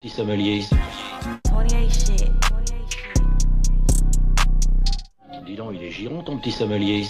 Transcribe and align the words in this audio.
Petit 0.00 0.10
sommelier. 0.10 0.64
28 1.50 1.90
shit. 1.90 2.30
Dis 5.44 5.56
donc, 5.56 5.72
il 5.74 5.82
est 5.82 5.90
giron 5.90 6.22
ton 6.22 6.38
petit 6.38 6.52
sommelier. 6.52 7.04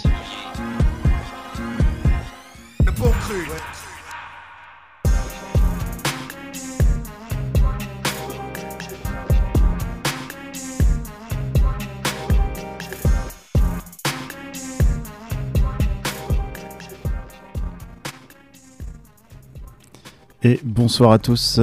Le 2.83 2.91
bon 2.93 3.11
cru. 3.11 3.45
Et 20.41 20.59
bonsoir 20.63 21.11
à 21.11 21.19
tous. 21.19 21.61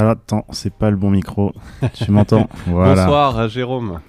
Alors 0.00 0.12
attends, 0.12 0.46
c'est 0.50 0.72
pas 0.72 0.90
le 0.90 0.96
bon 0.96 1.10
micro. 1.10 1.52
Tu 1.94 2.10
m'entends 2.10 2.48
Voilà. 2.66 3.04
Bonsoir 3.04 3.38
euh, 3.38 3.48
Jérôme. 3.48 4.00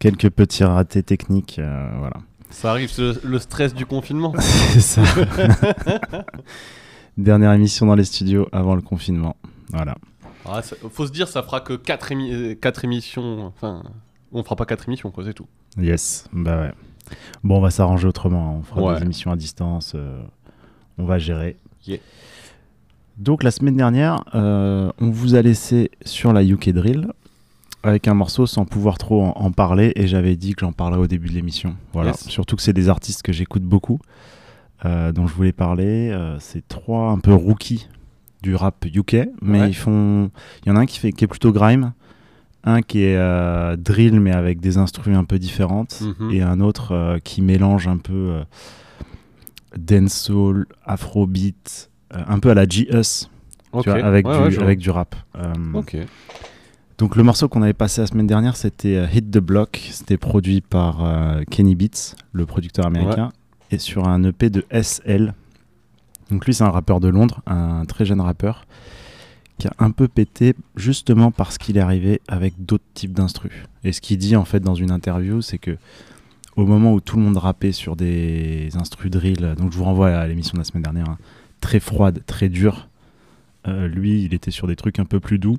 Quelques 0.00 0.28
petits 0.30 0.64
ratés 0.64 1.02
techniques. 1.04 1.58
euh, 1.60 1.88
voilà. 1.98 2.16
Ça 2.50 2.70
arrive, 2.72 2.90
c'est 2.90 3.02
le, 3.02 3.20
le 3.22 3.38
stress 3.38 3.72
du 3.74 3.86
confinement. 3.86 4.32
C'est 4.40 4.80
ça. 4.80 5.02
Dernière 7.16 7.52
émission 7.52 7.86
dans 7.86 7.94
les 7.94 8.04
studios 8.04 8.48
avant 8.52 8.74
le 8.74 8.82
confinement. 8.82 9.36
Voilà. 9.70 9.94
Ah, 10.44 10.62
ça- 10.62 10.76
faut 10.92 11.06
se 11.06 11.12
dire, 11.12 11.28
ça 11.28 11.42
fera 11.42 11.60
que 11.60 11.74
4, 11.74 12.12
émissions. 12.84 13.46
Enfin, 13.46 13.82
on 14.32 14.42
fera 14.42 14.56
pas 14.56 14.66
4 14.66 14.88
émissions, 14.88 15.10
quoi, 15.10 15.24
c'est 15.24 15.32
tout. 15.34 15.46
Yes. 15.78 16.28
Bah 16.32 16.60
ouais. 16.60 16.72
Bon, 17.42 17.58
on 17.58 17.60
va 17.60 17.70
s'arranger 17.70 18.06
autrement. 18.08 18.50
hein. 18.56 18.58
On 18.60 18.62
fera 18.62 18.82
Ouais. 18.82 18.96
des 18.96 19.02
émissions 19.04 19.30
à 19.30 19.36
distance. 19.36 19.92
euh, 19.94 20.22
on 20.98 21.04
va 21.04 21.18
gérer. 21.18 21.56
Yeah. 21.86 21.98
Donc 23.18 23.42
la 23.42 23.50
semaine 23.50 23.76
dernière, 23.76 24.24
euh, 24.34 24.90
on 25.00 25.10
vous 25.10 25.34
a 25.34 25.42
laissé 25.42 25.90
sur 26.04 26.32
la 26.32 26.44
UK 26.44 26.70
Drill 26.70 27.08
avec 27.82 28.08
un 28.08 28.14
morceau 28.14 28.46
sans 28.46 28.64
pouvoir 28.66 28.98
trop 28.98 29.22
en, 29.22 29.30
en 29.36 29.52
parler 29.52 29.92
et 29.96 30.06
j'avais 30.06 30.36
dit 30.36 30.54
que 30.54 30.60
j'en 30.66 30.72
parlerais 30.72 31.00
au 31.00 31.06
début 31.06 31.28
de 31.28 31.34
l'émission. 31.34 31.76
Voilà. 31.92 32.10
Yes. 32.10 32.28
Surtout 32.28 32.56
que 32.56 32.62
c'est 32.62 32.72
des 32.72 32.88
artistes 32.88 33.22
que 33.22 33.32
j'écoute 33.32 33.62
beaucoup, 33.62 34.00
euh, 34.84 35.12
dont 35.12 35.26
je 35.26 35.34
voulais 35.34 35.52
parler. 35.52 36.10
Euh, 36.10 36.36
c'est 36.40 36.66
trois 36.68 37.10
un 37.10 37.18
peu 37.18 37.32
rookies 37.32 37.88
du 38.42 38.54
rap 38.54 38.84
UK, 38.84 39.28
mais 39.40 39.60
Ouais. 39.60 39.68
ils 39.70 39.74
font. 39.74 40.30
Il 40.64 40.68
y 40.68 40.72
en 40.72 40.76
a 40.76 40.80
un 40.80 40.86
qui 40.86 40.98
fait 40.98 41.12
qui 41.12 41.24
est 41.24 41.28
plutôt 41.28 41.52
grime, 41.52 41.92
un 42.64 42.82
qui 42.82 43.02
est 43.02 43.76
drill 43.78 44.20
mais 44.20 44.32
avec 44.32 44.60
des 44.60 44.76
instruments 44.76 45.18
un 45.20 45.24
peu 45.24 45.38
différentes 45.38 46.02
Mhm. 46.02 46.30
et 46.32 46.42
un 46.42 46.60
autre 46.60 47.18
qui 47.24 47.40
mélange 47.40 47.88
un 47.88 47.96
peu 47.98 48.40
dancehall, 49.76 50.66
afrobeat, 50.84 51.90
un 52.10 52.38
peu 52.38 52.50
à 52.50 52.54
la 52.54 52.66
G-Us, 52.68 53.28
Ok. 53.72 53.84
tu 53.84 53.90
vois, 53.90 53.98
avec, 54.04 54.26
Ouais, 54.26 54.48
du, 54.48 54.56
ouais, 54.56 54.62
avec 54.62 54.78
du 54.78 54.90
rap. 54.90 55.14
Euh, 55.36 55.52
Ok. 55.74 55.96
Donc 56.98 57.16
le 57.16 57.22
morceau 57.22 57.48
qu'on 57.48 57.60
avait 57.62 57.74
passé 57.74 58.00
la 58.00 58.06
semaine 58.06 58.26
dernière, 58.26 58.56
c'était 58.56 58.96
euh, 58.96 59.06
Hit 59.12 59.30
the 59.30 59.38
Block. 59.38 59.78
C'était 59.92 60.16
produit 60.16 60.62
par 60.62 61.04
euh, 61.04 61.42
Kenny 61.50 61.74
Beats, 61.74 62.14
le 62.32 62.46
producteur 62.46 62.86
américain, 62.86 63.32
et 63.70 63.78
sur 63.78 64.08
un 64.08 64.24
EP 64.24 64.48
de 64.48 64.64
SL. 64.70 65.34
Donc 66.30 66.46
lui, 66.46 66.54
c'est 66.54 66.64
un 66.64 66.70
rappeur 66.70 67.00
de 67.00 67.08
Londres, 67.08 67.42
un 67.46 67.84
très 67.84 68.06
jeune 68.06 68.20
rappeur, 68.22 68.66
qui 69.58 69.68
a 69.68 69.72
un 69.78 69.90
peu 69.90 70.08
pété 70.08 70.54
justement 70.74 71.30
parce 71.30 71.58
qu'il 71.58 71.76
est 71.76 71.80
arrivé 71.80 72.22
avec 72.28 72.64
d'autres 72.64 72.84
types 72.94 73.12
d'instrus. 73.12 73.52
Et 73.84 73.92
ce 73.92 74.00
qu'il 74.00 74.16
dit 74.16 74.34
en 74.34 74.44
fait 74.44 74.60
dans 74.60 74.74
une 74.74 74.90
interview, 74.90 75.42
c'est 75.42 75.58
que 75.58 75.76
au 76.56 76.64
moment 76.64 76.94
où 76.94 77.00
tout 77.00 77.16
le 77.18 77.22
monde 77.22 77.36
rappait 77.36 77.72
sur 77.72 77.94
des 77.96 78.70
instrus 78.74 79.10
drill, 79.10 79.54
donc 79.58 79.70
je 79.72 79.76
vous 79.76 79.84
renvoie 79.84 80.08
à 80.08 80.26
l'émission 80.26 80.54
de 80.54 80.58
la 80.58 80.64
semaine 80.64 80.82
dernière, 80.82 81.08
hein, 81.10 81.18
très 81.60 81.80
froide, 81.80 82.22
très 82.26 82.48
dure, 82.48 82.88
euh, 83.68 83.88
lui, 83.88 84.22
il 84.22 84.34
était 84.34 84.50
sur 84.50 84.66
des 84.66 84.76
trucs 84.76 84.98
un 84.98 85.04
peu 85.04 85.20
plus 85.20 85.38
doux 85.38 85.56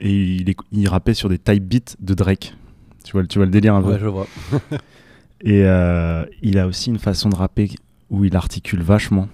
et 0.00 0.12
il, 0.36 0.54
il 0.72 0.88
rappait 0.88 1.14
sur 1.14 1.28
des 1.28 1.38
type 1.38 1.64
beats 1.64 1.96
de 2.00 2.14
Drake. 2.14 2.54
Tu 3.04 3.12
vois, 3.12 3.22
le- 3.22 3.28
tu 3.28 3.38
vois 3.38 3.46
le 3.46 3.50
délire 3.50 3.74
un 3.74 3.82
peu 3.82 3.92
Ouais, 3.92 3.98
je 3.98 4.06
vois. 4.06 4.26
Et 5.40 5.62
euh, 5.64 6.24
il 6.42 6.58
a 6.58 6.66
aussi 6.66 6.90
une 6.90 6.98
façon 6.98 7.28
de 7.28 7.36
rapper 7.36 7.70
où 8.10 8.24
il 8.24 8.34
articule 8.36 8.82
vachement, 8.82 9.28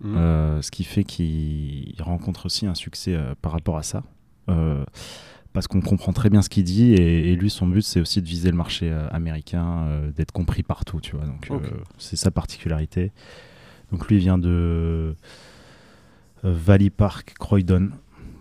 Mhm. 0.00 0.14
euh, 0.16 0.62
ce 0.62 0.70
qui 0.70 0.84
fait 0.84 1.04
qu'il 1.04 1.94
rencontre 2.00 2.46
aussi 2.46 2.66
un 2.66 2.74
succès 2.74 3.18
par 3.42 3.52
rapport 3.52 3.76
à 3.76 3.82
ça. 3.82 4.02
Parce 5.52 5.66
qu'on 5.66 5.80
comprend 5.80 6.12
très 6.12 6.30
bien 6.30 6.42
ce 6.42 6.48
qu'il 6.48 6.64
dit 6.64 6.92
et, 6.94 7.32
et 7.32 7.36
lui 7.36 7.50
son 7.50 7.66
but 7.66 7.82
c'est 7.82 8.00
aussi 8.00 8.22
de 8.22 8.26
viser 8.26 8.50
le 8.50 8.56
marché 8.56 8.90
américain, 9.10 9.86
d'être 10.16 10.32
compris 10.32 10.62
partout, 10.62 11.00
tu 11.00 11.16
vois. 11.16 11.26
Donc 11.26 11.48
c'est 11.98 12.16
sa 12.16 12.30
particularité. 12.30 13.12
Donc 13.92 14.08
lui 14.08 14.18
vient 14.18 14.38
de 14.38 14.48
euh, 14.48 15.14
Valley 16.42 16.90
Park, 16.90 17.34
Croydon, 17.38 17.90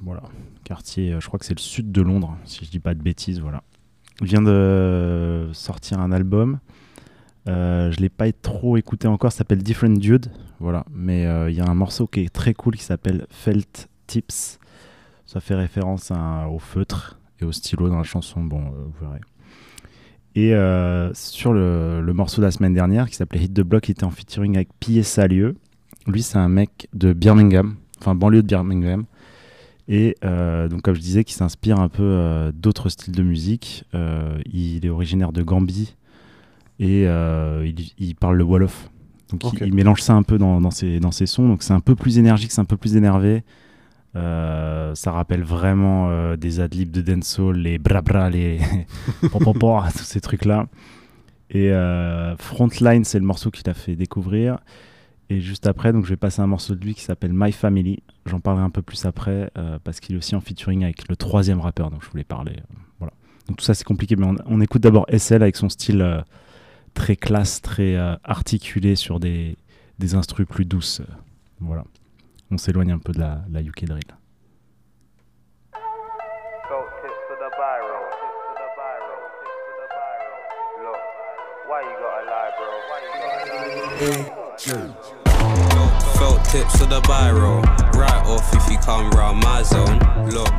voilà, 0.04 0.24
quartier, 0.64 1.14
euh, 1.14 1.20
je 1.20 1.28
crois 1.28 1.40
que 1.40 1.46
c'est 1.46 1.56
le 1.56 1.62
sud 1.62 1.92
de 1.92 2.02
Londres, 2.02 2.38
si 2.46 2.66
je 2.66 2.70
dis 2.70 2.80
pas 2.80 2.94
de 2.94 3.02
bêtises, 3.02 3.40
voilà. 3.40 3.64
Il 4.22 4.28
vient 4.28 4.42
de 4.42 5.50
sortir 5.54 6.00
un 6.00 6.12
album. 6.12 6.60
Euh, 7.48 7.92
je 7.92 8.00
l'ai 8.00 8.10
pas 8.10 8.32
trop 8.32 8.78
écouté 8.78 9.08
encore, 9.08 9.32
ça 9.32 9.40
s'appelle 9.40 9.64
Different 9.64 9.98
Dude, 9.98 10.32
voilà. 10.60 10.86
Mais 10.92 11.26
euh, 11.26 11.50
il 11.50 11.56
y 11.56 11.62
a 11.62 11.66
un 11.66 11.76
morceau 11.76 12.06
qui 12.06 12.22
est 12.22 12.34
très 12.34 12.54
cool 12.54 12.76
qui 12.76 12.84
s'appelle 12.84 13.26
Felt 13.30 13.90
Tips. 14.08 14.60
Ça 15.26 15.40
fait 15.40 15.56
référence 15.56 16.12
au 16.52 16.60
feutre 16.60 17.20
et 17.40 17.46
au 17.46 17.52
stylo 17.52 17.90
dans 17.90 17.98
la 17.98 18.04
chanson, 18.04 18.44
bon, 18.44 18.62
euh, 18.62 18.86
vous 18.86 19.06
verrez. 19.06 19.22
Et 20.36 20.54
euh, 20.54 21.14
sur 21.14 21.54
le, 21.54 22.02
le 22.02 22.14
morceau 22.14 22.42
de 22.42 22.46
la 22.46 22.52
semaine 22.52 22.74
dernière 22.74 23.10
qui 23.10 23.16
s'appelait 23.16 23.42
Hit 23.42 23.54
the 23.54 23.62
Block, 23.62 23.88
il 23.90 23.92
était 23.92 24.04
en 24.04 24.12
featuring 24.12 24.56
avec 24.56 24.70
P.S. 24.80 25.08
Salieu. 25.08 25.56
Lui, 26.08 26.22
c'est 26.22 26.38
un 26.38 26.50
mec 26.50 26.88
de 26.94 27.14
Birmingham, 27.14 27.76
enfin 28.00 28.16
banlieue 28.16 28.42
de 28.42 28.48
Birmingham. 28.48 29.06
Et 29.88 30.16
euh, 30.24 30.68
donc, 30.68 30.84
comme 30.84 30.94
je 30.94 31.02
disais, 31.02 31.24
qui 31.24 31.34
s'inspire 31.34 31.80
un 31.80 31.90
peu 31.90 32.04
euh, 32.04 32.52
d'autres 32.54 32.90
styles 32.90 33.16
de 33.16 33.24
musique. 33.24 33.86
Il 34.54 34.86
est 34.86 34.90
originaire 34.90 35.32
de 35.32 35.42
Gambie 35.42 35.96
et 36.80 37.04
il, 37.04 37.76
il 37.98 38.16
parle 38.16 38.38
le 38.38 38.44
Wolof. 38.44 38.90
Donc, 39.32 39.54
il, 39.54 39.68
il 39.68 39.74
mélange 39.74 40.02
ça 40.02 40.14
un 40.14 40.24
peu 40.24 40.38
dans, 40.38 40.62
dans, 40.62 40.72
ses, 40.72 41.00
dans 41.00 41.12
ses 41.12 41.26
sons. 41.26 41.48
Donc, 41.48 41.64
c'est 41.64 41.74
un 41.74 41.80
peu 41.80 41.96
plus 41.96 42.18
énergique, 42.18 42.52
c'est 42.52 42.62
un 42.62 42.66
peu 42.66 42.78
plus 42.78 42.96
énervé. 42.96 43.44
Euh, 44.16 44.96
ça 44.96 45.12
rappelle 45.12 45.44
vraiment 45.44 46.10
euh, 46.10 46.36
des 46.36 46.60
adlibs 46.60 46.92
de 46.92 47.02
dancehall, 47.02 47.58
les 47.58 47.78
bra 47.78 48.02
bra, 48.02 48.30
les 48.30 48.60
tous 49.32 50.04
ces 50.04 50.22
trucs-là. 50.22 50.68
Et 51.52 51.72
euh, 51.72 52.36
Frontline, 52.38 53.04
c'est 53.04 53.20
le 53.20 53.26
morceau 53.26 53.52
qu'il 53.52 53.70
a 53.70 53.74
fait 53.74 53.96
découvrir. 53.96 54.60
Et 55.32 55.42
juste 55.42 55.68
après, 55.68 55.94
donc 55.94 56.06
je 56.06 56.10
vais 56.10 56.18
passer 56.18 56.42
un 56.42 56.48
morceau 56.48 56.74
de 56.74 56.84
lui 56.84 56.96
qui 56.96 57.04
s'appelle 57.04 57.32
My 57.34 57.52
Family. 57.52 58.02
J'en 58.26 58.40
parlerai 58.40 58.64
un 58.64 58.72
peu 58.72 58.82
plus 58.82 59.06
après 59.06 59.52
euh, 59.58 59.78
parce 59.84 60.00
qu'il 60.00 60.16
est 60.16 60.18
aussi 60.18 60.36
en 60.36 60.42
featuring 60.42 60.84
avec 60.84 61.08
le 61.08 61.16
troisième 61.16 61.60
rappeur 61.60 61.92
dont 61.92 62.00
je 62.02 62.10
voulais 62.10 62.24
parler. 62.24 62.56
voilà. 62.98 63.14
Donc 63.48 63.58
tout 63.58 63.66
ça 63.66 63.76
c'est 63.76 63.84
compliqué, 63.84 64.16
mais 64.16 64.26
on, 64.26 64.36
on 64.46 64.62
écoute 64.62 64.82
d'abord 64.82 65.06
SL 65.16 65.44
avec 65.44 65.56
son 65.56 65.70
style 65.70 66.24
très 66.96 67.16
classe, 67.16 67.62
très 67.62 67.96
articulé 68.24 68.96
sur 68.96 69.20
des, 69.20 69.56
des 70.00 70.16
instrus 70.16 70.48
plus 70.48 70.66
douces. 70.66 71.02
voilà. 71.60 71.84
On 72.52 72.58
s'éloigne 72.58 72.92
un 72.92 73.00
peu 73.00 73.12
de 73.14 73.20
la, 73.20 73.42
la 73.52 73.62
UK 73.62 73.86
drill. 73.86 74.02
Felt 76.68 76.90
tips 77.02 77.20
to 77.30 77.36
the 77.38 77.50
biro, 77.58 78.10
tips 78.10 78.40
to 78.46 78.54
the 78.58 78.70
biro, 78.78 79.16
tips 79.40 79.60
to 79.66 79.74
the 79.78 79.88
biro. 79.94 80.34
Look, 80.84 81.02
why 81.68 81.80
you 81.82 81.94
gotta 82.02 82.26
lie, 82.26 82.52
bro? 82.58 82.70
Why 82.90 82.98
you 83.06 83.12
gotta 83.22 83.46
lie? 84.82 84.98
Felt 86.18 86.40
tips 86.46 86.74
to 86.80 86.86
the 86.86 87.02
biro. 87.02 87.62
Right 87.96 88.24
off 88.26 88.54
if 88.56 88.66
you 88.72 88.78
come 88.80 89.10
round 89.12 89.44
my 89.44 89.62
zone. 89.62 90.00
Look, 90.30 90.54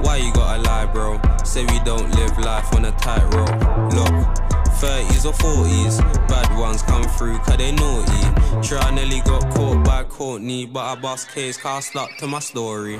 why 0.00 0.16
you 0.18 0.32
gotta 0.32 0.62
lie, 0.62 0.86
bro? 0.86 1.20
Say 1.44 1.64
we 1.66 1.78
don't 1.80 2.14
live 2.14 2.38
life 2.38 2.72
on 2.74 2.84
a 2.84 2.92
tightrope. 2.92 3.50
Look, 3.92 4.43
30s 4.84 5.24
or 5.24 5.32
40s, 5.32 6.28
bad 6.28 6.58
ones 6.58 6.82
come 6.82 7.04
through 7.16 7.38
cause 7.38 7.56
they 7.56 7.72
naughty. 7.72 8.62
Sure, 8.62 8.78
I 8.78 8.94
nearly 8.94 9.22
got 9.22 9.48
caught 9.54 9.82
by 9.82 10.04
Courtney, 10.04 10.66
but 10.66 10.80
I 10.80 10.94
bust 10.94 11.30
case 11.30 11.56
cast 11.56 11.88
stuck 11.88 12.14
to 12.18 12.26
my 12.26 12.38
story. 12.38 12.98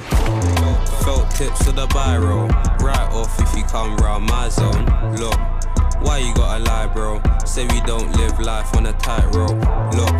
Felt 1.04 1.30
tips 1.32 1.62
to 1.66 1.72
the 1.72 1.86
biro. 1.88 2.48
Right 2.80 3.12
off 3.12 3.38
if 3.38 3.54
you 3.54 3.64
come 3.64 3.96
round 3.98 4.24
my 4.24 4.48
zone. 4.48 4.86
Look, 5.16 5.38
why 6.00 6.18
you 6.24 6.34
gotta 6.34 6.64
lie, 6.64 6.86
bro? 6.86 7.20
Say 7.44 7.66
we 7.66 7.82
don't 7.82 8.10
live 8.16 8.40
life 8.40 8.74
on 8.74 8.86
a 8.86 8.94
tightrope. 8.94 9.60
Look, 9.92 10.16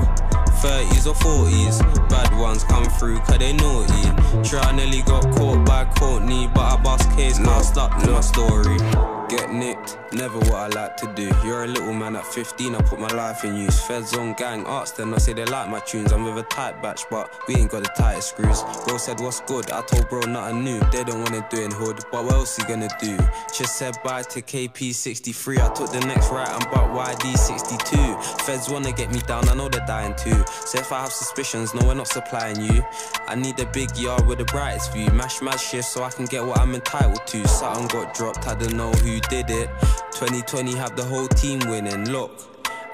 30s 0.61 1.07
or 1.07 1.15
40s, 1.15 1.81
bad 2.11 2.39
ones 2.39 2.63
come 2.65 2.85
through 2.85 3.21
cause 3.21 3.39
they 3.39 3.55
naughty. 3.55 4.47
Sure, 4.47 4.61
I 4.61 4.73
nearly 4.77 5.01
got 5.01 5.23
caught 5.35 5.65
by 5.65 5.87
Courtney, 5.97 6.47
but 6.55 6.61
I 6.61 6.83
bust 6.83 7.11
case 7.13 7.39
cast 7.39 7.79
up 7.79 7.91
to 8.03 8.11
my 8.11 8.21
story. 8.21 9.14
Get 9.29 9.51
nicked, 9.51 9.97
never 10.13 10.39
what 10.39 10.55
I 10.55 10.67
like 10.69 10.97
to 10.99 11.13
do. 11.15 11.33
You're 11.45 11.65
a 11.65 11.67
little 11.67 11.95
man 11.95 12.15
at 12.15 12.27
15, 12.27 12.75
I 12.75 12.83
put 12.83 13.01
my 13.01 13.09
life 13.09 13.43
in 13.43 13.57
use. 13.57 13.81
Feds 13.81 14.15
on 14.15 14.35
gang, 14.35 14.67
arts 14.67 14.91
them, 14.91 15.15
I 15.15 15.19
say 15.19 15.33
they 15.33 15.47
like 15.47 15.71
my 15.71 15.81
tunes. 15.81 16.13
I'm 16.13 16.25
with 16.25 16.37
a 16.37 16.47
tight 16.49 16.83
batch, 16.83 17.05
but 17.11 17.33
we 17.49 17.57
ain't 17.57 17.71
got 17.71 17.85
the 17.85 17.91
tightest 17.97 18.31
screws. 18.31 18.63
Bro 18.87 18.99
said, 18.99 19.21
What's 19.21 19.41
good? 19.41 19.71
I 19.71 19.81
told 19.83 20.11
bro 20.11 20.21
nothing 20.21 20.63
new. 20.63 20.79
They 20.93 21.05
don't 21.05 21.23
wanna 21.23 21.47
do 21.51 21.63
it 21.63 21.65
in 21.65 21.71
hood, 21.71 22.01
but 22.13 22.25
what 22.25 22.35
else 22.35 22.57
he 22.57 22.65
gonna 22.65 22.89
do? 23.01 23.17
Just 23.57 23.79
said 23.79 23.97
bye 24.05 24.23
to 24.23 24.43
KP63. 24.43 25.59
I 25.59 25.73
took 25.73 25.91
the 25.91 26.01
next 26.01 26.31
right 26.31 26.49
and 26.49 26.71
bought 26.71 26.91
YD62. 27.19 28.43
Feds 28.43 28.69
wanna 28.69 28.93
get 28.93 29.11
me 29.11 29.21
down, 29.21 29.49
I 29.49 29.55
know 29.55 29.71
they're 29.71 29.87
dying 29.87 30.15
too. 30.17 30.45
So 30.67 30.79
if 30.79 30.93
I 30.93 31.01
have 31.01 31.13
suspicions, 31.13 31.73
no, 31.73 31.87
we're 31.87 31.95
not 31.95 32.09
supplying 32.09 32.61
you. 32.61 32.85
I 33.27 33.37
need 33.37 33.59
a 33.59 33.67
big 33.67 33.97
yard 33.97 34.27
with 34.27 34.39
the 34.39 34.45
brightest 34.45 34.93
view. 34.93 35.09
Mash 35.11 35.41
mad 35.41 35.59
shift 35.59 35.89
so 35.89 36.05
I 36.05 36.11
can 36.11 36.27
get 36.27 36.45
what 36.45 36.59
I'm 36.59 36.75
entitled 36.75 37.27
to. 37.29 37.49
Something 37.49 37.89
got 37.89 38.15
dropped, 38.15 38.47
I 38.47 38.55
don't 38.55 38.75
know 38.75 38.93
who 38.93 39.14
did 39.23 39.51
it. 39.51 39.69
2020 40.13 40.75
have 40.77 40.97
the 40.97 41.05
whole 41.05 41.29
team 41.29 41.61
winning. 41.69 42.11
Look, 42.11 42.33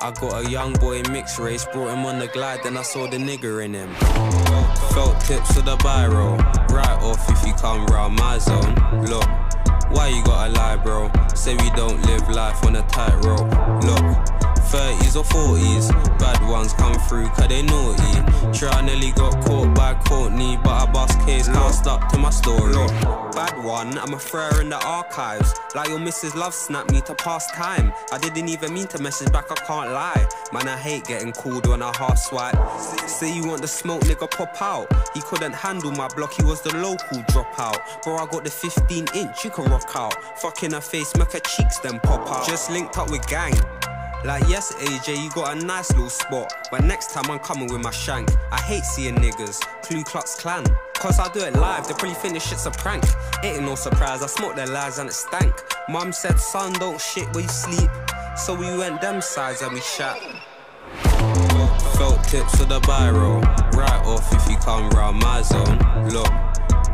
I 0.00 0.10
got 0.12 0.46
a 0.46 0.50
young 0.50 0.72
boy 0.74 1.02
mixed 1.10 1.38
race, 1.38 1.64
brought 1.72 1.92
him 1.92 2.06
on 2.06 2.18
the 2.18 2.26
glide, 2.28 2.62
then 2.62 2.76
I 2.76 2.82
saw 2.82 3.06
the 3.06 3.18
nigger 3.18 3.64
in 3.64 3.74
him. 3.74 3.94
Felt 4.94 5.20
tips 5.20 5.54
to 5.54 5.62
the 5.62 5.76
biro, 5.78 6.38
right 6.70 7.02
off 7.02 7.30
if 7.30 7.46
you 7.46 7.52
come 7.54 7.86
round 7.86 8.16
my 8.16 8.38
zone. 8.38 8.74
Look, 9.04 9.28
why 9.90 10.08
you 10.08 10.24
gotta 10.24 10.52
lie, 10.52 10.76
bro? 10.76 11.10
Say 11.34 11.54
we 11.56 11.70
don't 11.70 12.00
live 12.06 12.28
life 12.28 12.64
on 12.64 12.76
a 12.76 12.82
tightrope. 12.88 13.50
Look. 13.84 14.49
30s 14.70 15.16
or 15.16 15.24
40s, 15.24 15.90
bad 16.20 16.48
ones 16.48 16.72
come 16.74 16.94
through 17.08 17.26
cause 17.30 17.48
they 17.48 17.62
naughty. 17.62 18.56
Sure, 18.56 18.68
I 18.68 18.82
nearly 18.82 19.10
got 19.12 19.44
caught 19.44 19.74
by 19.74 19.94
Courtney, 19.94 20.58
but 20.62 20.70
I 20.70 20.86
bust 20.92 21.18
case, 21.26 21.48
can't 21.48 21.74
stop 21.74 22.08
to 22.12 22.18
my 22.18 22.30
story. 22.30 22.74
Bad 23.32 23.64
one, 23.64 23.98
I'm 23.98 24.14
a 24.14 24.18
thrower 24.18 24.60
in 24.60 24.68
the 24.68 24.80
archives. 24.86 25.54
Like 25.74 25.88
your 25.88 25.98
missus 25.98 26.36
love 26.36 26.54
snapped 26.54 26.92
me 26.92 27.00
to 27.02 27.14
pass 27.16 27.50
time. 27.50 27.92
I 28.12 28.18
didn't 28.18 28.48
even 28.48 28.72
mean 28.72 28.86
to 28.88 29.02
message 29.02 29.32
back, 29.32 29.50
I 29.50 29.56
can't 29.56 29.90
lie. 29.90 30.28
Man, 30.52 30.68
I 30.68 30.76
hate 30.76 31.04
getting 31.04 31.32
called 31.32 31.66
when 31.66 31.82
I 31.82 31.92
half 31.96 32.18
swipe. 32.18 32.56
Say 33.08 33.34
you 33.34 33.48
want 33.48 33.62
the 33.62 33.68
smoke, 33.68 34.02
nigga, 34.02 34.30
pop 34.30 34.62
out. 34.62 34.86
He 35.14 35.20
couldn't 35.20 35.52
handle 35.52 35.90
my 35.90 36.06
block, 36.14 36.32
he 36.34 36.44
was 36.44 36.60
the 36.62 36.76
local 36.76 37.18
dropout. 37.32 38.04
Bro, 38.04 38.18
I 38.18 38.26
got 38.26 38.44
the 38.44 38.50
15 38.50 39.06
inch, 39.16 39.44
you 39.44 39.50
can 39.50 39.64
rock 39.64 39.90
out. 39.96 40.14
Fucking 40.38 40.70
her 40.70 40.80
face, 40.80 41.12
make 41.16 41.32
her 41.32 41.40
cheeks 41.40 41.80
then 41.80 41.98
pop 41.98 42.30
out. 42.30 42.46
Just 42.46 42.70
linked 42.70 42.96
up 42.98 43.10
with 43.10 43.26
gang. 43.26 43.54
Like, 44.22 44.46
yes, 44.48 44.74
AJ, 44.74 45.22
you 45.24 45.30
got 45.30 45.56
a 45.56 45.64
nice 45.64 45.90
little 45.92 46.10
spot. 46.10 46.52
But 46.70 46.84
next 46.84 47.12
time 47.12 47.30
I'm 47.30 47.38
coming 47.38 47.72
with 47.72 47.82
my 47.82 47.90
shank. 47.90 48.28
I 48.52 48.60
hate 48.60 48.84
seeing 48.84 49.14
niggas, 49.14 49.60
Ku 49.82 50.04
Klux 50.04 50.34
Klan. 50.34 50.64
Cause 50.94 51.18
I 51.18 51.32
do 51.32 51.40
it 51.40 51.54
live, 51.54 51.88
they 51.88 51.94
probably 51.94 52.14
think 52.14 52.34
this 52.34 52.46
shit's 52.46 52.66
a 52.66 52.70
prank. 52.70 53.02
It 53.42 53.56
ain't 53.56 53.62
no 53.62 53.74
surprise, 53.74 54.22
I 54.22 54.26
smoked 54.26 54.56
their 54.56 54.66
lies 54.66 54.98
and 54.98 55.08
it 55.08 55.14
stank. 55.14 55.54
Mum 55.88 56.12
said, 56.12 56.38
son, 56.38 56.74
don't 56.74 57.00
shit 57.00 57.32
where 57.34 57.42
you 57.42 57.48
sleep. 57.48 57.88
So 58.36 58.54
we 58.54 58.66
went 58.76 59.00
them 59.00 59.22
sides 59.22 59.62
and 59.62 59.72
we 59.72 59.80
shat. 59.80 60.18
Felt 61.96 62.22
tips 62.24 62.58
to 62.58 62.66
the 62.66 62.80
biro, 62.80 63.40
right 63.74 64.04
off 64.04 64.30
if 64.34 64.50
you 64.50 64.58
come 64.58 64.90
round 64.90 65.18
my 65.20 65.40
zone. 65.40 65.78
Look, 66.10 66.28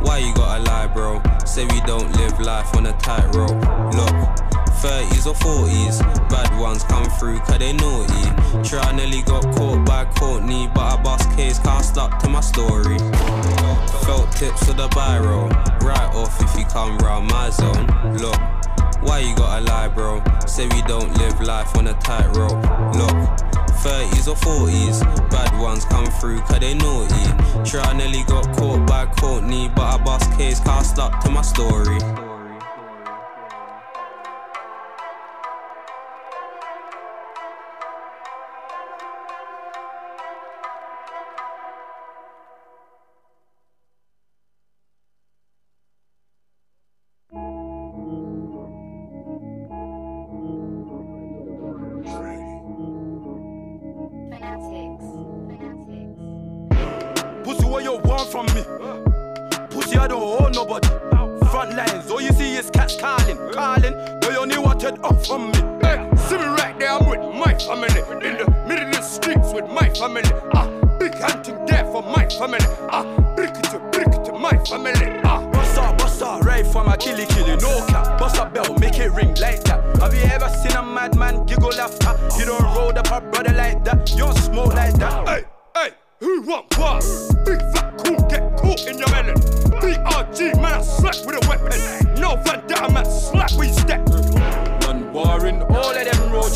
why 0.01 0.19
you 0.19 0.33
gotta 0.33 0.63
lie, 0.63 0.87
bro? 0.87 1.21
Say 1.45 1.65
we 1.65 1.81
don't 1.81 2.09
live 2.15 2.39
life 2.39 2.73
on 2.77 2.85
a 2.85 2.93
tightrope. 2.99 3.51
Look, 3.93 4.46
30s 4.87 5.27
or 5.27 5.35
40s, 5.35 6.29
bad 6.29 6.57
ones 6.57 6.81
come 6.85 7.03
through 7.19 7.39
cause 7.39 7.59
they 7.59 7.73
naughty. 7.73 8.63
Sure, 8.63 8.93
nearly 8.93 9.21
got 9.23 9.43
caught 9.55 9.85
by 9.85 10.05
Courtney, 10.15 10.69
but 10.73 10.81
I 10.81 11.03
bust 11.03 11.29
case, 11.35 11.59
can't 11.59 11.83
stop 11.83 12.19
to 12.23 12.29
my 12.29 12.39
story. 12.39 12.97
Felt 14.05 14.31
tips 14.31 14.65
to 14.65 14.73
the 14.73 14.87
biro, 14.95 15.49
right 15.83 16.15
off 16.15 16.41
if 16.41 16.57
you 16.57 16.65
come 16.67 16.97
round 16.99 17.27
my 17.27 17.49
zone. 17.49 17.87
Look, 18.15 18.39
why 19.01 19.19
you 19.19 19.35
gotta 19.35 19.65
lie, 19.65 19.89
bro? 19.89 20.23
Say 20.47 20.67
we 20.69 20.81
don't 20.83 21.13
live 21.17 21.41
life 21.41 21.75
on 21.77 21.87
a 21.87 21.93
tightrope. 21.95 22.63
Look. 22.95 23.17
30s 23.83 24.27
or 24.27 24.35
40s, 24.35 25.29
bad 25.29 25.59
ones 25.59 25.85
come 25.85 26.07
through 26.19 26.39
cause 26.41 26.59
they 26.59 26.73
naughty. 26.73 27.69
Sure, 27.69 27.93
nearly 27.93 28.23
got 28.23 28.45
caught 28.57 28.87
by 28.87 29.05
Courtney, 29.05 29.69
but 29.75 29.83
I 29.83 30.03
bust 30.03 30.31
case, 30.37 30.59
can't 30.61 30.85
stop 30.85 31.23
to 31.23 31.29
my 31.29 31.41
story. 31.41 32.26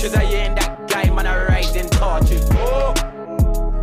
Roaches. 0.01 0.18
I 0.18 0.24
ain't 0.24 0.56
that 0.56 0.88
guy, 0.88 1.09
man, 1.13 1.27
I 1.27 1.45
rising 1.45 1.89
torches. 1.89 2.48
Oh, 2.53 2.94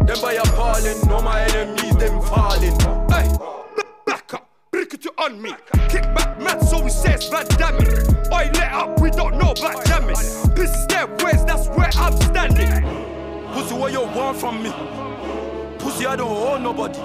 them 0.04 0.20
by 0.20 0.34
appalling, 0.34 1.10
all 1.10 1.22
my 1.22 1.42
enemies, 1.42 1.96
them 1.96 2.20
falling. 2.22 2.78
Hey, 3.10 3.28
back 4.06 4.34
up, 4.34 4.48
brick 4.70 4.94
it 4.94 5.06
on 5.18 5.40
me. 5.40 5.52
Kick 5.88 6.02
back, 6.14 6.40
man, 6.40 6.60
so 6.64 6.82
he 6.82 6.90
says 6.90 7.28
Van 7.28 7.46
Damme. 7.58 7.82
Oi, 8.32 8.50
let 8.54 8.72
up, 8.72 9.00
we 9.00 9.10
don't 9.10 9.38
know 9.38 9.52
about 9.52 9.84
jamming. 9.86 10.16
This 10.54 10.74
is 10.74 10.86
their 10.86 11.06
ways, 11.24 11.44
that's 11.44 11.68
where 11.68 11.90
I'm 11.94 12.16
standing. 12.20 12.82
Pussy, 13.52 13.74
what 13.74 13.92
you 13.92 14.02
want 14.02 14.36
from 14.36 14.62
me? 14.62 14.72
Pussy, 15.78 16.06
I 16.06 16.16
don't 16.16 16.30
owe 16.30 16.58
nobody. 16.58 16.98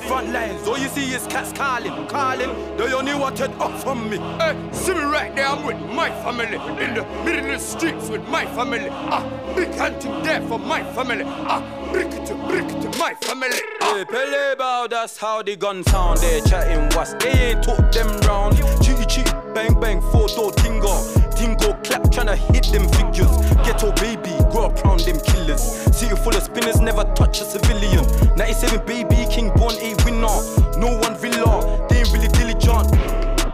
Front 0.00 0.30
lines, 0.32 0.68
all 0.68 0.78
you 0.78 0.88
see 0.88 1.12
is 1.14 1.26
cats 1.26 1.52
calling, 1.52 2.06
calling. 2.06 2.76
They 2.76 2.92
only 2.92 3.14
wanted 3.14 3.50
up 3.60 3.80
from 3.80 4.08
me. 4.08 4.18
Hey, 4.38 4.56
see 4.72 4.94
me 4.94 5.00
right 5.00 5.34
there, 5.34 5.46
I'm 5.46 5.64
with 5.64 5.80
my 5.94 6.10
family. 6.22 6.56
In 6.84 6.94
the 6.94 7.04
middle 7.24 7.40
of 7.40 7.46
the 7.46 7.58
streets 7.58 8.08
with 8.08 8.26
my 8.28 8.44
family. 8.46 8.88
Ah, 8.90 9.24
big 9.54 9.74
hunting 9.74 10.22
there 10.22 10.40
for 10.42 10.58
my 10.58 10.84
family. 10.92 11.24
Ah, 11.26 11.62
brick 11.92 12.12
it 12.12 12.26
to 12.26 12.34
brick 12.34 12.64
it 12.64 12.82
to 12.82 12.98
my 12.98 13.14
family. 13.14 13.58
Ah. 13.80 13.94
Hey, 13.96 14.04
Pele 14.04 14.54
bow, 14.56 14.86
that's 14.88 15.16
how 15.16 15.42
the 15.42 15.56
gun 15.56 15.82
sound. 15.84 16.18
They 16.20 16.40
chatting 16.42 16.88
what's 16.96 17.14
they 17.14 17.50
ain't 17.50 17.62
talk 17.64 17.90
them 17.90 18.08
round. 18.28 18.56
Cheaty 18.82 19.08
cheat, 19.08 19.32
bang 19.54 19.78
bang, 19.80 20.00
four 20.12 20.28
door 20.28 20.52
tingo. 20.52 21.25
Tingo 21.36 21.76
clap, 21.84 22.02
tryna 22.04 22.34
hit 22.34 22.64
them 22.72 22.88
figures. 22.96 23.30
Ghetto 23.64 23.92
baby, 24.00 24.32
grow 24.50 24.66
up 24.66 24.82
round 24.84 25.00
them 25.00 25.20
killers. 25.20 25.62
City 25.94 26.16
full 26.16 26.34
of 26.34 26.42
spinners, 26.42 26.80
never 26.80 27.04
touch 27.14 27.42
a 27.42 27.44
civilian. 27.44 28.04
97 28.36 28.86
baby, 28.86 29.26
king 29.30 29.50
born 29.50 29.74
a 29.74 29.94
winner. 30.04 30.36
No 30.78 30.96
one 30.98 31.14
villa, 31.20 31.86
they 31.90 31.98
ain't 31.98 32.12
really 32.12 32.28
diligent. 32.28 32.88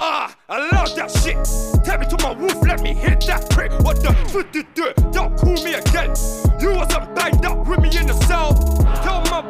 Ah, 0.01 0.35
I 0.49 0.71
love 0.71 0.95
that 0.95 1.11
shit. 1.11 1.37
Tell 1.85 1.99
me 1.99 2.07
to 2.07 2.17
my 2.23 2.35
roof, 2.35 2.57
let 2.63 2.83
me 2.83 2.95
hit 2.95 3.27
that 3.27 3.51
prick. 3.51 3.73
What 3.81 4.01
the 4.01 4.13
fuck 4.31 4.53
did 4.53 4.67
you 4.77 4.93
do? 4.95 5.11
Don't 5.11 5.37
call 5.37 5.55
me 5.65 5.75
again. 5.75 6.15
You 6.61 6.75
wasn't 6.75 7.15
banged 7.17 7.45
up 7.45 7.67
with 7.67 7.81
me 7.81 7.91
in 7.99 8.07
the 8.07 8.15
cell. 8.27 8.82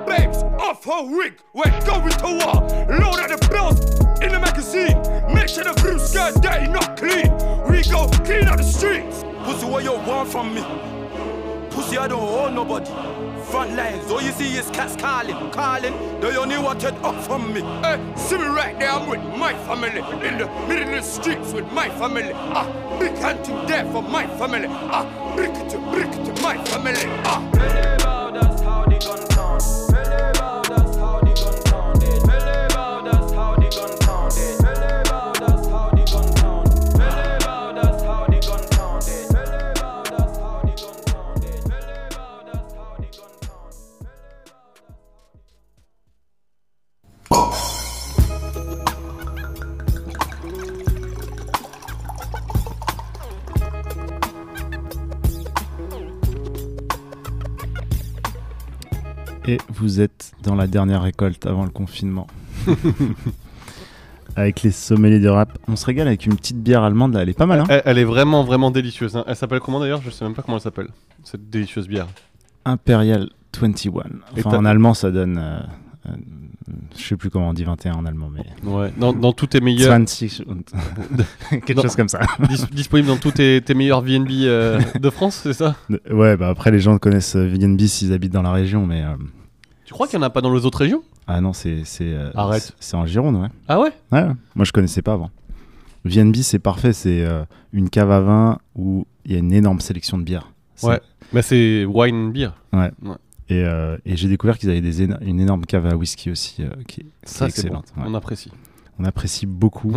Babes 0.07 0.43
off 0.61 0.85
her 0.85 1.03
wig. 1.05 1.41
We're 1.53 1.71
going 1.87 2.11
to 2.11 2.27
war. 2.27 2.63
Load 2.99 3.21
out 3.21 3.31
the 3.31 3.49
bills 3.51 3.81
in 4.23 4.33
the 4.33 4.41
magazine. 4.41 4.97
Make 5.35 5.49
sure 5.49 5.65
the 5.65 5.75
blue 5.81 5.99
skirt 5.99 6.35
dirty, 6.43 6.69
not 6.71 6.97
clean. 6.97 7.31
We 7.71 7.83
go 7.91 8.09
clean 8.25 8.49
up 8.49 8.59
the 8.59 8.65
streets. 8.65 9.25
Pussy, 9.45 9.67
what 9.67 9.85
you 9.85 9.93
want 9.93 10.29
from 10.31 10.55
me? 10.55 10.63
Pussy, 11.71 11.99
I 11.99 12.07
don't 12.09 12.21
owe 12.21 12.51
nobody. 12.51 12.91
Front 13.51 13.75
lines, 13.75 14.11
all 14.11 14.23
you 14.23 14.31
see 14.33 14.57
is 14.57 14.71
cats 14.71 14.97
calling, 14.97 15.51
calling. 15.51 15.93
They 16.21 16.37
only 16.37 16.59
wanted 16.59 16.95
up 17.03 17.23
from 17.25 17.53
me. 17.53 17.61
Hey, 17.61 18.01
see 18.17 18.39
me 18.39 18.45
right 18.45 18.79
there, 18.79 18.91
I'm 18.91 19.09
with 19.09 19.23
my 19.39 19.53
family. 19.67 20.01
In 20.27 20.39
the 20.39 20.47
middle 20.69 20.89
of 20.89 20.91
the 20.91 21.03
streets 21.03 21.53
with 21.53 21.71
my 21.73 21.89
family. 21.91 22.33
Ah, 22.35 22.67
big 22.99 23.17
hunting 23.19 23.67
there 23.67 23.85
for 23.93 24.03
my 24.03 24.27
family. 24.39 24.69
Ah, 24.69 25.05
brick 25.37 25.53
to 25.69 25.79
brick 25.91 26.11
to 26.11 26.43
my 26.43 26.63
family. 26.65 27.05
Ah. 27.25 28.52
Et 59.45 59.59
vous 59.71 60.01
êtes 60.01 60.33
dans 60.43 60.55
la 60.55 60.67
dernière 60.67 61.03
récolte 61.03 61.47
avant 61.47 61.65
le 61.65 61.71
confinement. 61.71 62.27
avec 64.37 64.63
les 64.63 64.71
sommeliers 64.71 65.21
de 65.21 65.29
rap. 65.29 65.59
On 65.69 65.77
se 65.77 65.85
régale 65.85 66.07
avec 66.07 66.27
une 66.27 66.37
petite 66.37 66.63
bière 66.63 66.83
allemande, 66.83 67.17
elle 67.17 67.29
est 67.29 67.37
pas 67.37 67.47
mal. 67.47 67.61
Hein 67.61 67.81
elle, 67.85 67.99
est 67.99 68.05
vraiment, 68.05 68.45
vraiment 68.45 68.71
délicieuse. 68.71 69.17
Hein. 69.17 69.25
Elle 69.27 69.37
s'appelle 69.37 69.61
comment 69.61 69.81
d'ailleurs? 69.81 70.01
Je 70.03 70.11
sais 70.11 70.25
même 70.25 70.35
pas 70.35 70.43
comment 70.43 70.57
elle 70.57 70.63
s'appelle, 70.63 70.89
cette 71.25 71.51
délicieuse 71.51 71.89
bière. 71.89 72.07
Imperial 72.65 73.31
21. 73.61 74.05
Enfin, 74.39 74.59
en 74.59 74.65
allemand, 74.65 74.95
ça 74.95 75.11
donne 75.11 75.39
euh, 75.39 75.61
euh, 76.07 76.11
je 76.97 77.03
sais 77.03 77.17
plus 77.17 77.31
comment 77.31 77.51
on 77.51 77.53
dit 77.55 77.65
21 77.65 77.95
en 77.95 78.05
allemand, 78.07 78.31
mais. 78.31 78.45
Ouais. 78.71 78.93
Dans, 78.99 79.13
dans 79.13 79.33
tous 79.33 79.47
tes 79.49 79.61
meilleurs. 79.61 79.91
20 79.91 80.45
und- 80.47 80.63
Quelque 81.51 81.73
Non. 81.75 81.83
chose 81.83 81.97
comme 81.97 82.09
ça. 82.09 82.21
dis- 82.49 82.67
disponible 82.73 83.09
dans 83.09 83.17
tous 83.17 83.33
tes, 83.33 83.61
tes 83.61 83.75
meilleurs 83.75 84.01
VNB 84.03 84.29
euh, 84.45 84.81
de 84.99 85.11
France, 85.11 85.41
c'est 85.43 85.53
ça? 85.53 85.77
Ouais, 86.11 86.37
bah 86.37 86.49
après, 86.49 86.71
les 86.71 86.81
gens 86.81 86.97
connaissent 86.99 87.37
euh, 87.37 87.47
VNB 87.49 87.81
s'ils 87.83 88.13
habitent 88.13 88.33
dans 88.33 88.43
la 88.43 88.53
région, 88.53 88.87
mais. 88.87 89.03
euh, 89.03 89.17
Tu 89.85 89.93
crois 89.93 90.07
qu'il 90.07 90.19
y 90.19 90.23
en 90.23 90.27
a 90.27 90.31
pas 90.31 90.41
dans 90.41 90.55
les 90.55 90.65
autres 90.67 90.79
régions? 90.79 91.03
Ah 91.27 91.41
non, 91.41 91.53
c'est. 91.53 91.83
Arrête. 92.35 92.75
c'est- 92.81 92.97
en 92.97 93.07
Gironde, 93.07 93.37
ouais. 93.37 93.49
Ah 93.69 93.81
ouais? 93.81 93.93
Ouais, 94.11 94.23
ouais. 94.23 94.33
moi 94.55 94.65
je 94.65 94.73
connaissais 94.73 95.03
pas 95.03 95.13
avant. 95.13 95.31
VNB, 96.05 96.37
c'est 96.43 96.59
parfait, 96.59 96.93
c'est 96.93 97.25
euh, 97.25 97.45
une 97.73 97.89
cave 97.89 98.11
à 98.11 98.21
vin 98.21 98.59
où 98.75 99.07
il 99.25 99.33
y 99.33 99.37
a 99.37 99.39
une 99.39 99.53
énorme 99.53 99.81
sélection 99.81 100.19
de 100.19 100.25
bières. 100.25 100.51
Ouais. 100.83 101.01
Bah 101.33 101.43
c'est 101.43 101.85
wine 101.85 102.33
beer. 102.33 102.53
Et, 103.53 103.65
euh, 103.65 103.97
et 104.07 104.17
j'ai 104.17 104.29
découvert 104.29 104.57
qu'ils 104.59 104.71
avaient 104.71 104.81
des 104.81 105.03
éno- 105.07 105.19
une 105.23 105.41
énorme 105.41 105.65
cave 105.67 105.87
à 105.87 105.97
whisky 105.97 106.31
aussi, 106.31 106.63
euh, 106.63 106.71
qui, 106.87 107.01
est- 107.01 107.05
qui 107.05 107.11
Ça 107.25 107.47
est 107.47 107.51
c'est 107.51 107.63
bon. 107.69 107.79
excellente. 107.81 107.93
ouais. 107.97 108.03
On 108.07 108.15
apprécie. 108.15 108.51
On 108.99 109.05
apprécie 109.05 109.47
beaucoup. 109.47 109.97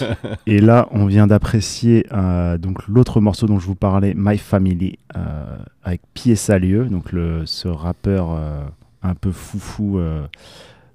et 0.46 0.60
là, 0.60 0.88
on 0.92 1.06
vient 1.06 1.26
d'apprécier 1.26 2.06
euh, 2.12 2.58
donc 2.58 2.86
l'autre 2.86 3.20
morceau 3.20 3.46
dont 3.46 3.58
je 3.58 3.66
vous 3.66 3.74
parlais, 3.74 4.14
My 4.16 4.38
Family, 4.38 4.98
euh, 5.16 5.56
avec 5.82 6.00
Pied 6.14 6.36
Salieux, 6.36 6.86
donc 6.86 7.12
le, 7.12 7.44
ce 7.44 7.68
rappeur 7.68 8.30
euh, 8.32 8.64
un 9.02 9.14
peu 9.14 9.32
foufou 9.32 9.98
euh, 9.98 10.26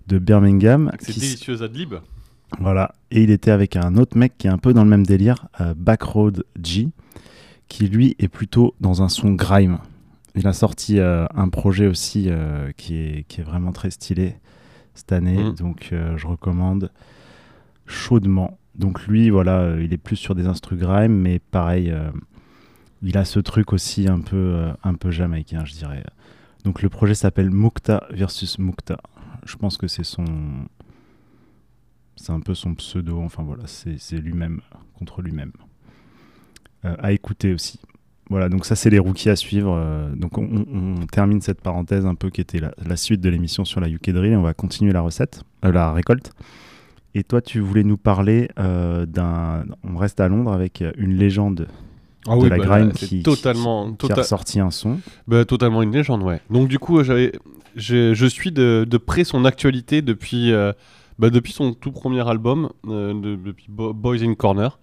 de 0.07 0.17
Birmingham. 0.17 0.91
S- 0.99 1.07
délicieuse 1.07 1.61
adlib. 1.61 1.95
Voilà. 2.59 2.93
Et 3.11 3.23
il 3.23 3.31
était 3.31 3.51
avec 3.51 3.75
un 3.75 3.95
autre 3.97 4.17
mec 4.17 4.33
qui 4.37 4.47
est 4.47 4.49
un 4.49 4.57
peu 4.57 4.73
dans 4.73 4.83
le 4.83 4.89
même 4.89 5.05
délire, 5.05 5.47
euh, 5.61 5.73
Backroad 5.77 6.43
G, 6.61 6.89
qui 7.67 7.87
lui 7.87 8.15
est 8.19 8.27
plutôt 8.27 8.75
dans 8.81 9.01
un 9.03 9.09
son 9.09 9.31
grime. 9.31 9.77
Il 10.35 10.47
a 10.47 10.53
sorti 10.53 10.99
euh, 10.99 11.25
un 11.35 11.49
projet 11.49 11.87
aussi 11.87 12.27
euh, 12.29 12.71
qui, 12.77 12.95
est, 12.95 13.27
qui 13.27 13.41
est 13.41 13.43
vraiment 13.43 13.71
très 13.73 13.91
stylé 13.91 14.35
cette 14.93 15.11
année, 15.11 15.43
Mhm. 15.43 15.55
donc 15.55 15.89
euh, 15.91 16.17
je 16.17 16.27
recommande 16.27 16.91
chaudement. 17.85 18.57
Donc 18.75 19.05
lui, 19.07 19.29
voilà, 19.29 19.75
il 19.79 19.91
est 19.93 19.97
plus 19.97 20.15
sur 20.15 20.33
des 20.35 20.47
instrus 20.47 20.79
grime, 20.79 21.13
mais 21.13 21.39
pareil, 21.39 21.93
il 23.01 23.17
a 23.17 23.25
ce 23.25 23.39
truc 23.41 23.73
aussi 23.73 24.07
un 24.07 24.21
peu, 24.21 24.69
un 24.83 24.93
peu 24.93 25.11
jamaïcain, 25.11 25.65
je 25.65 25.73
dirais. 25.73 26.03
Donc 26.63 26.81
le 26.81 26.87
projet 26.87 27.13
s'appelle 27.13 27.49
Mukta 27.49 28.07
versus 28.11 28.59
Mukta. 28.59 28.97
Je 29.45 29.57
pense 29.57 29.75
que 29.75 29.87
c'est 29.87 30.05
son, 30.05 30.23
c'est 32.15 32.31
un 32.31 32.39
peu 32.39 32.53
son 32.53 32.73
pseudo, 32.75 33.19
enfin 33.19 33.43
voilà, 33.43 33.63
c'est 33.67 33.97
c'est 33.99 34.17
lui-même 34.19 34.61
contre 34.97 35.21
lui-même. 35.21 35.51
À 36.83 37.11
écouter 37.11 37.53
aussi. 37.53 37.77
Voilà, 38.31 38.47
donc 38.49 38.65
ça 38.65 38.75
c'est 38.75 38.89
les 38.89 38.97
rookies 38.97 39.29
à 39.29 39.35
suivre. 39.35 39.75
euh, 39.77 40.09
donc 40.15 40.37
on, 40.37 41.05
termine 41.11 41.41
cette 41.41 41.59
parenthèse 41.61 42.05
un 42.05 42.15
peu 42.15 42.29
qui 42.29 42.39
était 42.41 42.59
la, 42.59 42.71
la 42.87 42.95
suite 42.95 43.19
de 43.21 43.29
l'émission 43.29 43.65
sur 43.65 43.79
la 43.81 43.89
UK 43.89 44.09
Drill 44.11 44.31
et 44.31 44.35
on 44.37 44.41
va 44.41 44.53
continuer 44.53 44.93
la 44.93 45.01
recette, 45.01 45.43
euh, 45.65 45.71
la 45.73 45.91
récolte. 45.91 46.31
Et 47.13 47.23
toi 47.23 47.41
tu 47.41 47.59
voulais 47.59 47.83
nous 47.83 47.97
parler 47.97 48.47
euh, 48.57 49.05
d'un... 49.05 49.65
On 49.83 49.97
reste 49.97 50.21
à 50.21 50.29
Londres 50.29 50.53
avec 50.53 50.81
une 50.97 51.15
légende 51.17 51.67
Ah 52.25 52.37
de 52.37 52.47
la 52.47 52.57
bah, 52.57 52.65
grime 52.65 52.91
c'est 52.95 53.05
qui, 53.05 53.21
totalement, 53.21 53.91
qui, 53.91 53.97
qui 53.97 54.05
a 54.13 54.15
tota- 54.15 54.21
ressorti 54.21 54.59
un 54.61 54.71
son. 54.71 54.99
bah, 55.27 55.43
totalement 55.43 55.81
une 55.83 55.91
légende, 55.91 56.23
ouais. 56.23 56.39
Donc 56.49 56.69
du 56.69 56.79
coup, 56.79 57.03
j'avais, 57.03 57.33
je, 57.75 58.13
je 58.13 58.25
suis 58.27 58.53
de, 58.53 58.87
de 58.89 58.97
près 58.97 59.25
son 59.25 59.43
actualité 59.43 60.01
depuis, 60.01 60.53
euh, 60.53 60.71
bah, 61.19 61.29
depuis 61.29 61.51
son 61.51 61.73
tout 61.73 61.91
premier 61.91 62.25
album, 62.29 62.69
euh, 62.87 63.13
de- 63.13 63.35
depuis 63.35 63.65
Bo- 63.67 63.91
Boys 63.93 64.23
in 64.23 64.35
Corner. 64.35 64.79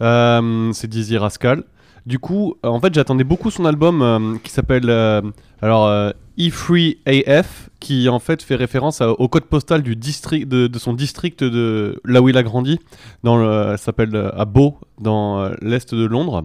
Euh, 0.00 0.72
c'est 0.72 0.88
Dizzy 0.88 1.16
Rascal. 1.16 1.62
Du 2.06 2.18
coup, 2.18 2.54
euh, 2.64 2.68
en 2.68 2.80
fait, 2.80 2.92
j'attendais 2.94 3.24
beaucoup 3.24 3.50
son 3.50 3.64
album 3.64 4.02
euh, 4.02 4.36
qui 4.42 4.50
s'appelle 4.50 4.88
euh, 4.90 5.22
alors 5.60 5.86
euh, 5.86 6.10
E3AF, 6.38 7.44
qui 7.80 8.08
en 8.08 8.18
fait 8.18 8.42
fait 8.42 8.56
référence 8.56 9.00
à- 9.00 9.10
au 9.12 9.28
code 9.28 9.44
postal 9.44 9.82
du 9.82 9.94
district 9.96 10.48
de, 10.48 10.66
de 10.66 10.78
son 10.78 10.94
district 10.94 11.44
de 11.44 12.00
là 12.04 12.20
où 12.22 12.28
il 12.28 12.36
a 12.36 12.42
grandi. 12.42 12.78
Dans 13.22 13.36
le, 13.36 13.76
s'appelle 13.76 14.16
à 14.36 14.44
Bow, 14.44 14.78
dans 15.00 15.48
l'est 15.60 15.94
de 15.94 16.04
Londres. 16.04 16.44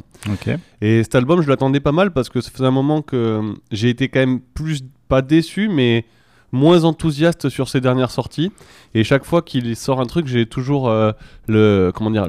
Et 0.81 1.03
cet 1.03 1.15
album, 1.15 1.41
je 1.41 1.47
l'attendais 1.49 1.79
pas 1.79 1.91
mal 1.91 2.11
parce 2.11 2.29
que 2.29 2.41
ça 2.41 2.51
faisait 2.51 2.65
un 2.67 2.71
moment 2.71 3.01
que 3.01 3.53
j'ai 3.71 3.89
été 3.89 4.09
quand 4.09 4.19
même 4.19 4.39
plus, 4.39 4.81
pas 5.07 5.21
déçu, 5.21 5.69
mais 5.69 6.05
moins 6.51 6.83
enthousiaste 6.85 7.49
sur 7.49 7.67
ses 7.69 7.81
dernières 7.81 8.11
sorties. 8.11 8.51
Et 8.93 9.03
chaque 9.03 9.25
fois 9.25 9.41
qu'il 9.41 9.75
sort 9.75 9.99
un 9.99 10.05
truc, 10.05 10.27
j'ai 10.27 10.45
toujours 10.45 10.87
euh, 10.89 11.11
le, 11.47 11.91
comment 11.93 12.09
dire, 12.11 12.27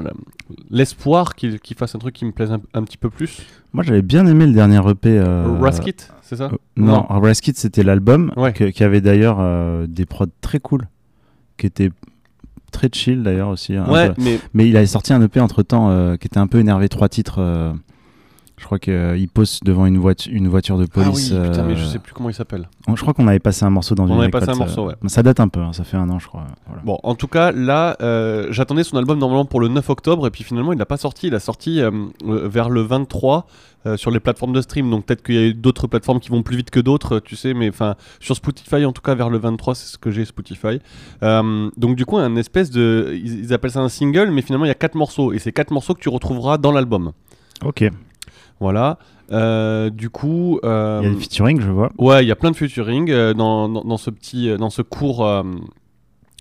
l'espoir 0.69 1.35
qu'il 1.35 1.59
qu'il 1.59 1.77
fasse 1.77 1.95
un 1.95 1.99
truc 1.99 2.15
qui 2.15 2.25
me 2.25 2.31
plaise 2.31 2.51
un, 2.51 2.59
un 2.73 2.83
petit 2.83 2.97
peu 2.97 3.09
plus. 3.09 3.39
Moi 3.73 3.83
j'avais 3.83 4.01
bien 4.01 4.25
aimé 4.25 4.45
le 4.47 4.53
dernier 4.53 4.79
EP. 4.89 5.09
euh, 5.17 5.57
Raskit, 5.59 6.11
c'est 6.21 6.35
ça 6.35 6.45
Euh, 6.51 6.57
non, 6.75 7.03
Raskit 7.09 7.55
c'était 7.57 7.83
l'album 7.83 8.31
Ouais. 8.35 8.51
qui 8.53 8.83
avait 8.83 9.01
d'ailleurs 9.01 9.39
des 9.87 10.05
prods 10.05 10.25
très 10.41 10.59
cool, 10.59 10.87
qui 11.57 11.65
était 11.67 11.91
très 12.71 12.89
chill 12.91 13.23
d'ailleurs 13.23 13.49
aussi. 13.49 13.77
Ouais, 13.79 14.09
peu. 14.09 14.15
mais 14.21 14.39
Mais 14.53 14.67
il 14.67 14.75
avait 14.77 14.85
sorti 14.85 15.13
un 15.13 15.21
EP 15.21 15.39
entre 15.39 15.63
temps 15.63 16.17
qui 16.17 16.27
était 16.27 16.39
un 16.39 16.47
peu 16.47 16.59
énervé, 16.59 16.89
trois 16.89 17.09
titres. 17.09 17.39
Euh, 18.59 18.61
je 18.61 18.65
crois 18.65 18.79
qu'il 18.79 19.27
pose 19.29 19.59
devant 19.63 19.85
une, 19.85 19.97
voiture 19.97 20.31
une 20.33 20.47
voiture 20.47 20.77
de 20.77 20.85
ah 20.85 20.93
police. 20.93 21.31
oui, 21.31 21.49
putain, 21.49 21.63
mais 21.63 21.75
je 21.75 21.83
euh, 21.83 21.87
sais 21.87 21.99
plus 21.99 22.13
comment 22.13 22.29
il 22.29 22.33
s'appelle. 22.33 22.69
Je 22.87 23.01
crois 23.01 23.13
qu'on 23.13 23.27
avait 23.27 23.39
passé 23.39 23.65
un 23.65 23.69
morceau 23.69 23.95
dans 23.95 24.03
On 24.09 24.15
une 24.15 24.21
avait 24.21 24.29
passé 24.29 24.49
un 24.49 24.55
morceau, 24.55 24.83
euh, 24.83 24.87
ouais. 24.89 24.95
mais 25.01 25.09
Ça 25.09 25.23
date 25.23 25.39
un 25.39 25.47
peu, 25.47 25.59
hein, 25.61 25.73
ça 25.73 25.83
fait 25.83 25.97
un 25.97 26.09
an 26.09 26.19
je 26.19 26.27
crois. 26.27 26.45
voilà. 26.67 26.81
Bon, 26.83 26.97
en 27.03 27.15
tout 27.15 27.27
cas, 27.27 27.51
là, 27.51 27.97
euh, 28.01 28.47
j'attendais 28.51 28.83
son 28.83 28.97
album 28.97 29.19
normalement 29.19 29.45
pour 29.45 29.59
le 29.59 29.67
9 29.67 29.89
octobre, 29.89 30.27
et 30.27 30.29
puis 30.31 30.43
finalement, 30.43 30.73
il 30.73 30.77
n'a 30.77 30.85
pas 30.85 30.97
sorti. 30.97 31.27
Il 31.27 31.35
a 31.35 31.39
sorti 31.39 31.81
euh, 31.81 31.91
euh, 32.25 32.47
vers 32.47 32.69
le 32.69 32.81
23 32.81 33.45
euh, 33.85 33.95
sur 33.95 34.11
les 34.11 34.19
plateformes 34.19 34.51
de 34.51 34.61
stream. 34.61 34.89
Donc 34.89 35.05
peut-être 35.05 35.23
qu'il 35.23 35.35
y 35.35 35.49
a 35.49 35.53
d'autres 35.53 35.87
plateformes 35.87 36.19
qui 36.19 36.29
vont 36.29 36.43
plus 36.43 36.57
vite 36.57 36.69
que 36.69 36.81
d'autres, 36.81 37.15
euh, 37.15 37.21
tu 37.21 37.37
sais, 37.37 37.53
mais 37.53 37.69
enfin, 37.69 37.95
sur 38.19 38.35
Spotify, 38.35 38.83
en 38.85 38.91
tout 38.91 39.01
cas, 39.01 39.15
vers 39.15 39.29
le 39.29 39.37
23, 39.37 39.73
c'est 39.75 39.87
ce 39.93 39.97
que 39.97 40.11
j'ai 40.11 40.25
Spotify. 40.25 40.79
Euh, 41.23 41.69
donc 41.77 41.95
du 41.95 42.05
coup, 42.05 42.17
un 42.17 42.35
espèce 42.35 42.71
de. 42.71 43.13
Ils, 43.23 43.45
ils 43.45 43.53
appellent 43.53 43.71
ça 43.71 43.79
un 43.79 43.87
single, 43.87 44.31
mais 44.31 44.41
finalement, 44.41 44.65
il 44.65 44.69
y 44.69 44.71
a 44.71 44.75
quatre 44.75 44.95
morceaux, 44.95 45.31
et 45.31 45.39
c'est 45.39 45.53
quatre 45.53 45.71
morceaux 45.71 45.93
que 45.93 46.01
tu 46.01 46.09
retrouveras 46.09 46.57
dans 46.57 46.73
l'album. 46.73 47.13
Ok. 47.63 47.89
Il 48.59 48.63
Voilà. 48.63 48.97
Euh, 49.31 49.89
du 49.89 50.09
coup. 50.09 50.59
euh, 50.63 51.01
y 51.03 51.07
a 51.07 51.09
des 51.11 51.15
featuring, 51.19 51.61
je 51.61 51.69
vois. 51.69 51.91
Ouais, 51.97 52.23
il 52.23 52.27
y 52.27 52.31
a 52.31 52.35
plein 52.35 52.51
de 52.51 52.55
featuring 52.55 53.09
euh, 53.11 53.33
dans, 53.33 53.69
dans, 53.69 53.83
dans 53.83 53.97
ce 53.97 54.09
petit, 54.09 54.49
euh, 54.49 54.57
dans 54.57 54.69
ce 54.71 54.81
cours, 54.81 55.25
euh, 55.25 55.43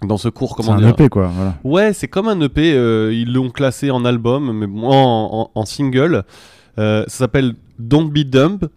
dans 0.02 0.16
ce 0.16 0.28
cours, 0.28 0.50
C'est 0.56 0.62
comment 0.64 0.72
un 0.74 0.78
dire 0.80 0.88
EP 0.90 1.08
quoi. 1.08 1.26
Voilà. 1.26 1.54
Ouais, 1.64 1.92
c'est 1.92 2.08
comme 2.08 2.28
un 2.28 2.40
EP. 2.40 2.72
euh, 2.74 3.12
ils 3.12 3.32
l'ont 3.32 3.50
classé 3.50 3.90
en 3.90 4.04
album, 4.04 4.52
mais 4.56 4.66
bon, 4.66 4.88
en, 4.88 5.40
en- 5.42 5.50
en 5.54 5.64
single. 5.66 6.24
Euh, 6.78 7.02
ça 7.08 7.18
s'appelle 7.18 7.54
Don't 7.78 8.08
Be 8.10 8.20
Dumb. 8.20 8.68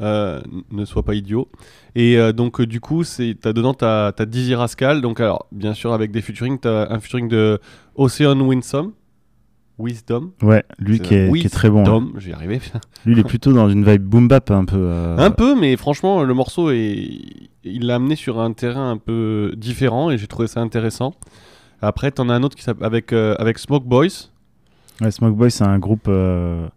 euh, 0.00 0.40
ne 0.72 0.84
sois 0.86 1.02
pas 1.02 1.14
idiot. 1.14 1.48
Et 1.94 2.16
euh, 2.18 2.32
donc, 2.32 2.60
euh, 2.60 2.66
du 2.66 2.80
coup, 2.80 3.04
c'est 3.04 3.36
t'as 3.40 3.52
dedans, 3.52 3.74
t'as 3.74 4.12
as 4.18 4.24
Dizzy 4.26 4.54
Rascal. 4.54 5.00
Donc, 5.02 5.20
alors, 5.20 5.46
bien 5.52 5.74
sûr, 5.74 5.92
avec 5.92 6.10
des 6.10 6.22
featuring, 6.22 6.58
t'as 6.58 6.90
un 6.90 6.98
featuring 7.00 7.28
de 7.28 7.60
Ocean 7.96 8.40
Winsome. 8.40 8.92
Wisdom. 9.80 10.32
Ouais, 10.42 10.64
lui 10.78 11.00
qui 11.00 11.14
est, 11.14 11.32
qui 11.32 11.46
est 11.46 11.50
très 11.50 11.70
bon. 11.70 11.80
hein. 11.80 11.84
Dom, 11.84 12.12
j'y 12.18 12.32
arrivé. 12.32 12.60
Lui 13.06 13.14
il 13.14 13.18
est 13.18 13.24
plutôt 13.24 13.52
dans 13.52 13.68
une 13.70 13.84
vibe 13.84 14.02
boom 14.02 14.28
bap 14.28 14.50
un 14.50 14.64
peu. 14.64 14.76
euh, 14.78 15.16
Un 15.16 15.30
peu, 15.30 15.58
mais 15.58 15.76
franchement, 15.76 16.22
le 16.22 16.34
morceau 16.34 16.70
est, 16.70 17.08
il 17.64 17.86
l'a 17.86 17.94
amené 17.96 18.14
sur 18.16 18.38
un 18.40 18.52
terrain 18.52 18.90
un 18.90 18.98
peu 18.98 19.52
différent 19.56 20.10
et 20.10 20.18
j'ai 20.18 20.26
trouvé 20.26 20.48
ça 20.48 20.60
intéressant. 20.60 21.14
Après, 21.82 22.10
t'en 22.10 22.28
as 22.28 22.34
un 22.34 22.42
autre 22.42 22.56
qui 22.56 22.64
avec 22.82 23.12
euh, 23.12 23.34
avec 23.38 23.58
Smoke 23.58 23.86
Boys. 23.86 24.28
Ouais, 25.00 25.10
Smoke 25.10 25.34
Boy, 25.36 25.50
c'est 25.50 25.64
un 25.64 25.78
groupe 25.78 26.06
euh, 26.08 26.68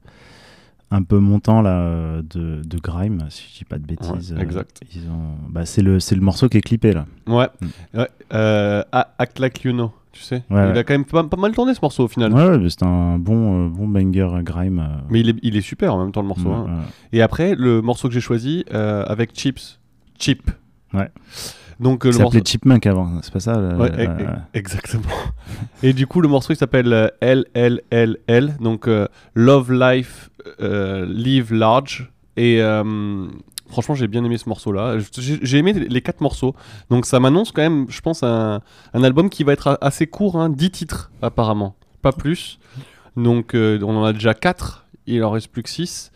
un 0.92 1.04
peu 1.04 1.18
montant 1.20 1.62
là, 1.62 2.22
de, 2.22 2.62
de 2.64 2.78
grime, 2.80 3.26
si 3.30 3.44
je 3.52 3.58
dis 3.60 3.66
pas 3.66 3.78
de 3.78 3.86
bêtises. 3.86 4.32
Ouais, 4.34 4.42
exact. 4.42 4.80
Ils 4.96 5.10
ont... 5.10 5.36
bah, 5.50 5.66
c'est 5.66 5.82
le 5.82 6.00
c'est 6.00 6.16
le 6.16 6.22
morceau 6.22 6.48
qui 6.48 6.58
est 6.58 6.62
clippé 6.62 6.94
là. 6.94 7.06
Ouais. 7.28 7.48
Mm. 7.94 7.98
ouais. 8.00 8.84
Act 9.18 9.40
Like 9.40 9.62
You 9.66 9.74
Know, 9.74 9.92
tu 10.14 10.22
sais. 10.22 10.44
Ouais, 10.50 10.70
il 10.70 10.72
ouais. 10.74 10.78
a 10.78 10.84
quand 10.84 10.94
même 10.94 11.04
pas, 11.06 11.24
pas 11.26 11.38
mal 11.38 11.52
tourné 11.54 11.74
ce 11.74 11.80
morceau 11.82 12.06
au 12.06 12.08
final. 12.08 12.32
Ouais, 12.34 12.48
ouais, 12.58 12.70
c'est 12.70 12.84
un 12.84 13.18
bon 13.20 13.66
euh, 13.66 13.70
bon 13.70 13.88
banger 13.88 14.22
euh, 14.22 14.42
grime. 14.42 14.80
euh, 14.80 15.02
Mais 15.10 15.20
il 15.20 15.30
est, 15.30 15.36
il 15.42 15.58
est 15.58 15.62
super 15.62 15.94
en 15.96 16.00
même 16.04 16.12
temps 16.14 16.22
le 16.22 16.28
morceau. 16.28 16.52
hein. 16.52 16.68
Et 17.12 17.22
après, 17.22 17.56
le 17.56 17.82
morceau 17.82 18.08
que 18.08 18.14
j'ai 18.14 18.22
choisi 18.22 18.64
euh, 18.74 19.04
avec 19.08 19.36
Chips. 19.36 19.80
Chip. 20.20 20.50
Ouais. 20.94 21.10
Donc 21.80 22.04
Il 22.06 22.12
le 22.12 22.18
morceau. 22.20 22.32
s'appelait 22.38 22.46
Chipmunk 22.50 22.86
avant, 22.86 23.20
c'est 23.24 23.34
pas 23.34 23.40
ça 23.40 23.60
le- 23.60 23.76
Ouais, 23.76 23.90
e- 23.92 24.08
e- 24.24 24.28
exactement. 24.54 25.04
Et 25.82 25.92
du 25.94 26.06
coup, 26.08 26.22
le 26.22 26.28
morceau 26.30 26.54
il 26.54 26.56
s'appelle 26.56 27.12
LLLL, 27.22 28.56
donc 28.62 28.88
Love 29.36 29.72
Life 29.74 30.30
Live 30.60 31.52
Large. 31.54 32.12
Et 32.38 32.62
franchement, 33.74 33.96
j'ai 33.96 34.08
bien 34.08 34.24
aimé 34.24 34.38
ce 34.38 34.48
morceau-là. 34.48 34.98
J'ai 35.20 35.58
aimé 35.58 35.74
les 35.74 36.02
quatre 36.02 36.22
morceaux. 36.22 36.56
Donc 36.90 37.06
ça 37.06 37.20
m'annonce 37.20 37.52
quand 37.52 37.62
même, 37.62 37.86
je 37.90 38.00
pense, 38.02 38.24
un, 38.24 38.62
un 38.94 39.04
album 39.04 39.30
qui 39.30 39.44
va 39.44 39.52
être 39.54 39.78
assez 39.82 40.08
court, 40.08 40.40
hein, 40.40 40.50
10 40.50 40.72
titres 40.72 41.12
apparemment, 41.22 41.76
pas 42.02 42.12
plus. 42.14 42.60
Donc 43.18 43.54
euh, 43.54 43.80
on 43.84 43.96
en 43.98 44.04
a 44.06 44.14
déjà 44.14 44.34
4, 44.34 44.86
il 45.08 45.24
en 45.24 45.32
reste 45.32 45.50
plus 45.50 45.62
que 45.64 45.70
6. 45.70 46.12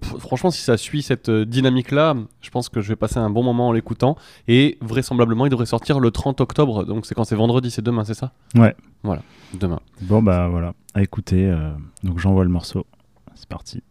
pff, 0.00 0.18
franchement, 0.18 0.50
si 0.50 0.60
ça 0.62 0.76
suit 0.76 1.02
cette 1.02 1.28
euh, 1.30 1.44
dynamique-là, 1.44 2.14
je 2.40 2.50
pense 2.50 2.68
que 2.68 2.80
je 2.80 2.88
vais 2.88 2.96
passer 2.96 3.18
un 3.18 3.30
bon 3.30 3.42
moment 3.42 3.68
en 3.68 3.72
l'écoutant. 3.72 4.16
Et 4.48 4.78
vraisemblablement, 4.80 5.46
il 5.46 5.50
devrait 5.50 5.66
sortir 5.66 5.98
le 5.98 6.10
30 6.10 6.40
octobre. 6.40 6.84
Donc 6.84 7.06
c'est 7.06 7.14
quand 7.14 7.24
c'est 7.24 7.34
vendredi, 7.36 7.70
c'est 7.70 7.82
demain, 7.82 8.04
c'est 8.04 8.14
ça? 8.14 8.32
Ouais. 8.54 8.74
Voilà, 9.02 9.22
demain. 9.54 9.80
Bon, 10.02 10.22
bah 10.22 10.48
voilà, 10.48 10.74
à 10.94 11.02
écouter. 11.02 11.46
euh, 11.48 11.70
donc 12.04 12.18
j'envoie 12.20 12.44
le 12.44 12.50
morceau. 12.50 12.86
C'est 13.34 13.48
parti. 13.48 13.82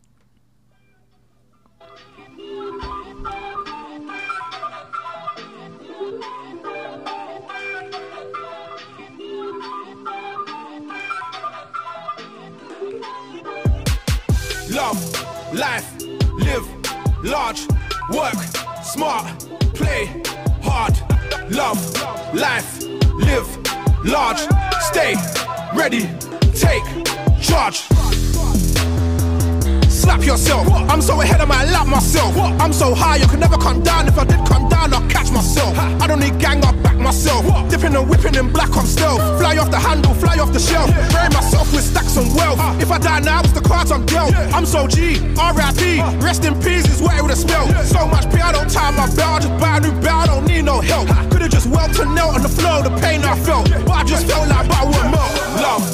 Life, 15.53 16.01
live, 16.37 16.67
large, 17.23 17.67
work, 18.13 18.35
smart, 18.83 19.25
play, 19.73 20.05
hard. 20.63 20.97
Love, 21.51 21.79
life, 22.33 22.81
live, 23.15 24.05
large, 24.05 24.39
stay, 24.79 25.15
ready, 25.73 26.09
take 26.53 26.83
charge. 27.41 28.10
Slap 30.01 30.25
yourself. 30.25 30.67
I'm 30.89 30.99
so 30.99 31.21
ahead 31.21 31.41
of 31.41 31.47
my 31.47 31.63
lap 31.63 31.85
myself. 31.85 32.35
I'm 32.35 32.73
so 32.73 32.95
high, 32.95 33.21
I 33.21 33.27
could 33.27 33.39
never 33.39 33.55
come 33.55 33.83
down. 33.83 34.07
If 34.07 34.17
I 34.17 34.25
did 34.25 34.43
come 34.47 34.67
down, 34.67 34.91
I'll 34.95 35.07
catch 35.07 35.29
myself. 35.31 35.77
I 35.77 36.07
don't 36.07 36.19
need 36.19 36.39
gang, 36.39 36.65
I'll 36.65 36.73
back 36.81 36.97
myself. 36.97 37.45
Dipping 37.69 37.95
and 37.95 38.09
whipping 38.09 38.33
in 38.33 38.51
black 38.51 38.75
on 38.75 38.87
stealth. 38.87 39.21
Fly 39.39 39.57
off 39.57 39.69
the 39.69 39.77
handle, 39.77 40.15
fly 40.15 40.39
off 40.39 40.53
the 40.53 40.59
shelf. 40.59 40.89
Bury 41.13 41.29
myself 41.29 41.71
with 41.71 41.83
stacks 41.83 42.17
and 42.17 42.33
wealth. 42.35 42.57
If 42.81 42.89
I 42.89 42.97
die 42.97 43.19
now, 43.19 43.41
it's 43.41 43.51
the 43.51 43.61
cards 43.61 43.91
I'm 43.91 44.03
dealt. 44.07 44.33
I'm 44.57 44.65
so 44.65 44.87
G, 44.87 45.21
R.I.P. 45.37 46.01
Rest 46.25 46.45
in 46.45 46.55
peace 46.59 46.89
is 46.89 46.99
what 46.99 47.15
it 47.15 47.21
would 47.21 47.29
have 47.29 47.37
spelled. 47.37 47.69
So 47.85 48.07
much 48.07 48.25
pain, 48.31 48.41
I 48.41 48.53
don't 48.53 48.71
tie 48.71 48.89
my 48.89 49.05
belt. 49.05 49.19
I 49.21 49.39
just 49.39 49.61
buy 49.61 49.77
a 49.77 49.79
new 49.81 49.93
belt, 50.01 50.23
I 50.23 50.25
don't 50.25 50.47
need 50.47 50.65
no 50.65 50.81
help. 50.81 51.09
Could've 51.29 51.51
just 51.51 51.67
welted 51.67 52.01
and 52.01 52.15
knelt 52.15 52.33
on 52.33 52.41
the 52.41 52.49
floor, 52.49 52.81
the 52.81 52.89
pain 53.05 53.21
I 53.23 53.37
felt. 53.45 53.69
But 53.69 53.91
I 53.91 54.03
just 54.03 54.25
felt 54.25 54.49
like 54.49 54.67
butter 54.67 54.87
would 54.87 55.11
melt. 55.13 55.31
Love, 55.61 55.85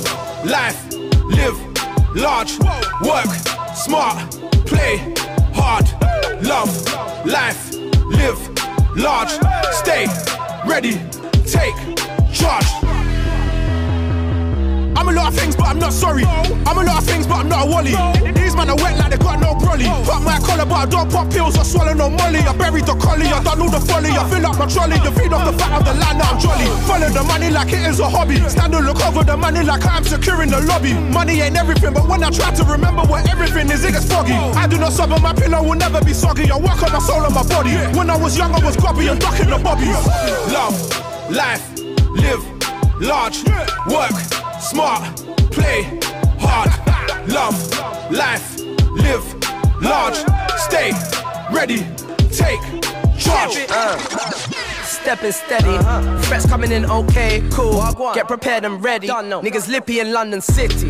life, 0.46 0.80
live, 1.28 1.60
large, 2.16 2.58
work, 3.04 3.57
smart, 3.88 4.18
play, 4.66 4.98
hard, 5.54 5.86
love, 6.44 6.70
life, 7.26 7.74
live, 8.04 8.98
large, 8.98 9.32
stay, 9.72 10.08
ready, 10.66 11.00
take 11.46 11.76
charge. 12.34 12.87
I'm 14.98 15.08
a 15.10 15.12
lot 15.12 15.30
of 15.30 15.40
things, 15.40 15.56
but 15.56 15.68
I'm 15.68 15.78
not 15.78 15.94
sorry. 15.94 16.26
I'm 16.26 16.78
a 16.78 16.84
lot 16.84 17.02
of 17.02 17.06
things, 17.08 17.28
but 17.28 17.38
I'm 17.38 17.50
not 17.50 17.68
a 17.68 17.70
wally. 17.70 17.94
These 18.34 18.56
man 18.56 18.70
are 18.70 18.76
wet 18.76 18.98
like 18.98 19.12
they 19.12 19.18
got 19.18 19.40
no 19.40 19.54
brolly. 19.54 19.86
Pop 20.10 20.24
my 20.24 20.40
collar, 20.42 20.66
but 20.66 20.74
I 20.74 20.86
don't 20.88 21.12
pop 21.12 21.30
pills 21.30 21.56
or 21.56 21.64
swallow 21.64 21.94
no 21.94 22.10
molly. 22.10 22.40
I 22.40 22.58
buried 22.58 22.88
the 22.88 22.96
collie, 22.96 23.28
I 23.28 23.44
done 23.44 23.62
all 23.62 23.70
the 23.70 23.80
folly. 23.80 24.10
I 24.10 24.28
fill 24.28 24.46
up 24.48 24.58
my 24.58 24.66
trolley, 24.66 24.98
the 25.06 25.12
feed 25.14 25.32
off 25.32 25.46
the 25.46 25.54
fat 25.54 25.78
of 25.78 25.86
the 25.86 25.94
land, 25.94 26.18
now 26.18 26.34
I'm 26.34 26.40
jolly. 26.40 26.66
Follow 26.90 27.10
the 27.10 27.24
money 27.24 27.52
like 27.52 27.70
it 27.70 27.86
is 27.86 28.00
a 28.00 28.10
hobby. 28.10 28.38
Stand 28.50 28.74
and 28.74 28.86
look 28.86 29.00
over 29.06 29.24
the 29.24 29.38
money 29.38 29.64
like 29.64 29.86
I'm 29.86 30.04
securing 30.04 30.50
the 30.50 30.62
lobby. 30.62 30.94
Money 30.94 31.42
ain't 31.42 31.58
everything, 31.58 31.94
but 31.94 32.08
when 32.10 32.24
I 32.24 32.32
try 32.32 32.50
to 32.56 32.64
remember 32.64 33.04
what 33.04 33.30
everything 33.30 33.70
is, 33.70 33.86
it 33.86 33.92
gets 33.94 34.10
foggy. 34.10 34.34
I 34.34 34.66
do 34.66 34.78
not 34.80 34.94
suffer, 34.94 35.22
my 35.22 35.34
pillow 35.34 35.62
will 35.62 35.78
never 35.78 36.02
be 36.04 36.14
soggy. 36.14 36.50
I 36.50 36.58
work 36.58 36.82
on 36.82 36.92
my 36.92 37.00
soul 37.00 37.22
and 37.22 37.36
my 37.36 37.44
body. 37.44 37.78
When 37.96 38.10
I 38.10 38.18
was 38.18 38.36
young, 38.36 38.52
I 38.52 38.66
was 38.66 38.76
grubby 38.76 39.08
and 39.08 39.22
ducking 39.22 39.50
the 39.50 39.60
bobbies. 39.60 40.02
Love, 40.50 40.74
life, 41.30 41.64
live, 42.18 42.42
large, 43.00 43.46
work, 43.86 44.16
smart, 44.70 45.16
play, 45.50 45.84
hard, 46.40 46.70
love, 47.30 47.56
life, 48.12 48.60
live, 48.92 49.26
large, 49.82 50.18
stay, 50.58 50.92
ready, 51.52 51.86
take 52.32 52.60
charge. 53.18 53.66
Uh. 53.70 54.67
Stepping 55.08 55.32
steady, 55.32 55.78
threats 56.26 56.46
coming 56.48 56.70
in 56.70 56.84
okay, 56.84 57.42
cool. 57.54 57.82
Get 58.14 58.28
prepared 58.28 58.66
and 58.66 58.84
ready. 58.84 59.08
Niggas 59.08 59.70
lippy 59.70 60.02
in 60.02 60.12
London 60.12 60.42
City. 60.42 60.90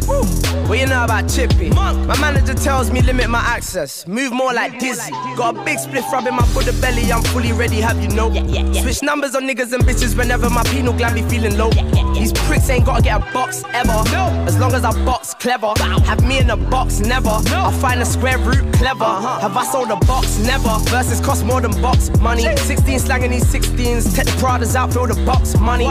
What 0.68 0.80
you 0.80 0.88
know 0.88 1.04
about 1.04 1.30
Chippy? 1.30 1.70
My 1.70 2.20
manager 2.20 2.56
tells 2.56 2.90
me 2.90 3.04
limit 3.04 3.30
my 3.30 3.42
access, 3.42 4.08
move 4.08 4.34
more 4.34 4.52
like 4.56 4.80
Dizzy. 4.80 5.12
Got 5.36 5.58
a 5.58 5.64
big 5.64 5.78
spliff 5.78 6.12
rubbing 6.12 6.34
my 6.34 6.52
Buddha 6.52 6.74
belly, 6.82 7.12
I'm 7.12 7.22
fully 7.26 7.52
ready, 7.52 7.76
have 7.76 8.02
you 8.02 8.10
know? 8.10 8.34
Switch 8.82 9.04
numbers 9.04 9.36
on 9.36 9.44
niggas 9.44 9.72
and 9.72 9.84
bitches 9.84 10.18
whenever 10.18 10.50
my 10.50 10.64
penal 10.64 10.94
gland 10.94 11.14
be 11.14 11.22
feeling 11.30 11.56
low. 11.56 11.70
These 12.16 12.34
pricks 12.34 12.68
ain't 12.72 12.86
gotta 12.88 13.04
get 13.04 13.22
a 13.22 13.32
box 13.32 13.64
ever. 13.72 14.02
As 14.48 14.58
long 14.58 14.74
as 14.74 14.84
I 14.84 14.94
box 15.06 15.36
clever, 15.36 15.74
have 15.78 16.26
me 16.28 16.40
in 16.40 16.50
a 16.50 16.58
box 16.58 17.02
never. 17.02 17.30
I'll 17.30 17.72
find 17.72 18.02
a 18.02 18.06
square 18.06 18.40
root 18.40 18.74
clever. 18.74 19.06
Have 19.06 19.56
I 19.56 19.64
sold 19.66 19.92
a 19.92 19.96
box? 20.08 20.40
Never. 20.40 20.76
Verses 20.90 21.22
cost 21.22 21.46
more 21.46 21.62
than 21.62 21.80
box 21.84 22.10
money. 22.20 22.42
16 22.42 22.98
slanging 22.98 23.30
these 23.30 23.46
16s. 23.46 24.07
Take 24.14 24.26
the 24.26 24.32
Pradas 24.42 24.76
out, 24.76 24.94
fill 24.94 25.08
the 25.08 25.16
box 25.26 25.58
money. 25.60 25.86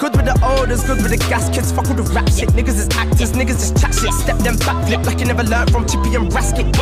Good 0.00 0.16
with 0.16 0.24
the 0.24 0.38
odors, 0.42 0.82
good 0.84 1.02
with 1.02 1.10
the 1.10 1.18
gas 1.28 1.48
kids. 1.50 1.70
Fuck 1.72 1.88
all 1.88 1.94
the 1.94 2.02
rap 2.14 2.28
shit. 2.28 2.48
Niggas 2.50 2.78
is 2.78 2.88
actors, 2.96 3.32
niggas 3.32 3.62
is 3.62 3.80
chat 3.80 3.94
shit. 3.94 4.12
Step 4.14 4.38
them 4.38 4.56
back, 4.58 4.86
flip 4.86 5.04
like 5.04 5.20
you 5.20 5.26
never 5.26 5.44
learned 5.44 5.70
from 5.70 5.86
Chippy 5.86 6.14
and 6.14 6.30
Rasket. 6.30 6.76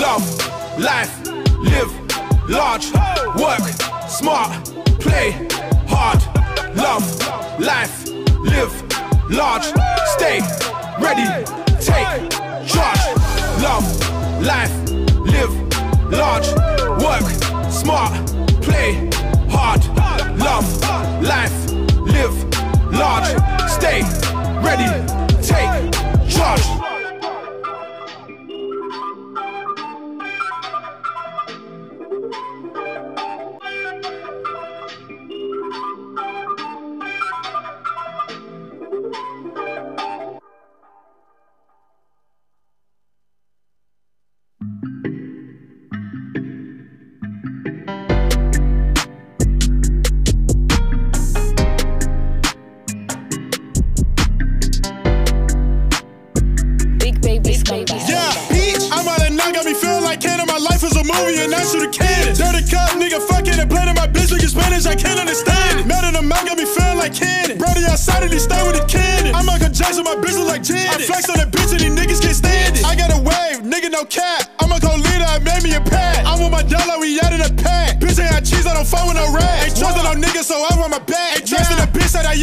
Love, 0.00 0.24
life, 0.78 1.12
live, 1.58 1.92
large, 2.48 2.92
work, 3.36 3.60
smart, 4.08 4.52
play, 5.00 5.32
hard, 5.88 6.22
love, 6.76 7.04
life, 7.58 8.08
live, 8.38 8.72
large, 9.30 9.66
stay, 10.16 10.40
ready, 11.00 11.26
take 11.80 12.30
charge. 12.66 13.02
Love, 13.60 13.84
life, 14.40 14.72
live, 15.26 15.52
large, 16.10 16.48
work, 17.02 17.28
smart, 17.70 18.14
play, 18.62 19.10
hard, 19.50 19.84
love, 20.38 20.66
life, 21.22 21.72
live, 22.06 22.36
large, 22.92 23.28
stay, 23.70 24.02
ready, 24.62 24.88
take 25.42 25.92
charge. 26.28 26.77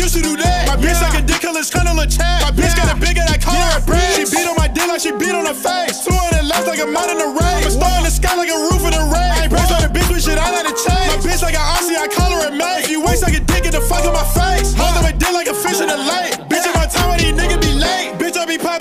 Used 0.05 0.15
to 0.15 0.21
do 0.21 0.37
that. 0.37 0.67
My 0.69 0.77
bitch 0.77 1.01
like 1.01 1.17
a 1.17 1.25
dick, 1.25 1.41
cause 1.41 1.69
kind 1.71 1.89
of 1.89 1.97
chat. 2.09 2.41
My 2.45 2.51
bitch 2.53 2.77
got 2.77 2.95
a 2.95 2.99
big 2.99 3.17
and 3.17 3.27
I 3.27 3.37
call 3.37 3.57
her 3.57 3.79
a 3.79 3.81
brand. 3.81 4.13
She 4.15 4.23
beat 4.29 4.45
on 4.45 4.55
my 4.55 4.67
dick 4.67 4.87
like 4.87 5.01
she 5.01 5.11
beat 5.11 5.33
on 5.33 5.45
her 5.45 5.57
face. 5.57 6.05
200 6.05 6.45
left 6.45 6.67
like 6.67 6.79
a 6.79 6.85
mount 6.85 7.09
in 7.09 7.17
the 7.17 7.25
rain. 7.25 7.44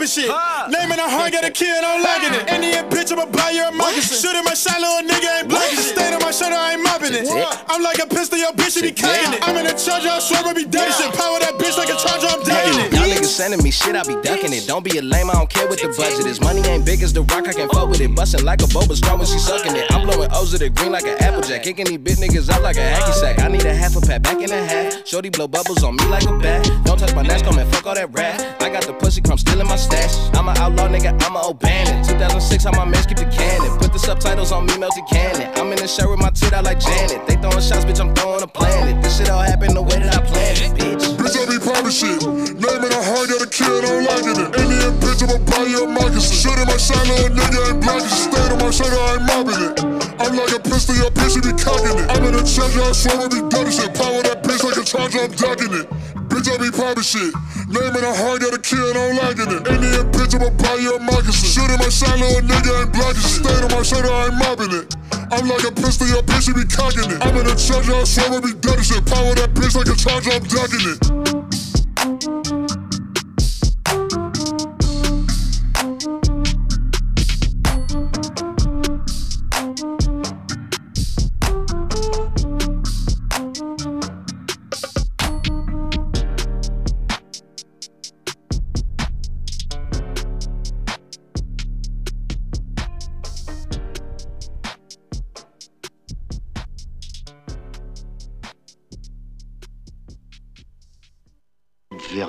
I 0.04 0.68
be 0.68 0.68
poppin' 0.68 0.68
shit. 0.68 0.70
Naming 0.70 0.98
a 0.98 1.08
heart, 1.08 1.32
got 1.32 1.44
a 1.44 1.50
kid, 1.50 1.82
I'm 1.82 2.02
liking 2.02 2.34
it. 2.36 2.44
Indian 2.52 2.84
bitch, 2.90 3.12
I'ma 3.12 3.26
buy 3.26 3.50
you 3.50 3.64
a. 3.64 3.72
Shooting 4.00 4.44
my 4.44 4.52
shot, 4.52 4.80
little 4.80 5.00
nigga 5.08 5.40
ain't 5.40 5.48
blocking 5.48 5.78
it. 5.78 5.96
Stain 5.96 6.12
on 6.12 6.20
my 6.20 6.30
shirt, 6.30 6.52
I 6.52 6.74
ain't 6.74 6.82
mopping 6.82 7.14
it. 7.14 7.24
I'm 7.68 7.82
like 7.82 7.98
a 7.98 8.06
pistol, 8.06 8.38
your 8.38 8.52
bitch, 8.52 8.76
she 8.76 8.82
be 8.82 8.92
cutting 8.92 9.32
it. 9.32 9.40
I'm 9.46 9.56
in 9.56 9.66
a 9.66 9.72
charger, 9.72 10.08
I'm 10.12 10.20
sure 10.20 10.36
I 10.36 10.52
be 10.52 10.64
dead 10.64 10.92
shit. 10.92 11.08
Power 11.16 11.40
that 11.40 11.56
bitch 11.56 11.76
like 11.78 11.88
a 11.88 11.96
charger, 11.96 12.28
I'm 12.28 12.44
it. 12.44 12.92
Y'all 12.92 13.08
niggas 13.08 13.32
sending 13.32 13.62
me 13.62 13.70
shit, 13.70 13.96
I 13.96 14.02
be 14.04 14.14
ducking 14.20 14.52
it. 14.52 14.66
Don't 14.66 14.84
be 14.84 14.98
a 14.98 15.02
lame, 15.02 15.30
I 15.30 15.34
don't 15.34 15.48
care 15.48 15.66
what 15.68 15.80
the 15.80 15.88
budget 15.96 16.26
is. 16.26 16.40
Money 16.40 16.60
ain't 16.68 16.84
big 16.84 17.02
as 17.02 17.12
the 17.12 17.22
rock, 17.22 17.48
I 17.48 17.52
can 17.52 17.68
fuck 17.68 17.88
with 17.88 18.00
it. 18.00 18.14
Bustin' 18.14 18.44
like 18.44 18.60
a 18.60 18.68
boba 18.68 18.96
straw 18.96 19.16
when 19.16 19.26
she 19.26 19.38
sucking 19.38 19.76
it. 19.76 19.90
I'm 19.92 20.06
blowing 20.06 20.28
O's 20.32 20.52
of 20.54 20.60
the 20.60 20.68
green 20.68 20.92
like 20.92 21.06
an 21.06 21.16
applejack. 21.22 21.62
Kicking 21.62 21.86
these 21.86 21.98
bitch 21.98 22.20
niggas 22.20 22.50
out 22.50 22.62
like 22.62 22.76
a 22.76 22.84
hacky 22.84 23.12
sack. 23.12 23.40
I 23.40 23.48
need 23.48 23.64
a 23.64 23.74
half 23.74 23.96
a 23.96 24.00
pat 24.00 24.22
back 24.22 24.40
in 24.40 24.50
a 24.50 24.64
hat. 24.64 25.06
Shorty 25.06 25.30
blow 25.30 25.48
bubbles 25.48 25.82
on 25.82 25.96
me 25.96 26.04
like 26.06 26.24
a 26.24 26.36
bat. 26.38 26.68
Don't 26.84 26.98
touch 26.98 27.14
my 27.14 27.22
nash, 27.22 27.42
come 27.42 27.58
and 27.58 27.70
fuck 27.72 27.86
all 27.86 27.94
that 27.94 28.12
rat. 28.12 28.62
I 28.62 28.68
got 28.68 28.84
the 28.84 28.92
pussy 28.92 29.20
crumb 29.20 29.38
still 29.38 29.60
in 29.60 29.66
my 29.66 29.76
stash. 29.94 30.34
I'm 30.34 30.48
a 30.48 30.50
an 30.50 30.58
outlaw, 30.58 30.88
nigga, 30.88 31.14
I'm 31.22 31.36
a 31.36 31.54
bandit. 31.54 32.06
2006, 32.08 32.64
how 32.64 32.72
my 32.72 32.84
man 32.84 33.02
keep 33.06 33.18
the 33.18 33.28
cannon. 33.30 33.78
Put 33.78 33.92
the 33.92 33.98
subtitles 33.98 34.52
on 34.52 34.66
me, 34.66 34.76
melted 34.78 35.06
cannon. 35.10 35.46
I'm 35.58 35.70
in 35.72 35.78
the 35.78 35.88
shirt 35.88 36.10
with 36.10 36.20
my 36.20 36.30
tit 36.30 36.52
out 36.52 36.64
like 36.64 36.80
Janet. 36.80 37.26
They 37.26 37.36
throwing 37.36 37.62
shots, 37.62 37.84
bitch, 37.84 38.00
I'm 38.00 38.14
throwing 38.14 38.42
a 38.42 38.46
planet. 38.46 39.02
This 39.02 39.18
shit 39.18 39.30
all 39.30 39.42
happened 39.42 39.76
the 39.76 39.82
way 39.82 39.98
that 40.02 40.14
I 40.14 40.20
planned 40.20 40.58
it, 40.58 40.70
bitch. 40.74 41.04
Bitch, 41.16 41.36
I 41.38 41.44
be 41.46 41.58
poppin' 41.58 41.94
shit. 41.94 42.18
Name 42.58 42.82
it 42.84 42.92
a 42.92 43.00
heart, 43.02 43.28
got 43.30 43.42
a 43.42 43.48
kid, 43.48 43.82
I'm 43.86 44.04
liking 44.04 44.38
it. 44.42 44.48
Indian 44.58 44.92
bitch, 45.00 45.22
I'ma 45.22 45.38
buy 45.46 45.64
you 45.70 45.84
a 45.84 45.88
moccasin. 45.88 46.34
Shit 46.34 46.58
in 46.58 46.66
my 46.66 46.76
shot, 46.76 47.02
little 47.06 47.30
nigga 47.30 47.60
ain't 47.70 47.80
blocking. 47.82 48.10
Stain 48.10 48.50
on 48.52 48.58
my 48.58 48.70
shirt, 48.70 48.92
I 48.92 49.18
ain't 49.18 49.24
mopping 49.24 49.60
it. 49.62 49.74
I'm 50.14 50.32
like 50.36 50.52
a 50.54 50.60
pistol, 50.60 50.94
your 50.96 51.10
bitch, 51.10 51.38
be 51.42 51.52
cocking 51.58 51.98
it. 51.98 52.06
I'm 52.10 52.24
in 52.24 52.34
a 52.34 52.42
treasure, 52.42 52.82
I 52.82 52.92
swear 52.92 53.18
I 53.18 53.28
be 53.28 53.40
ducking 53.48 53.74
shit. 53.74 53.90
Power 53.94 54.22
that 54.22 54.42
bitch 54.44 54.62
like 54.62 54.78
a 54.78 54.84
charger, 54.84 55.26
I'm 55.26 55.32
ducking 55.34 55.74
it. 55.74 55.86
Bitch, 56.30 56.48
I 56.50 56.56
be 56.58 56.70
poppin' 56.70 57.02
shit. 57.02 57.34
Name 57.68 57.94
it 57.96 58.04
a 58.04 58.14
heart, 58.14 58.40
got 58.40 58.54
a 58.54 58.58
kid, 58.58 58.96
I'm 58.96 59.16
liking 59.18 59.50
it. 59.50 59.66
Indian 59.66 59.83
bitch, 60.12 60.34
I'ma 60.34 60.50
buy 60.56 60.76
you 60.80 60.96
a 60.96 60.98
moccasin. 61.00 61.48
Shit 61.48 61.70
in 61.70 61.78
my 61.78 61.88
shot, 61.88 62.18
little 62.18 62.40
nigga 62.42 62.82
ain't 62.82 62.92
blocking 62.92 63.20
shit. 63.20 63.44
Stain 63.44 63.64
on 63.64 63.70
my 63.70 63.82
shirt, 63.82 64.04
I 64.06 64.26
ain't 64.26 64.38
mopping 64.38 64.72
it. 64.72 64.96
I'm 65.32 65.48
like 65.48 65.64
a 65.64 65.72
pistol, 65.72 66.06
your 66.06 66.22
bitch, 66.22 66.48
you 66.48 66.54
be 66.54 66.64
cocking 66.64 67.10
it. 67.10 67.18
I'm 67.24 67.36
in 67.36 67.46
a 67.46 67.54
treasure, 67.56 67.94
I 67.94 68.04
swear 68.04 68.38
I 68.38 68.40
be 68.40 68.54
ducking 68.54 68.84
shit. 68.84 69.04
Power 69.06 69.34
that 69.34 69.54
bitch 69.54 69.74
like 69.74 69.88
a 69.88 69.96
charger, 69.96 70.32
I'm 70.32 70.42
ducking 70.44 70.84
it. 70.94 71.14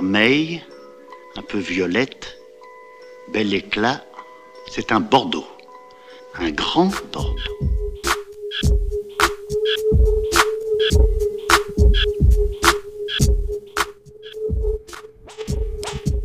Vermeil, 0.06 0.62
un 1.36 1.42
peu 1.42 1.58
violette, 1.58 2.38
bel 3.34 3.52
éclat, 3.56 4.04
c'est 4.70 4.92
un 4.92 5.00
Bordeaux. 5.00 5.48
Un 6.40 6.52
grand 6.52 6.92
Bordeaux. 7.12 7.36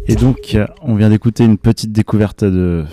Et 0.08 0.14
donc, 0.14 0.58
on 0.82 0.94
vient 0.94 1.08
d'écouter 1.08 1.44
une 1.44 1.56
petite 1.56 1.90
découverte 1.90 2.44
de 2.44 2.84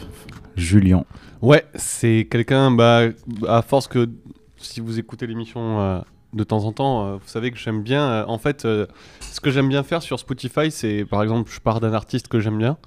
Julien. 0.55 1.03
Ouais, 1.41 1.65
c'est 1.75 2.29
quelqu'un, 2.31 2.71
bah, 2.71 3.09
à 3.45 3.61
force 3.61 3.89
que 3.89 4.07
si 4.55 4.79
vous 4.79 4.99
écoutez 4.99 5.27
l'émission 5.27 5.81
euh, 5.81 5.99
de 6.33 6.43
temps 6.43 6.65
en 6.65 6.71
temps, 6.73 7.05
euh, 7.05 7.13
vous 7.15 7.27
savez 7.27 7.51
que 7.51 7.57
j'aime 7.57 7.81
bien. 7.83 8.01
euh, 8.03 8.25
en 8.27 8.37
fait, 8.37 8.65
euh, 8.65 8.85
ce 9.21 9.39
que 9.39 9.49
j'aime 9.51 9.69
bien 9.69 9.83
faire 9.83 10.01
sur 10.01 10.19
Spotify, 10.19 10.69
c'est 10.71 11.05
par 11.05 11.23
exemple, 11.23 11.49
je 11.53 11.59
pars 11.59 11.79
d'un 11.79 11.93
artiste 11.93 12.27
que 12.27 12.39
j'aime 12.39 12.57
bien 12.57 12.77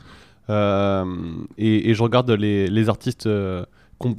et, 1.58 1.90
et 1.90 1.94
je 1.94 2.02
regarde 2.02 2.30
les, 2.30 2.66
les 2.68 2.88
artistes 2.88 3.28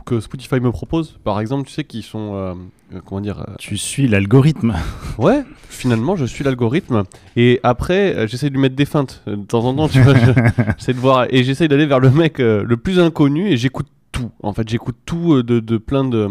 que 0.06 0.20
Spotify 0.20 0.60
me 0.60 0.72
propose. 0.72 1.18
Par 1.24 1.40
exemple, 1.40 1.68
tu 1.68 1.74
sais, 1.74 1.84
qui 1.84 2.02
sont. 2.04 2.36
euh, 2.36 2.54
euh, 2.94 3.00
comment 3.06 3.20
dire 3.22 3.40
euh, 3.42 3.54
Tu 3.58 3.78
suis 3.78 4.08
l'algorithme. 4.08 4.74
Ouais, 5.18 5.44
finalement, 5.70 6.16
je 6.16 6.26
suis 6.26 6.44
l'algorithme. 6.44 7.04
Et 7.36 7.60
après, 7.64 8.28
j'essaie 8.28 8.48
de 8.50 8.54
lui 8.54 8.62
mettre 8.62 8.76
des 8.76 8.86
feintes. 8.86 9.22
De 9.28 9.36
temps 9.36 9.64
en 9.66 9.74
temps, 9.76 9.88
tu 9.90 10.02
vois, 10.02 10.16
je- 10.16 10.32
j'essaie 10.78 10.94
de 10.94 11.00
voir. 11.00 11.26
Et 11.32 11.44
j'essaie 11.44 11.68
d'aller 11.68 11.86
vers 11.86 12.00
le 12.00 12.10
mec 12.12 12.38
le 12.40 12.76
plus 12.78 13.00
inconnu 13.00 13.50
et 13.52 13.58
j'écoute 13.58 13.88
tout. 14.12 14.32
En 14.42 14.54
fait, 14.54 14.68
j'écoute 14.70 14.96
tout 15.06 15.44
de, 15.44 15.60
de 15.60 15.78
plein 15.78 16.06
de, 16.06 16.30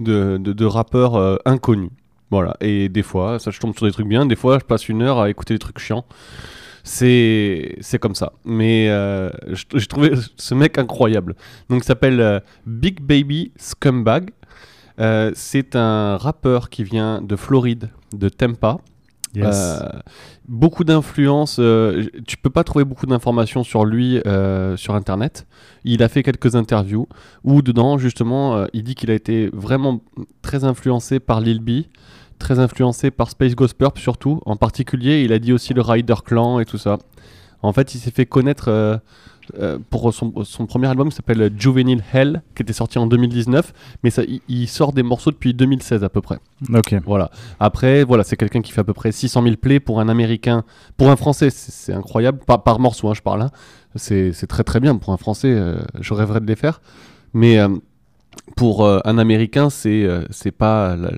de, 0.00 0.64
rappeurs 0.64 1.38
inconnus. 1.46 1.90
Voilà. 2.34 2.56
Et 2.60 2.88
des 2.88 3.04
fois, 3.04 3.38
ça, 3.38 3.52
je 3.52 3.60
tombe 3.60 3.76
sur 3.76 3.86
des 3.86 3.92
trucs 3.92 4.08
bien. 4.08 4.26
Des 4.26 4.34
fois, 4.34 4.58
je 4.58 4.64
passe 4.64 4.88
une 4.88 5.02
heure 5.02 5.20
à 5.20 5.30
écouter 5.30 5.54
des 5.54 5.60
trucs 5.60 5.78
chiants. 5.78 6.04
C'est 6.82 7.76
c'est 7.80 8.00
comme 8.00 8.16
ça. 8.16 8.32
Mais 8.44 8.88
euh, 8.88 9.30
j'ai 9.72 9.86
trouvé 9.86 10.14
ce 10.36 10.54
mec 10.56 10.76
incroyable. 10.76 11.36
Donc, 11.70 11.84
il 11.84 11.86
s'appelle 11.86 12.20
euh, 12.20 12.40
Big 12.66 13.00
Baby 13.00 13.52
Scumbag. 13.56 14.30
Euh, 14.98 15.30
c'est 15.36 15.76
un 15.76 16.16
rappeur 16.16 16.70
qui 16.70 16.82
vient 16.82 17.22
de 17.22 17.36
Floride, 17.36 17.90
de 18.12 18.28
Tampa. 18.28 18.78
Yes. 19.36 19.82
Beaucoup 20.48 20.82
d'influence. 20.82 21.60
tu 22.26 22.36
peux 22.36 22.50
pas 22.50 22.64
trouver 22.64 22.84
beaucoup 22.84 23.06
d'informations 23.06 23.62
sur 23.62 23.84
lui 23.84 24.20
sur 24.76 24.94
internet. 24.94 25.46
Il 25.84 26.02
a 26.04 26.08
fait 26.08 26.22
quelques 26.22 26.54
interviews 26.54 27.08
où 27.42 27.60
dedans 27.60 27.98
justement 27.98 28.64
il 28.72 28.84
dit 28.84 28.94
qu'il 28.94 29.10
a 29.10 29.14
été 29.14 29.50
vraiment 29.52 30.00
très 30.40 30.62
influencé 30.62 31.18
par 31.18 31.40
Lil 31.40 31.58
B, 31.58 31.82
très 32.38 32.58
influencé 32.58 33.10
par 33.10 33.30
Space 33.30 33.54
Ghost 33.54 33.74
Purp 33.74 33.98
surtout. 33.98 34.40
En 34.46 34.56
particulier, 34.56 35.22
il 35.22 35.32
a 35.32 35.38
dit 35.38 35.52
aussi 35.52 35.74
le 35.74 35.80
Rider 35.82 36.14
Clan 36.24 36.60
et 36.60 36.64
tout 36.64 36.78
ça. 36.78 36.98
En 37.62 37.72
fait, 37.72 37.94
il 37.94 37.98
s'est 37.98 38.10
fait 38.10 38.26
connaître 38.26 38.68
euh, 38.68 38.98
euh, 39.58 39.78
pour 39.90 40.12
son, 40.12 40.32
son 40.44 40.66
premier 40.66 40.86
album 40.86 41.08
qui 41.08 41.16
s'appelle 41.16 41.50
Juvenile 41.58 42.02
Hell, 42.12 42.42
qui 42.54 42.62
était 42.62 42.72
sorti 42.74 42.98
en 42.98 43.06
2019, 43.06 43.72
mais 44.02 44.10
ça, 44.10 44.22
il, 44.24 44.40
il 44.48 44.68
sort 44.68 44.92
des 44.92 45.02
morceaux 45.02 45.30
depuis 45.30 45.54
2016 45.54 46.04
à 46.04 46.08
peu 46.10 46.20
près. 46.20 46.38
Ok. 46.74 46.94
Voilà. 47.06 47.30
Après, 47.60 48.04
voilà, 48.04 48.22
c'est 48.24 48.36
quelqu'un 48.36 48.60
qui 48.60 48.72
fait 48.72 48.80
à 48.82 48.84
peu 48.84 48.92
près 48.94 49.12
600 49.12 49.42
000 49.42 49.56
plays 49.56 49.80
pour 49.80 50.00
un 50.00 50.08
Américain. 50.10 50.64
Pour 50.98 51.10
un 51.10 51.16
Français, 51.16 51.48
c'est 51.50 51.92
incroyable. 51.94 52.38
Pas 52.46 52.58
par 52.58 52.78
morceau, 52.80 53.08
hein, 53.08 53.14
je 53.14 53.22
parle. 53.22 53.42
hein. 53.42 53.50
C'est 53.96 54.46
très 54.46 54.64
très 54.64 54.80
bien. 54.80 54.96
Pour 54.96 55.12
un 55.12 55.16
Français, 55.18 55.52
euh, 55.52 55.76
je 56.00 56.12
rêverais 56.14 56.40
de 56.40 56.46
les 56.46 56.56
faire. 56.56 56.80
Mais 57.32 57.58
euh, 57.58 57.68
pour 58.56 58.84
euh, 58.84 59.00
un 59.04 59.18
Américain, 59.18 59.70
c'est 59.70 60.04
euh, 60.04 60.24
c'est 60.30 60.50
pas 60.52 60.96
la, 60.96 61.10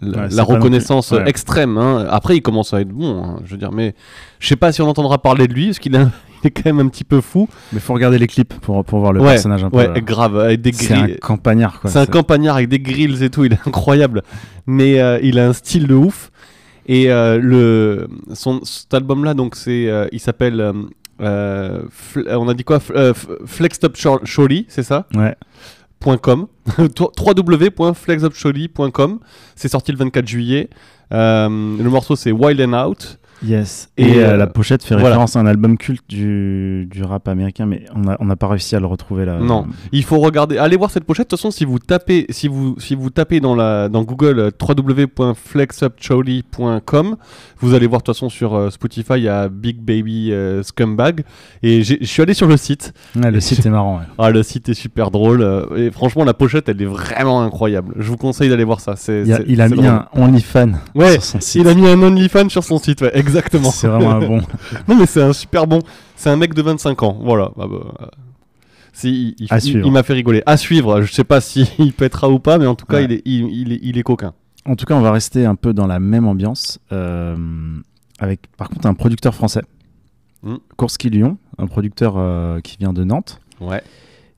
la- 0.00 0.26
Ouais, 0.28 0.42
reconnaissance 0.42 1.08
plus- 1.08 1.16
ouais. 1.18 1.28
extrême. 1.28 1.78
hein. 1.78 2.06
Après, 2.10 2.36
il 2.36 2.42
commence 2.42 2.72
à 2.74 2.80
être 2.80 2.88
bon. 2.88 3.22
hein, 3.22 3.40
je 3.44 3.50
veux 3.52 3.56
dire, 3.58 3.72
mais 3.72 3.94
je 4.40 4.48
sais 4.48 4.56
pas 4.56 4.72
si 4.72 4.82
on 4.82 4.88
entendra 4.88 5.18
parler 5.18 5.46
de 5.48 5.54
lui, 5.54 5.66
parce 5.66 5.78
qu'il 5.78 5.94
est, 6.44 6.50
quand 6.50 6.64
même 6.66 6.80
un 6.80 6.88
petit 6.88 7.04
peu 7.04 7.20
fou. 7.20 7.48
Mais 7.72 7.80
faut 7.80 7.92
regarder 7.94 8.18
les 8.18 8.26
clips 8.26 8.54
pour, 8.60 8.84
pour 8.84 9.00
voir 9.00 9.12
le 9.12 9.20
ouais, 9.20 9.30
personnage 9.32 9.64
un 9.64 9.70
peu. 9.70 9.78
ouais, 9.78 9.88
là. 9.88 10.00
grave, 10.00 10.38
avec 10.38 10.60
des 10.60 10.72
C'est 10.72 10.94
un 10.94 11.02
grilles. 11.04 11.18
campagnard 11.20 11.80
quoi. 11.80 11.90
C'est 11.90 11.98
un 11.98 12.06
campagnard 12.06 12.56
avec 12.56 12.68
des 12.68 12.78
grilles 12.78 13.22
et 13.24 13.30
tout, 13.30 13.44
il 13.44 13.52
est 13.54 13.58
incroyable. 13.66 14.22
Mais 14.66 15.00
euh, 15.00 15.18
il 15.22 15.38
a 15.38 15.48
un 15.48 15.52
style 15.52 15.86
de 15.86 15.94
ouf. 15.94 16.30
Et 16.88 17.10
euh, 17.10 17.38
le, 17.42 18.06
son, 18.34 18.60
cet 18.64 18.94
album-là, 18.94 19.34
donc 19.34 19.56
c'est, 19.56 19.88
euh, 19.88 20.06
il 20.12 20.20
s'appelle, 20.20 20.60
euh, 20.60 20.72
euh, 21.20 21.82
on 22.28 22.48
a 22.48 22.54
dit 22.54 22.62
quoi, 22.62 22.78
F- 22.78 22.92
euh, 22.94 23.12
F- 23.12 23.26
Flexed 23.44 23.84
Up 23.84 23.96
Shorty, 24.24 24.66
c'est 24.68 24.84
ça? 24.84 25.06
Ouais. 25.14 25.34
.com. 26.04 26.48
Www.flexupshorty.com 26.78 29.20
c'est 29.54 29.68
sorti 29.68 29.92
le 29.92 29.98
24 29.98 30.26
juillet. 30.26 30.68
Euh, 31.12 31.48
le 31.48 31.88
morceau 31.88 32.16
c'est 32.16 32.32
Wild 32.32 32.60
and 32.60 32.72
Out 32.72 33.20
Yes. 33.44 33.90
Et, 33.96 34.08
Et, 34.08 34.18
euh, 34.24 34.32
euh, 34.32 34.36
la 34.36 34.46
pochette 34.46 34.82
fait 34.84 34.94
voilà. 34.94 35.08
référence 35.10 35.36
à 35.36 35.40
un 35.40 35.46
album 35.46 35.76
culte 35.78 36.02
du, 36.08 36.86
du 36.90 37.02
rap 37.02 37.28
américain, 37.28 37.66
mais 37.66 37.84
on 37.94 38.00
n'a 38.00 38.16
on 38.20 38.24
n'a 38.24 38.36
pas 38.36 38.48
réussi 38.48 38.74
à 38.76 38.80
le 38.80 38.86
retrouver 38.86 39.24
là. 39.24 39.38
Non, 39.38 39.66
il 39.92 40.04
faut 40.04 40.18
regarder. 40.18 40.58
Allez 40.58 40.76
voir 40.76 40.90
cette 40.90 41.04
pochette. 41.04 41.26
De 41.26 41.30
toute 41.30 41.38
façon, 41.38 41.50
si 41.50 41.64
vous 41.64 41.78
tapez, 41.78 42.26
si 42.30 42.48
vous, 42.48 42.76
si 42.78 42.94
vous 42.94 43.10
tapez 43.10 43.40
dans 43.40 43.54
la, 43.54 43.88
dans 43.88 44.02
Google 44.04 44.38
euh, 44.38 44.50
www.flexupchowly.com, 44.60 47.16
vous 47.60 47.74
allez 47.74 47.86
voir 47.86 48.00
de 48.00 48.04
toute 48.04 48.14
façon 48.14 48.28
sur 48.28 48.54
euh, 48.54 48.70
Spotify 48.70 49.14
il 49.16 49.22
y 49.24 49.28
a 49.28 49.48
Big 49.48 49.78
Baby 49.78 50.32
euh, 50.32 50.62
Scumbag. 50.62 51.24
Et 51.62 51.82
je 51.82 51.96
suis 52.04 52.22
allé 52.22 52.34
sur 52.34 52.46
le 52.48 52.56
site. 52.56 52.92
Ouais, 53.16 53.30
le 53.30 53.40
site 53.40 53.64
est 53.66 53.70
marrant. 53.70 53.98
ouais. 53.98 54.04
Ah, 54.18 54.30
le 54.30 54.42
site 54.42 54.68
est 54.68 54.74
super 54.74 55.10
drôle. 55.10 55.42
euh, 55.42 55.66
et 55.76 55.90
franchement, 55.90 56.24
la 56.24 56.34
pochette, 56.34 56.68
elle 56.68 56.80
est 56.80 56.84
vraiment 56.86 57.42
incroyable. 57.42 57.94
Je 57.98 58.08
vous 58.08 58.16
conseille 58.16 58.48
d'aller 58.48 58.64
voir 58.64 58.80
ça. 58.80 58.94
Il, 59.08 59.32
a, 59.32 59.40
il 59.46 59.62
mis 59.62 59.68
drôle. 59.70 59.86
un 59.86 60.06
OnlyFan 60.14 60.72
Ouais, 60.94 61.12
sur 61.14 61.22
son 61.24 61.40
site. 61.40 61.62
Il 61.62 61.68
a 61.68 61.74
mis 61.74 61.86
un 61.86 62.00
OnlyFans 62.02 62.48
sur 62.48 62.64
son 62.64 62.78
site, 62.78 63.02
ouais, 63.02 63.10
exactement. 63.26 63.70
C'est 63.70 63.88
vraiment 63.88 64.12
un 64.12 64.20
bon. 64.20 64.40
non, 64.88 64.96
mais 64.96 65.06
c'est 65.06 65.22
un 65.22 65.32
super 65.32 65.66
bon. 65.66 65.80
C'est 66.16 66.30
un 66.30 66.36
mec 66.36 66.54
de 66.54 66.62
25 66.62 67.02
ans, 67.02 67.18
voilà. 67.22 67.50
Ah 67.58 67.66
bah, 67.66 67.76
euh, 68.02 68.06
si, 68.92 69.36
il, 69.38 69.90
m'a 69.92 70.02
fait 70.02 70.14
rigoler. 70.14 70.42
À 70.46 70.56
suivre, 70.56 71.02
je 71.02 71.12
sais 71.12 71.24
pas 71.24 71.40
s'il 71.40 71.66
il 71.78 71.92
pètera 71.92 72.28
ou 72.30 72.38
pas, 72.38 72.58
mais 72.58 72.66
en 72.66 72.74
tout 72.74 72.86
cas, 72.86 72.96
Ouais. 72.96 73.04
il, 73.04 73.12
est, 73.12 73.22
il, 73.26 73.72
est, 73.72 73.78
il 73.82 73.98
est 73.98 74.02
coquin. 74.02 74.32
En 74.64 74.74
tout 74.74 74.86
cas, 74.86 74.94
on 74.94 75.00
va 75.02 75.12
rester 75.12 75.44
un 75.44 75.54
peu 75.54 75.72
dans 75.74 75.86
la 75.86 76.00
même 76.00 76.26
ambiance. 76.26 76.78
euh, 76.92 77.36
avec 78.18 78.46
par 78.56 78.70
contre 78.70 78.86
un 78.86 78.94
producteur 78.94 79.34
français, 79.34 79.62
Mm. 80.42 80.56
Kourski 80.76 81.10
Lyon, 81.10 81.38
un 81.58 81.66
producteur 81.66 82.14
euh, 82.16 82.60
qui 82.60 82.76
vient 82.78 82.92
de 82.92 83.04
Nantes, 83.04 83.40
Ouais. 83.60 83.82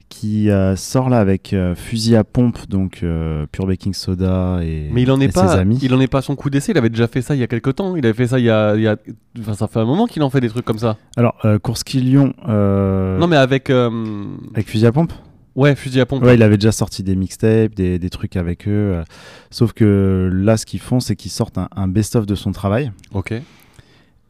Qui 0.09 0.49
euh, 0.51 0.75
sort 0.77 1.11
là 1.11 1.19
avec 1.21 1.53
euh, 1.53 1.75
Fusil 1.75 2.17
à 2.17 2.25
pompe, 2.25 2.59
donc 2.69 3.01
euh, 3.03 3.47
Pure 3.53 3.67
Baking 3.67 3.93
Soda 3.93 4.59
et, 4.63 4.89
Mais 4.93 5.03
il 5.03 5.11
en 5.11 5.21
et 5.21 5.25
est 5.25 5.29
pas, 5.35 5.49
ses 5.49 5.59
amis. 5.59 5.79
il 5.83 5.93
en 5.95 6.01
est 6.01 6.07
pas 6.09 6.19
à 6.19 6.23
son 6.23 6.35
coup 6.35 6.49
d'essai. 6.51 6.73
Il 6.73 6.79
avait 6.79 6.89
déjà 6.89 7.07
fait 7.09 7.21
ça 7.23 7.35
il 7.35 7.41
y 7.41 7.43
a 7.43 7.47
quelques 7.47 7.75
temps. 7.75 7.95
Il 7.97 8.05
avait 8.07 8.15
fait 8.15 8.27
ça 8.29 8.39
il 8.39 8.45
y 8.47 8.51
a, 8.51 8.75
il 8.77 8.83
y 8.83 8.89
a- 8.89 8.97
enfin, 9.41 9.55
ça 9.55 9.69
fait 9.69 9.81
un 9.81 9.85
moment 9.85 10.07
qu'il 10.07 10.23
en 10.23 10.31
fait 10.31 10.41
des 10.41 10.49
trucs 10.49 10.65
comme 10.65 10.79
ça. 10.79 10.97
Alors, 11.17 11.37
Kourski 11.63 12.01
Lyon, 12.01 12.33
Non, 12.47 13.27
mais 13.27 13.37
avec, 13.37 13.71
avec 13.71 14.69
Fusil 14.69 14.87
à 14.87 14.93
pompe? 14.93 15.13
Ouais, 15.55 15.75
fusil 15.75 16.01
à 16.01 16.07
pompe. 16.07 16.23
Ouais, 16.23 16.37
il 16.37 16.43
avait 16.45 16.57
déjà 16.57 16.71
sorti 16.71 17.03
des 17.03 17.17
mixtapes, 17.17 17.75
des, 17.75 17.99
des 17.99 18.11
trucs 18.11 18.37
avec 18.37 18.69
eux. 18.69 19.03
sauf 19.51 19.73
que 19.73 20.31
là, 20.33 20.57
ce 20.57 20.65
qu'ils 20.65 20.79
font, 20.79 21.01
c'est 21.01 21.17
qu'ils 21.17 21.33
sortent 21.33 21.59
un, 21.59 21.69
un 21.75 21.89
best-of 21.89 22.27
de 22.27 22.37
son 22.37 22.53
travail. 22.53 22.93
Ok. 23.13 23.35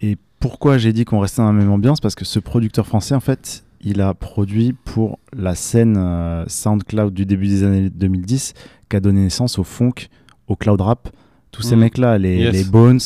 Et 0.00 0.16
pourquoi 0.40 0.78
j'ai 0.78 0.92
dit 0.94 1.04
qu'on 1.04 1.18
restait 1.20 1.42
dans 1.42 1.48
la 1.48 1.52
même 1.52 1.70
ambiance? 1.70 2.00
Parce 2.00 2.14
que 2.14 2.24
ce 2.24 2.38
producteur 2.38 2.86
français, 2.86 3.14
en 3.14 3.20
fait, 3.20 3.64
il 3.80 4.00
a 4.00 4.14
produit 4.14 4.72
pour 4.84 5.18
la 5.32 5.54
scène 5.54 5.96
euh, 5.98 6.44
SoundCloud 6.48 7.14
du 7.14 7.26
début 7.26 7.46
des 7.48 7.62
années 7.64 7.90
2010 7.90 8.54
qui 8.88 8.96
a 8.96 9.00
donné 9.00 9.20
naissance 9.22 9.58
au 9.58 9.64
funk, 9.64 10.08
au 10.48 10.56
cloud 10.56 10.80
rap. 10.80 11.08
Tous 11.52 11.62
ces 11.62 11.76
Mm. 11.76 11.80
mecs-là, 11.80 12.18
les, 12.18 12.36
Yes. 12.38 12.52
les 12.52 12.64
Bones, 12.64 12.98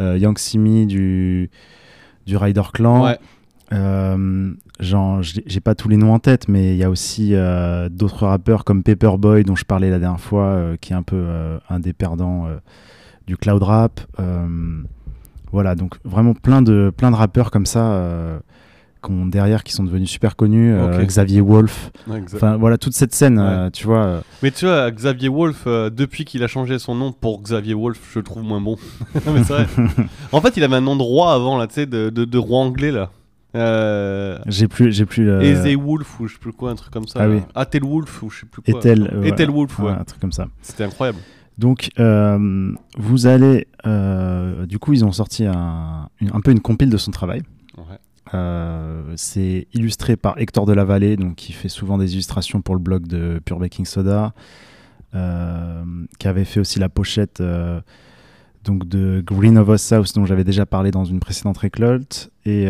euh, 0.00 0.18
Young 0.18 0.38
Simi 0.38 0.86
du, 0.86 1.50
du 2.26 2.36
Rider 2.36 2.62
Clan. 2.72 3.04
Ouais. 3.04 3.18
Euh, 3.72 4.52
genre, 4.80 5.22
j'ai 5.22 5.60
pas 5.60 5.74
tous 5.74 5.88
les 5.88 5.96
noms 5.96 6.12
en 6.12 6.18
tête, 6.18 6.46
mais 6.48 6.74
il 6.74 6.76
y 6.76 6.84
a 6.84 6.90
aussi 6.90 7.30
euh, 7.34 7.88
d'autres 7.88 8.26
rappeurs 8.26 8.64
comme 8.64 8.82
Paperboy 8.82 9.44
dont 9.44 9.56
je 9.56 9.64
parlais 9.64 9.88
la 9.90 9.98
dernière 9.98 10.20
fois, 10.20 10.60
qui 10.80 10.92
est 10.92 10.96
un 10.96 11.02
peu 11.02 11.24
un 11.70 11.80
des 11.80 11.94
perdants 11.94 12.48
du 13.26 13.36
cloud 13.38 13.62
rap. 13.62 14.00
Voilà, 15.52 15.74
donc 15.74 15.96
vraiment 16.04 16.34
plein 16.34 16.62
de, 16.62 16.92
plein 16.96 17.10
de 17.10 17.16
rappeurs 17.16 17.50
comme 17.50 17.66
ça 17.66 18.40
qu'on 19.02 19.26
derrière 19.26 19.62
qui 19.64 19.72
sont 19.74 19.84
devenus 19.84 20.08
super 20.08 20.34
connus. 20.36 20.72
euh. 20.74 21.04
Xavier 21.04 21.42
Wolf. 21.42 21.90
Ouais. 22.08 22.22
Enfin 22.34 22.56
voilà, 22.56 22.78
toute 22.78 22.94
cette 22.94 23.14
scène, 23.14 23.38
Ouais. 23.38 23.44
euh, 23.46 23.70
tu 23.70 23.86
vois. 23.86 24.04
euh, 24.06 24.20
Mais 24.42 24.50
tu 24.50 24.64
vois, 24.64 24.90
Xavier 24.90 25.28
Wolf, 25.28 25.64
euh, 25.66 25.90
depuis 25.90 26.24
qu'il 26.24 26.42
a 26.42 26.46
changé 26.48 26.78
son 26.78 26.94
nom 26.94 27.12
pour 27.12 27.42
Xavier 27.42 27.74
Wolf, 27.74 28.00
je 28.14 28.18
le 28.20 28.24
trouve 28.24 28.42
moins 28.44 28.60
bon. 28.62 28.76
Mais 29.26 29.42
vrai. 29.42 29.66
en 30.32 30.40
fait, 30.40 30.56
il 30.56 30.64
avait 30.64 30.76
un 30.76 30.80
nom 30.80 30.96
de 30.96 31.02
roi 31.02 31.34
avant, 31.34 31.58
là, 31.58 31.66
tu 31.66 31.74
sais, 31.74 31.86
de, 31.86 32.08
de, 32.08 32.24
de 32.24 32.38
roi 32.38 32.60
anglais, 32.60 32.90
là. 32.92 33.10
J'ai 34.46 34.68
plus, 34.68 34.92
j'ai 34.92 35.04
plus. 35.04 35.28
Eze 35.42 35.76
Wolf 35.76 36.20
ou 36.20 36.26
je 36.26 36.32
sais 36.34 36.38
plus 36.38 36.52
quoi, 36.52 36.70
un 36.70 36.74
truc 36.74 36.92
comme 36.92 37.06
ça. 37.06 37.18
Ah 37.22 37.28
oui. 37.28 37.40
Atel 37.54 37.84
Wolf 37.84 38.22
ou 38.22 38.30
je 38.30 38.40
sais 38.40 38.46
plus 38.46 38.62
quoi. 38.62 38.78
Ethel 38.80 39.10
voilà. 39.12 39.46
Wolf, 39.52 39.78
ouais. 39.80 39.84
Ouais, 39.86 39.90
un 39.92 40.04
truc 40.04 40.20
comme 40.20 40.32
ça. 40.32 40.46
C'était 40.62 40.84
incroyable. 40.84 41.18
Donc, 41.58 41.90
euh, 41.98 42.72
vous 42.96 43.26
allez. 43.26 43.66
euh, 43.86 44.64
du 44.64 44.78
coup, 44.78 44.94
ils 44.94 45.04
ont 45.04 45.12
sorti 45.12 45.44
un, 45.44 46.08
un 46.32 46.40
peu 46.40 46.50
une 46.50 46.60
compile 46.60 46.88
de 46.88 46.96
son 46.96 47.10
travail. 47.10 47.42
Euh, 48.34 49.02
c'est 49.16 49.66
illustré 49.74 50.16
par 50.16 50.38
Hector 50.38 50.66
de 50.66 50.72
la 50.72 50.84
Vallée, 50.84 51.16
donc 51.16 51.36
qui 51.36 51.52
fait 51.52 51.68
souvent 51.68 51.98
des 51.98 52.14
illustrations 52.14 52.62
pour 52.62 52.74
le 52.74 52.80
blog 52.80 53.06
de 53.06 53.40
Pure 53.44 53.58
Baking 53.58 53.84
Soda, 53.84 54.32
euh, 55.14 55.84
qui 56.18 56.28
avait 56.28 56.44
fait 56.44 56.60
aussi 56.60 56.78
la 56.78 56.88
pochette 56.88 57.40
euh, 57.40 57.80
donc 58.64 58.88
de 58.88 59.22
Green 59.24 59.58
of 59.58 59.68
Us 59.68 59.92
House, 59.92 60.12
dont 60.12 60.24
j'avais 60.24 60.44
déjà 60.44 60.66
parlé 60.66 60.90
dans 60.90 61.04
une 61.04 61.20
précédente 61.20 61.58
récolte. 61.58 62.30
Et, 62.46 62.68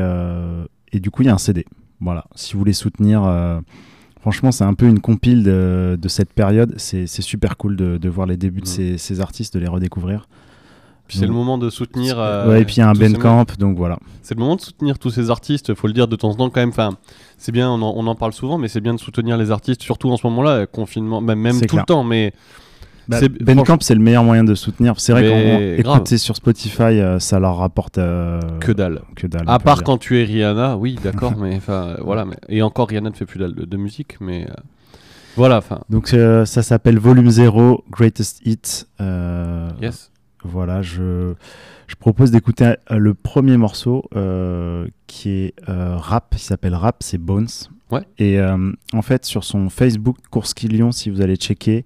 et 0.93 1.01
du 1.01 1.11
coup, 1.11 1.23
il 1.23 1.27
y 1.27 1.29
a 1.29 1.35
un 1.35 1.39
CD. 1.39 1.67
Voilà, 2.01 2.25
si 2.35 2.55
vous 2.55 2.61
voulez 2.61 2.73
soutenir. 2.73 3.23
Franchement, 4.23 4.53
c'est 4.53 4.65
un 4.65 4.75
peu 4.75 4.87
une 4.87 5.01
compile 5.01 5.43
de, 5.43 5.99
de 6.01 6.09
cette 6.09 6.33
période. 6.33 6.75
C'est 6.79 7.07
super 7.07 7.57
cool 7.57 7.77
de, 7.77 7.99
de 7.99 8.09
voir 8.09 8.27
les 8.27 8.37
débuts 8.37 8.61
de 8.61 8.67
Mm. 8.67 8.71
ces, 8.71 8.99
ces 8.99 9.21
artistes, 9.21 9.53
de 9.55 9.59
les 9.59 9.67
redécouvrir. 9.69 10.29
Puis 11.09 11.19
c'est 11.19 11.27
le 11.27 11.33
moment 11.33 11.59
de 11.59 11.69
soutenir. 11.69 12.19
euh, 12.19 12.49
ouais, 12.49 12.63
et 12.63 12.65
puis 12.65 12.77
il 12.77 12.79
y 12.79 12.83
a 12.83 12.89
un 12.89 12.95
Bandcamp, 12.95 13.45
donc 13.59 13.77
voilà. 13.77 13.99
C'est 14.23 14.35
le 14.35 14.41
moment 14.41 14.57
de 14.57 14.61
soutenir 14.63 14.99
tous 14.99 15.11
ces 15.11 15.31
artistes, 15.31 15.75
faut 15.75 15.87
le 15.89 15.93
dire 15.93 16.09
de 16.09 16.17
temps 16.17 16.31
en 16.31 16.35
temps 16.35 16.49
quand 16.51 16.61
même. 16.61 16.71
Enfin, 16.71 16.91
c'est 17.37 17.53
bien, 17.53 17.71
on 17.71 17.83
en, 17.83 17.93
on 17.97 18.07
en 18.07 18.15
parle 18.15 18.33
souvent, 18.33 18.57
mais 18.57 18.69
c'est 18.69 18.81
bien 18.81 18.95
de 18.95 19.01
soutenir 19.01 19.37
les 19.37 19.51
artistes, 19.51 19.83
surtout 19.83 20.11
en 20.11 20.17
ce 20.17 20.27
moment-là, 20.29 20.67
confinement, 20.67 21.21
même, 21.21 21.41
même 21.41 21.61
tout 21.61 21.67
clair. 21.67 21.83
le 21.83 21.87
temps. 21.87 22.05
Mais 22.05 22.33
Bah, 23.09 23.19
c'est- 23.19 23.29
Bandcamp, 23.43 23.79
c'est 23.81 23.95
le 23.97 24.01
meilleur 24.01 24.23
moyen 24.25 24.45
de 24.45 24.55
soutenir. 24.55 24.95
C'est 24.99 25.13
vrai 25.13 25.23
Mais 25.23 25.77
qu'on 25.77 25.83
grave. 25.83 25.97
écouter 25.99 26.19
sur 26.19 26.37
Spotify, 26.37 26.83
euh, 26.83 27.19
ça 27.19 27.41
leur 27.41 27.57
rapporte 27.57 27.99
euh, 27.99 28.41
que 28.61 28.71
dalle. 28.73 29.03
que 29.17 29.27
dalle. 29.27 29.45
À 29.49 29.59
part 29.59 29.83
quand 29.83 29.99
tu 29.99 30.19
es 30.21 30.25
Rihanna, 30.25 30.77
oui, 30.79 30.97
d'accord, 31.03 31.35
mais 31.37 31.57
enfin, 31.57 31.97
voilà. 32.01 32.25
Mais... 32.25 32.37
Et 32.49 32.63
encore, 32.63 32.89
Rihanna 32.89 33.11
ne 33.11 33.15
fait 33.15 33.27
plus 33.27 33.41
de, 33.41 33.49
de 33.49 33.77
musique, 33.77 34.17
mais 34.21 34.47
euh, 34.49 34.55
voilà, 35.37 35.59
enfin, 35.59 35.81
Donc 35.91 36.09
ça 36.09 36.47
s'appelle 36.63 36.99
Volume 37.01 37.29
0, 37.29 37.83
Greatest 37.91 38.41
Hit. 38.47 38.87
Yes. 39.81 40.12
Voilà, 40.45 40.83
je, 40.83 41.35
je 41.87 41.95
propose 41.97 42.31
d'écouter 42.31 42.75
euh, 42.91 42.99
le 42.99 43.15
premier 43.15 43.57
morceau 43.57 44.05
euh, 44.17 44.87
qui 45.07 45.31
est 45.31 45.55
euh, 45.69 45.97
rap, 45.97 46.35
il 46.37 46.41
s'appelle 46.41 46.75
Rap, 46.75 46.97
c'est 47.01 47.19
Bones. 47.19 47.49
Ouais. 47.91 48.03
Et 48.19 48.41
euh, 48.41 48.73
en 48.93 49.03
fait, 49.03 49.25
sur 49.25 49.45
son 49.45 49.69
Facebook 49.69 50.17
Course 50.31 50.55
Lyon, 50.63 50.93
si 50.93 51.11
vous 51.11 51.21
allez 51.21 51.37
checker, 51.37 51.85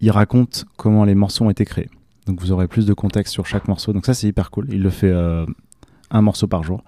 il 0.00 0.10
raconte 0.10 0.64
comment 0.76 1.04
les 1.04 1.14
morceaux 1.14 1.44
ont 1.44 1.50
été 1.50 1.64
créés. 1.64 1.90
Donc 2.26 2.40
vous 2.40 2.52
aurez 2.52 2.68
plus 2.68 2.86
de 2.86 2.94
contexte 2.94 3.32
sur 3.32 3.46
chaque 3.46 3.66
morceau. 3.68 3.92
Donc 3.92 4.06
ça, 4.06 4.14
c'est 4.14 4.28
hyper 4.28 4.50
cool. 4.50 4.66
Il 4.70 4.82
le 4.82 4.90
fait 4.90 5.12
un 6.10 6.22
morceau 6.22 6.46
par 6.46 6.62
jour. 6.62 6.84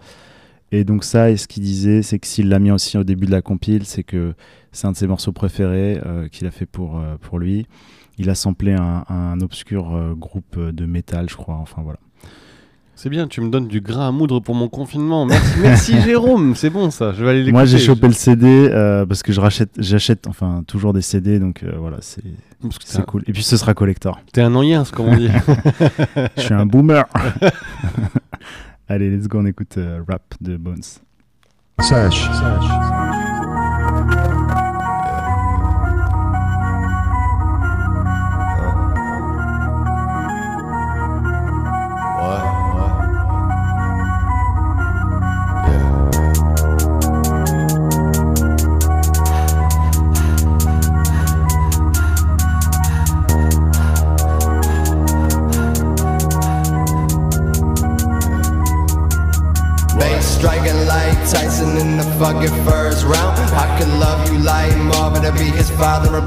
Et 0.73 0.85
donc 0.85 1.05
ça, 1.05 1.31
et 1.31 1.37
ce 1.37 1.47
qu'il 1.47 1.63
disait, 1.63 2.03
c'est 2.03 2.19
que 2.19 2.27
s'il 2.27 2.49
l'a 2.49 2.59
mis 2.59 2.71
aussi 2.71 2.97
au 2.99 3.05
début 3.05 3.27
de 3.27 3.31
la 3.31 3.43
compile, 3.43 3.85
c'est 3.85 4.03
que 4.03 4.35
c'est 4.73 4.87
un 4.87 4.93
de 4.93 4.97
ses 4.97 5.07
morceaux 5.07 5.33
préférés 5.33 6.01
euh, 6.07 6.29
qu'il 6.29 6.47
a 6.47 6.51
fait 6.51 6.67
pour, 6.67 6.99
euh, 6.99 7.17
pour 7.21 7.39
lui. 7.39 7.67
Il 8.19 8.31
a 8.31 8.35
samplé 8.35 8.73
un, 8.73 9.05
un 9.09 9.41
obscur 9.43 9.95
euh, 9.95 10.15
groupe 10.15 10.59
de 10.59 10.87
métal, 10.87 11.29
je 11.29 11.37
crois. 11.37 11.57
Enfin 11.57 11.83
voilà. 11.83 11.99
C'est 12.95 13.09
bien, 13.09 13.27
tu 13.27 13.41
me 13.41 13.49
donnes 13.51 13.67
du 13.69 13.81
grain 13.81 14.09
à 14.09 14.13
moudre 14.13 14.39
pour 14.41 14.55
mon 14.55 14.69
confinement. 14.69 15.27
Merci, 15.27 15.59
merci 15.61 16.01
Jérôme, 16.05 16.55
c'est 16.55 16.71
bon 16.71 16.91
ça. 16.91 17.13
Je 17.13 17.25
vais 17.25 17.31
aller 17.31 17.39
l'écouter. 17.41 17.53
Moi, 17.53 17.65
j'ai 17.65 17.79
chopé 17.79 18.07
le 18.07 18.13
CD 18.13 18.47
euh, 18.71 19.05
parce 19.07 19.23
que 19.23 19.33
je 19.33 19.41
rachète, 19.41 19.71
j'achète 19.79 20.27
enfin 20.27 20.63
toujours 20.67 20.93
des 20.93 21.01
CD, 21.03 21.39
donc 21.39 21.65
euh, 21.65 21.73
voilà, 21.79 21.97
c'est 22.01 22.23
c'est 22.85 23.01
un- 23.01 23.03
cool. 23.03 23.25
Et 23.27 23.33
puis 23.33 23.43
ce 23.43 23.57
sera 23.57 23.75
collector. 23.75 24.21
T'es 24.33 24.41
un 24.43 24.55
ancien, 24.55 24.85
comme 24.93 25.07
on 25.09 25.17
dit. 25.17 25.29
Je 26.37 26.43
suis 26.43 26.55
un 26.55 26.65
boomer. 26.67 27.05
Allez, 28.93 29.09
let's 29.09 29.27
go, 29.27 29.39
on 29.39 29.47
écoute 29.47 29.79
euh, 29.79 30.05
Rap 30.07 30.35
de 30.43 30.59
Bones. 30.59 30.83
Sash. 31.81 32.29
Bass 32.29 33.32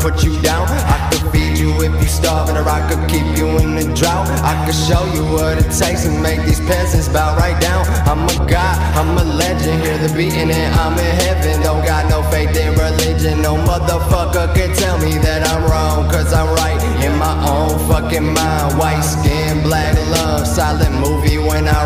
put 0.05 0.23
you 0.23 0.39
down. 0.41 0.67
I 0.69 1.09
could 1.09 1.25
feed 1.31 1.57
you 1.57 1.71
if 1.81 1.91
you 1.99 2.07
starving, 2.07 2.57
or 2.57 2.69
I 2.69 2.81
could 2.87 3.09
keep 3.09 3.25
you 3.35 3.47
in 3.57 3.73
the 3.73 3.85
drought. 3.97 4.29
I 4.45 4.53
could 4.63 4.77
show 4.87 5.01
you 5.15 5.23
what 5.33 5.57
it 5.57 5.69
takes 5.73 6.05
and 6.05 6.21
make 6.21 6.41
these 6.45 6.59
peasants 6.59 7.09
bow 7.09 7.35
right 7.37 7.59
down. 7.59 7.83
I'm 8.05 8.21
a 8.29 8.37
god, 8.45 8.75
I'm 8.93 9.17
a 9.17 9.23
legend. 9.23 9.81
Hear 9.81 9.97
the 9.97 10.13
beating 10.13 10.51
and 10.51 10.71
I'm 10.75 10.93
in 10.93 11.13
heaven. 11.25 11.59
Don't 11.63 11.83
got 11.83 12.07
no 12.07 12.21
faith 12.29 12.55
in 12.55 12.77
religion. 12.77 13.41
No 13.41 13.55
motherfucker 13.55 14.53
can 14.53 14.75
tell 14.75 14.99
me 14.99 15.17
that 15.25 15.41
I'm 15.49 15.63
wrong, 15.71 16.07
cause 16.11 16.31
I'm 16.31 16.53
right 16.61 16.81
in 17.03 17.17
my 17.17 17.35
own 17.49 17.73
fucking 17.89 18.29
mind. 18.31 18.77
White 18.77 19.01
skin, 19.01 19.63
black 19.63 19.95
love, 20.13 20.45
silent 20.45 20.93
movie 21.01 21.39
when 21.39 21.67
I 21.67 21.81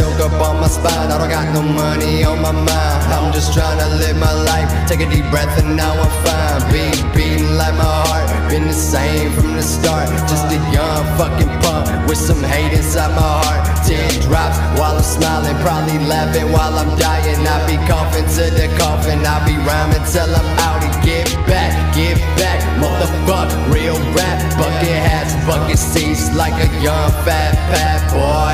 silk 0.00 0.20
up 0.24 0.40
on 0.40 0.56
my 0.60 0.68
spine. 0.68 1.08
I 1.12 1.16
don't 1.20 1.28
got 1.28 1.46
no 1.52 1.62
money 1.62 2.24
on 2.24 2.40
my 2.40 2.52
mind. 2.52 3.00
I'm 3.14 3.32
just 3.36 3.52
trying 3.52 3.78
to 3.84 3.88
live 4.02 4.16
my 4.16 4.32
life. 4.50 4.68
Take 4.88 5.00
a 5.06 5.08
deep 5.14 5.26
breath 5.32 5.52
and 5.60 5.76
now 5.76 5.92
I'm 5.92 6.12
fine. 6.24 6.60
Beat 6.72 7.00
beating 7.14 7.52
like 7.60 7.76
my 7.76 7.92
heart. 8.04 8.26
Been 8.50 8.66
the 8.66 8.80
same 8.94 9.28
from 9.36 9.50
the 9.58 9.62
start. 9.62 10.08
Just 10.30 10.46
a 10.56 10.58
young 10.76 11.04
fucking 11.18 11.52
punk 11.62 11.84
with 12.08 12.20
some 12.28 12.42
hate 12.52 12.72
inside 12.72 13.12
my 13.20 13.28
heart. 13.44 13.62
Teardrops 13.86 14.58
while 14.78 14.96
I'm 14.96 15.08
smiling, 15.16 15.56
probably 15.64 15.98
laughing 16.12 16.48
while 16.54 16.74
I'm 16.82 16.92
dying. 16.96 17.40
I 17.54 17.56
be 17.68 17.76
coughing 17.90 18.28
to 18.36 18.44
the 18.58 18.68
coffin. 18.80 19.20
I 19.32 19.36
be 19.44 19.54
rhyming 19.68 20.04
till 20.12 20.32
I'm 20.40 20.50
out 20.66 20.80
and 20.86 20.96
get 21.04 21.28
back, 21.44 21.72
get 21.94 22.16
back. 22.40 22.58
Motherfuck, 22.82 23.48
real 23.74 23.98
rap. 24.16 24.38
Bucket 24.56 25.00
hats, 25.08 25.34
bucket 25.46 25.78
seats 25.78 26.24
like 26.34 26.56
a 26.66 26.68
young 26.86 27.10
fat 27.24 27.52
fat 27.70 28.00
boy. 28.12 28.49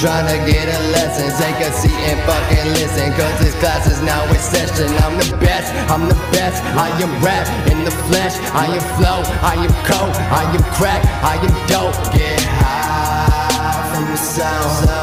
trying 0.00 0.26
to 0.32 0.50
get 0.50 0.64
a 0.64 0.80
lesson. 0.96 1.28
Take 1.36 1.60
a 1.60 1.70
seat 1.72 1.92
and 1.92 2.20
fucking 2.24 2.72
listen 2.72 3.12
Cause 3.12 3.38
this 3.40 3.54
class 3.60 3.86
is 3.86 4.00
now 4.00 4.24
in 4.24 4.40
session. 4.40 4.88
I'm 5.04 5.16
the 5.20 5.36
best, 5.36 5.68
I'm 5.92 6.08
the 6.08 6.16
best. 6.32 6.64
I 6.74 6.88
am 7.04 7.12
rap 7.22 7.46
in 7.70 7.84
the 7.84 7.90
flesh. 8.08 8.34
I 8.56 8.66
am 8.66 8.84
flow, 8.96 9.20
I 9.44 9.54
am 9.60 9.72
coke 9.84 10.16
I 10.32 10.42
am 10.56 10.62
crack, 10.74 11.04
I 11.22 11.36
am 11.36 11.54
dope. 11.68 11.94
Get 12.16 12.40
high 12.40 13.94
from 13.94 14.10
the 14.10 14.16
sound. 14.16 14.99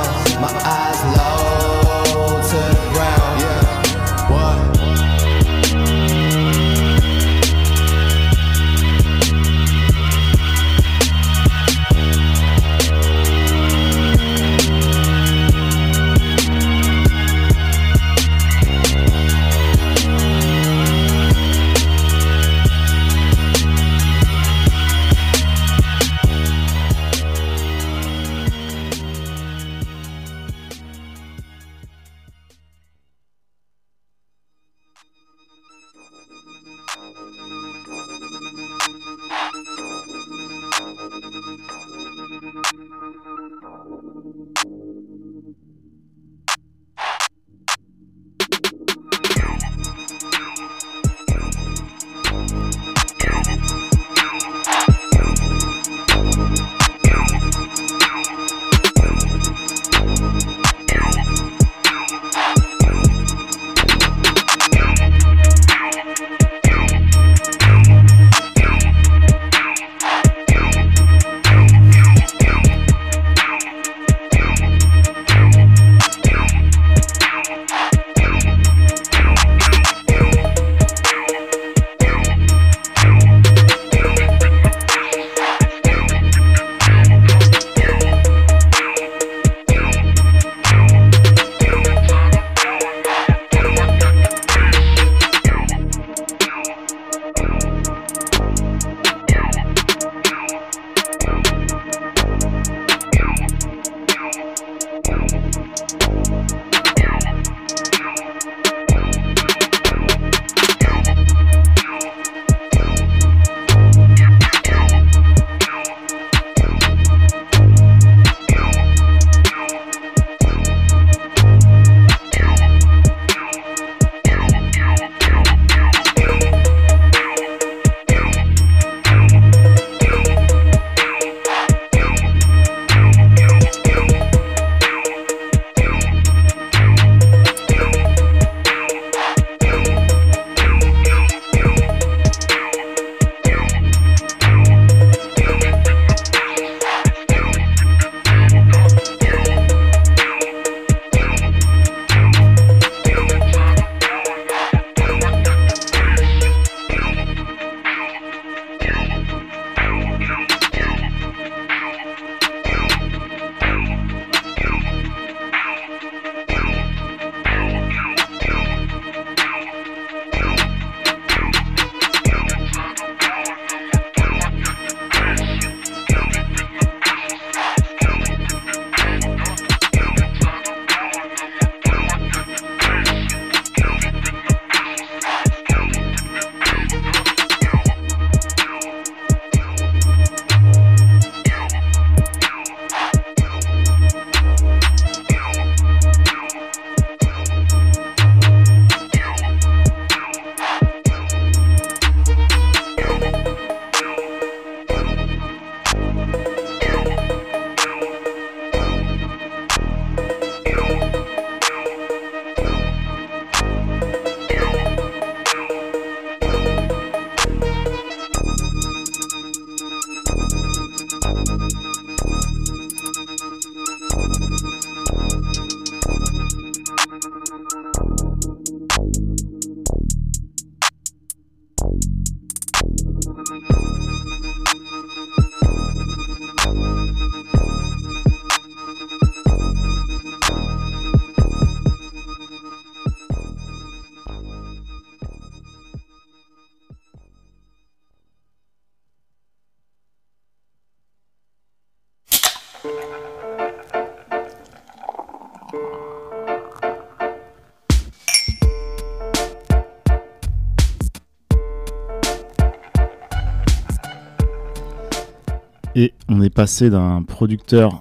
Passé 266.57 266.89
d'un 266.89 267.21
producteur 267.21 267.99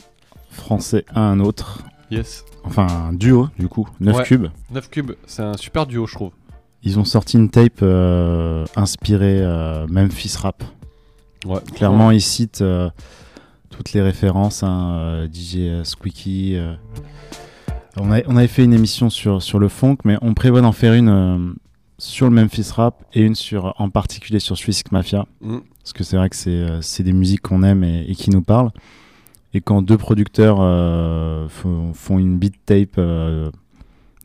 français 0.48 1.04
à 1.14 1.20
un 1.20 1.40
autre. 1.40 1.82
Yes. 2.10 2.42
Enfin, 2.64 2.86
un 3.10 3.12
duo, 3.12 3.48
du 3.58 3.68
coup, 3.68 3.86
9 4.00 4.16
Ouais. 4.16 4.22
cubes. 4.24 4.46
9 4.70 4.88
cubes, 4.88 5.12
c'est 5.26 5.42
un 5.42 5.58
super 5.58 5.86
duo, 5.86 6.06
je 6.06 6.14
trouve. 6.14 6.30
Ils 6.82 6.98
ont 6.98 7.04
sorti 7.04 7.36
une 7.36 7.50
tape 7.50 7.80
euh, 7.82 8.64
inspirée 8.74 9.40
euh, 9.42 9.86
Memphis 9.90 10.34
Rap. 10.40 10.64
Ouais. 11.44 11.60
Clairement, 11.74 12.10
ils 12.12 12.22
citent 12.22 12.62
euh, 12.62 12.88
toutes 13.68 13.92
les 13.92 14.00
références, 14.00 14.62
hein, 14.62 14.94
euh, 14.96 15.28
DJ 15.30 15.84
Squeaky. 15.86 16.56
On, 17.98 18.10
a- 18.10 18.22
on 18.26 18.36
avait 18.38 18.48
fait 18.48 18.64
une 18.64 18.72
émission 18.72 19.10
sur, 19.10 19.42
sur 19.42 19.58
le 19.58 19.68
funk, 19.68 19.98
mais 20.04 20.16
on 20.22 20.32
prévoit 20.32 20.62
d'en 20.62 20.72
faire 20.72 20.94
une 20.94 21.56
sur 21.98 22.26
le 22.30 22.34
Memphis 22.34 22.70
Rap 22.74 23.04
et 23.12 23.20
une 23.20 23.34
sur, 23.34 23.74
en 23.78 23.90
particulier 23.90 24.38
sur 24.40 24.56
Swiss 24.56 24.82
Mafia. 24.92 25.26
Mm. 25.42 25.58
Parce 25.86 25.92
que 25.92 26.02
c'est 26.02 26.16
vrai 26.16 26.28
que 26.28 26.34
c'est 26.34 26.50
euh, 26.50 26.80
des 27.04 27.12
musiques 27.12 27.42
qu'on 27.42 27.62
aime 27.62 27.84
et, 27.84 28.06
et 28.08 28.16
qui 28.16 28.30
nous 28.30 28.42
parlent. 28.42 28.72
Et 29.54 29.60
quand 29.60 29.82
deux 29.82 29.96
producteurs 29.96 30.56
euh, 30.60 31.48
font, 31.48 31.94
font 31.94 32.18
une 32.18 32.38
beat 32.38 32.54
tape 32.66 32.96
euh, 32.98 33.52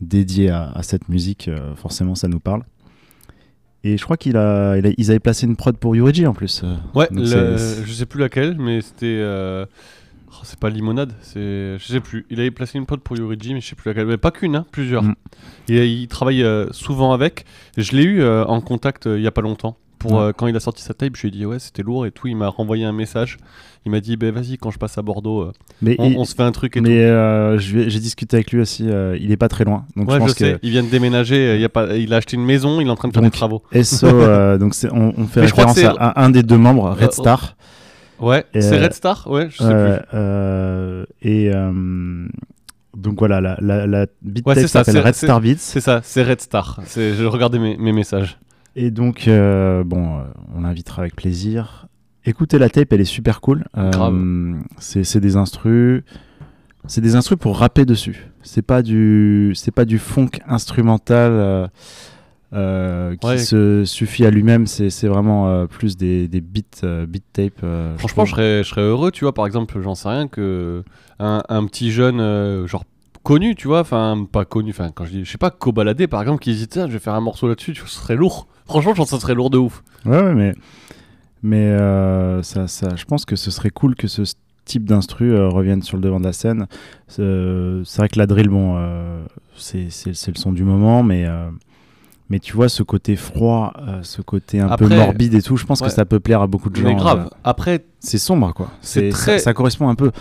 dédiée 0.01 0.49
à, 0.49 0.71
à 0.71 0.81
cette 0.81 1.07
musique, 1.07 1.47
euh, 1.49 1.75
forcément 1.75 2.15
ça 2.15 2.27
nous 2.27 2.39
parle. 2.39 2.63
Et 3.83 3.95
je 3.99 4.03
crois 4.03 4.17
qu'il 4.17 4.37
a, 4.37 4.75
il 4.79 4.87
a- 4.87 5.11
avaient 5.11 5.19
placé 5.19 5.45
une 5.45 5.55
prod 5.55 5.77
pour 5.77 5.95
Yurigi 5.95 6.25
en 6.25 6.33
plus. 6.33 6.63
Ouais, 6.95 7.07
le- 7.11 7.27
c'est- 7.27 7.85
je 7.85 7.93
sais 7.93 8.07
plus 8.07 8.19
laquelle, 8.19 8.57
mais 8.57 8.81
c'était. 8.81 9.21
oh, 9.23 10.39
c'est 10.41 10.57
pas 10.59 10.71
Limonade, 10.71 11.13
c'est. 11.21 11.77
Je 11.77 11.85
sais 11.85 11.99
plus. 11.99 12.25
Il 12.31 12.39
avait 12.39 12.49
placé 12.49 12.79
une 12.79 12.87
pote 12.87 13.01
pour 13.01 13.15
Yoriji, 13.17 13.53
mais 13.53 13.61
je 13.61 13.67
sais 13.67 13.75
plus 13.75 13.89
laquelle. 13.89 14.07
Mais 14.07 14.17
pas 14.17 14.31
qu'une, 14.31 14.55
hein, 14.55 14.65
plusieurs. 14.71 15.03
Mm. 15.03 15.13
Il, 15.67 15.75
il 15.77 16.07
travaille 16.07 16.43
souvent 16.71 17.13
avec. 17.13 17.45
Je 17.77 17.95
l'ai 17.95 18.03
eu 18.03 18.23
en 18.25 18.61
contact 18.61 19.05
il 19.05 19.21
y 19.21 19.27
a 19.27 19.31
pas 19.31 19.41
longtemps. 19.41 19.77
Pour, 20.01 20.13
Ouais. 20.13 20.19
euh, 20.19 20.31
quand 20.35 20.47
il 20.47 20.55
a 20.55 20.59
sorti 20.59 20.81
sa 20.81 20.93
tape, 20.95 21.15
je 21.15 21.21
lui 21.21 21.27
ai 21.27 21.31
dit 21.31 21.45
ouais, 21.45 21.59
c'était 21.59 21.83
lourd 21.83 22.07
et 22.07 22.11
tout. 22.11 22.27
Il 22.27 22.35
m'a 22.35 22.47
renvoyé 22.47 22.85
un 22.85 22.91
message. 22.91 23.37
Il 23.85 23.91
m'a 23.91 23.99
dit 23.99 24.17
ben 24.17 24.33
vas-y, 24.33 24.57
quand 24.57 24.71
je 24.71 24.79
passe 24.79 24.97
à 24.97 25.03
Bordeaux, 25.03 25.41
euh, 25.41 25.51
Mais 25.83 25.95
on, 25.99 26.09
il- 26.09 26.17
on 26.17 26.25
se 26.25 26.33
fait 26.33 26.41
un 26.43 26.51
truc 26.51 26.75
et 26.77 26.81
Mais 26.81 27.03
euh, 27.03 27.59
je 27.59 27.77
vais- 27.77 27.89
j'ai 27.91 27.99
discuté 27.99 28.37
avec 28.37 28.51
lui 28.51 28.59
aussi. 28.61 28.89
euh, 28.89 29.15
il 29.21 29.31
est 29.31 29.37
pas 29.37 29.47
très 29.47 29.63
loin. 29.63 29.85
Donc 29.95 30.07
tout. 30.07 30.13
Ouais, 30.13 30.19
je 30.19 30.21
je, 30.21 30.27
pense 30.29 30.37
sais. 30.37 30.53
que 30.53 30.59
Il 30.63 30.71
vient 30.71 30.81
de 30.83 30.89
déménager. 30.89 31.35
euh, 31.49 31.57
il, 31.57 31.63
a 31.63 31.69
pas, 31.69 31.95
il 31.95 32.11
a 32.13 32.17
acheté 32.17 32.35
une 32.35 32.45
maison. 32.45 32.81
Il 32.81 32.87
est 32.87 32.89
en 32.89 32.95
train 32.95 33.09
de 33.09 33.13
faire 33.13 33.21
Donc, 33.21 33.31
des 33.31 33.37
travaux. 33.37 33.61
SO, 33.83 34.05
euh, 34.07 34.57
donc 34.57 34.73
on, 34.91 35.13
on 35.17 35.27
fait 35.27 35.41
Mais 35.41 35.45
référence 35.47 35.77
à, 35.83 36.23
un 36.23 36.29
des 36.31 36.41
deux 36.43 36.57
membres, 36.57 36.89
Red 36.91 37.03
Euh, 37.09 37.11
Star. 37.11 37.55
Ouais, 38.19 38.43
Et, 38.53 38.61
c'est 38.61 38.79
euh, 38.79 38.83
Red 38.83 38.93
Star? 38.93 39.27
Ouais, 39.29 39.49
je 39.51 39.57
sais 39.57 39.63
Euh, 39.65 39.97
plus. 39.97 40.05
euh, 40.13 41.05
et 41.23 41.49
euh, 41.53 42.27
donc 42.95 43.17
voilà, 43.19 43.41
la, 43.41 43.57
la, 43.61 43.87
la 43.87 44.05
beat 44.21 44.45
Ouais, 44.45 44.67
s'appelle 44.67 44.99
Red 44.99 45.15
Star 45.15 45.41
Beats. 45.41 45.55
C'est 45.57 45.81
ça. 45.81 46.01
C'est 46.03 46.23
Red 46.23 46.41
Star. 46.41 46.79
Je 46.95 47.25
regardais 47.25 47.57
mes, 47.59 47.77
mes 47.77 47.91
messages. 47.93 48.37
Et 48.75 48.91
donc, 48.91 49.27
euh, 49.27 49.83
bon, 49.83 50.19
euh, 50.19 50.23
on 50.55 50.61
l'invitera 50.61 51.01
avec 51.01 51.15
plaisir. 51.15 51.87
Écoutez 52.25 52.57
la 52.59 52.69
tape, 52.69 52.93
elle 52.93 53.01
est 53.01 53.05
super 53.05 53.41
cool. 53.41 53.65
Euh. 53.77 54.53
C'est 54.77 55.19
des 55.19 55.35
instrus. 55.35 56.03
C'est 56.87 57.01
des 57.01 57.15
instrus 57.15 57.37
pour 57.37 57.57
rapper 57.57 57.85
dessus. 57.85 58.27
C'est 58.43 58.61
pas 58.61 58.81
du, 58.81 59.51
c'est 59.55 59.71
pas 59.71 59.85
du 59.85 59.99
funk 59.99 60.29
instrumental 60.47 61.69
euh, 62.53 63.15
qui 63.15 63.27
Ouais. 63.27 63.37
se 63.37 63.85
suffit 63.85 64.25
à 64.25 64.31
lui-même. 64.31 64.67
C'est 64.67 65.07
vraiment 65.07 65.65
plus 65.67 65.97
des, 65.97 66.27
des 66.27 66.41
beats, 66.41 67.05
beat 67.07 67.23
tape. 67.33 67.65
Franchement, 67.97 68.25
je 68.25 68.31
serais, 68.31 68.63
je 68.63 68.69
serais 68.69 68.81
heureux, 68.81 69.11
tu 69.11 69.25
vois, 69.25 69.33
par 69.33 69.45
exemple, 69.45 69.79
j'en 69.81 69.95
sais 69.95 70.09
rien, 70.09 70.27
que 70.27 70.83
un, 71.19 71.43
un 71.49 71.65
petit 71.65 71.91
jeune, 71.91 72.65
genre 72.67 72.83
connu, 73.23 73.55
tu 73.55 73.67
vois, 73.67 73.81
enfin, 73.81 74.25
pas 74.31 74.45
connu, 74.45 74.71
enfin, 74.71 74.89
quand 74.93 75.05
je 75.05 75.11
dis, 75.11 75.25
je 75.25 75.31
sais 75.31 75.37
pas, 75.37 75.51
Cobaladé, 75.51 76.07
par 76.07 76.21
exemple, 76.21 76.39
qui 76.41 76.53
dit, 76.55 76.67
tiens, 76.67 76.87
je 76.87 76.93
vais 76.93 76.99
faire 76.99 77.13
un 77.13 77.21
morceau 77.21 77.47
là-dessus, 77.47 77.73
tu 77.73 77.81
vois, 77.81 77.89
ce 77.89 77.95
serait 77.95 78.15
lourd. 78.15 78.47
Franchement, 78.65 78.91
je 78.93 78.97
pense 78.97 79.09
que 79.11 79.15
ça 79.17 79.21
serait 79.21 79.35
lourd 79.35 79.49
de 79.49 79.57
ouf. 79.57 79.83
Ouais, 80.05 80.21
ouais, 80.21 80.33
mais, 80.35 80.53
mais 81.43 81.65
euh, 81.67 82.41
ça, 82.43 82.67
ça, 82.67 82.95
je 82.95 83.05
pense 83.05 83.25
que 83.25 83.35
ce 83.35 83.51
serait 83.51 83.69
cool 83.69 83.95
que 83.95 84.07
ce 84.07 84.21
type 84.65 84.85
d'instru 84.85 85.31
euh, 85.33 85.49
revienne 85.49 85.81
sur 85.81 85.97
le 85.97 86.03
devant 86.03 86.19
de 86.19 86.25
la 86.25 86.33
scène. 86.33 86.67
C'est 87.07 87.21
vrai 87.21 88.09
que 88.09 88.17
la 88.19 88.27
drill, 88.27 88.47
bon, 88.49 88.75
euh, 88.77 89.23
c'est 89.55 89.87
le 90.07 90.35
son 90.35 90.51
du 90.51 90.63
moment, 90.63 91.03
mais, 91.03 91.25
euh, 91.25 91.49
mais 92.29 92.39
tu 92.39 92.53
vois, 92.53 92.69
ce 92.69 92.83
côté 92.83 93.15
froid, 93.15 93.73
euh, 93.87 93.99
ce 94.03 94.21
côté 94.21 94.59
un 94.61 94.75
peu 94.77 94.87
morbide 94.87 95.33
et 95.33 95.41
tout, 95.41 95.57
je 95.57 95.65
pense 95.65 95.81
ouais. 95.81 95.87
que 95.87 95.93
ça 95.93 96.05
peut 96.05 96.19
plaire 96.19 96.41
à 96.41 96.47
beaucoup 96.47 96.69
de 96.69 96.75
gens. 96.77 96.87
Mais 96.87 96.95
grave. 96.95 97.27
euh, 97.31 97.35
Après, 97.43 97.83
c'est 97.99 98.17
sombre, 98.19 98.53
quoi. 98.53 98.69
C'est 98.81 99.01
C'est 99.01 99.09
très- 99.09 99.37
ça, 99.39 99.45
ça 99.45 99.53
correspond 99.53 99.89
un 99.89 99.95
peu 99.95 100.11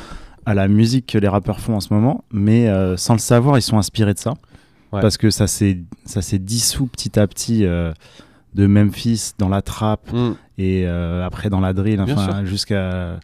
à 0.46 0.54
la 0.54 0.68
musique 0.68 1.06
que 1.06 1.18
les 1.18 1.28
rappeurs 1.28 1.60
font 1.60 1.74
en 1.74 1.80
ce 1.80 1.92
moment, 1.92 2.24
mais 2.32 2.68
euh, 2.68 2.96
sans 2.96 3.14
le 3.14 3.18
savoir, 3.18 3.58
ils 3.58 3.62
sont 3.62 3.78
inspirés 3.78 4.14
de 4.14 4.18
ça. 4.18 4.34
Ouais. 4.92 5.00
Parce 5.00 5.16
que 5.16 5.30
ça 5.30 5.46
s'est 5.46 5.84
dissous 6.38 6.86
petit 6.86 7.18
à 7.18 7.26
petit 7.26 7.64
euh, 7.64 7.92
de 8.54 8.66
Memphis 8.66 9.32
dans 9.38 9.48
la 9.48 9.62
trappe 9.62 10.12
hmm, 10.12 10.32
et 10.58 10.84
euh, 10.86 11.24
après 11.24 11.48
dans 11.48 11.60
la 11.60 11.72
drill, 11.72 12.00
enfin 12.00 12.44
jusqu'à. 12.44 13.20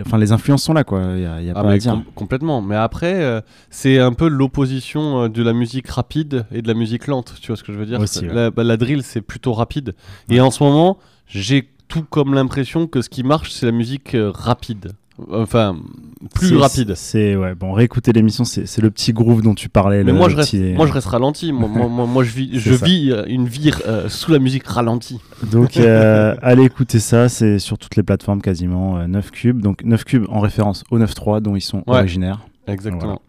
Enfin, 0.00 0.18
les 0.18 0.30
influences 0.30 0.62
sont 0.62 0.74
là, 0.74 0.84
quoi. 0.84 1.02
Il 1.16 1.22
y 1.22 1.26
a, 1.26 1.40
il 1.40 1.46
y 1.46 1.50
a 1.50 1.54
ah, 1.56 1.62
pas 1.62 1.70
à 1.72 1.76
dire. 1.78 1.92
com- 1.92 2.04
complètement. 2.14 2.62
Mais 2.62 2.76
après, 2.76 3.14
euh, 3.14 3.40
c'est 3.68 3.98
un 3.98 4.12
peu 4.12 4.28
l'opposition 4.28 5.24
euh, 5.24 5.28
de 5.28 5.42
la 5.42 5.52
musique 5.52 5.88
rapide 5.88 6.46
et 6.52 6.62
de 6.62 6.68
la 6.68 6.74
musique 6.74 7.08
lente, 7.08 7.34
tu 7.40 7.48
vois 7.48 7.56
ce 7.56 7.64
que 7.64 7.72
je 7.72 7.78
veux 7.78 7.86
dire? 7.86 7.98
Aussi, 7.98 8.20
C'est- 8.20 8.28
ouais. 8.28 8.34
la, 8.34 8.50
bah, 8.52 8.62
la 8.62 8.76
drill, 8.76 9.02
c'est 9.02 9.20
plutôt 9.20 9.52
rapide. 9.52 9.96
Et 10.30 10.40
en 10.40 10.52
ce 10.52 10.62
moment, 10.62 10.98
j'ai 11.26 11.68
tout 11.88 12.04
comme 12.04 12.34
l'impression 12.34 12.86
que 12.86 13.02
ce 13.02 13.08
qui 13.08 13.24
marche, 13.24 13.50
c'est 13.50 13.66
la 13.66 13.72
musique 13.72 14.14
euh, 14.14 14.30
rapide. 14.32 14.92
Enfin, 15.32 15.76
plus 16.34 16.56
rapide. 16.56 16.94
C'est 16.94 17.34
ouais. 17.36 17.54
Bon, 17.54 17.72
réécouter 17.72 18.12
l'émission, 18.12 18.44
c'est 18.44 18.78
le 18.80 18.90
petit 18.90 19.12
groove 19.12 19.42
dont 19.42 19.54
tu 19.54 19.68
parlais. 19.68 20.04
Mais 20.04 20.12
le- 20.12 20.18
moi 20.18 20.28
je, 20.28 20.36
reste, 20.36 20.50
petit- 20.52 20.74
moi, 20.74 20.86
je 20.86 20.92
reste 20.92 21.08
ralenti. 21.08 21.52
Moi, 21.52 21.68
moi, 21.68 22.06
moi, 22.06 22.22
je 22.24 22.30
vis, 22.30 22.50
je 22.58 22.74
ça. 22.74 22.84
vis 22.86 23.10
euh, 23.10 23.24
une 23.26 23.46
vie 23.46 23.70
euh, 23.86 24.08
sous 24.08 24.30
la 24.32 24.38
musique 24.38 24.66
ralentie. 24.66 25.20
Donc, 25.50 25.76
euh, 25.78 26.34
allez 26.42 26.62
écouter 26.64 27.00
ça. 27.00 27.28
C'est 27.28 27.58
sur 27.58 27.78
toutes 27.78 27.96
les 27.96 28.02
plateformes 28.02 28.40
quasiment. 28.42 28.98
euh, 28.98 29.06
9 29.08 29.30
cubes. 29.32 29.60
Donc 29.60 29.82
9 29.84 30.04
cubes 30.04 30.26
en 30.28 30.40
référence 30.40 30.84
au 30.90 30.98
9.3 30.98 31.40
dont 31.40 31.56
ils 31.56 31.60
sont 31.60 31.78
Ouais. 31.86 31.98
originaires. 31.98 32.46
Exactement. 32.66 33.20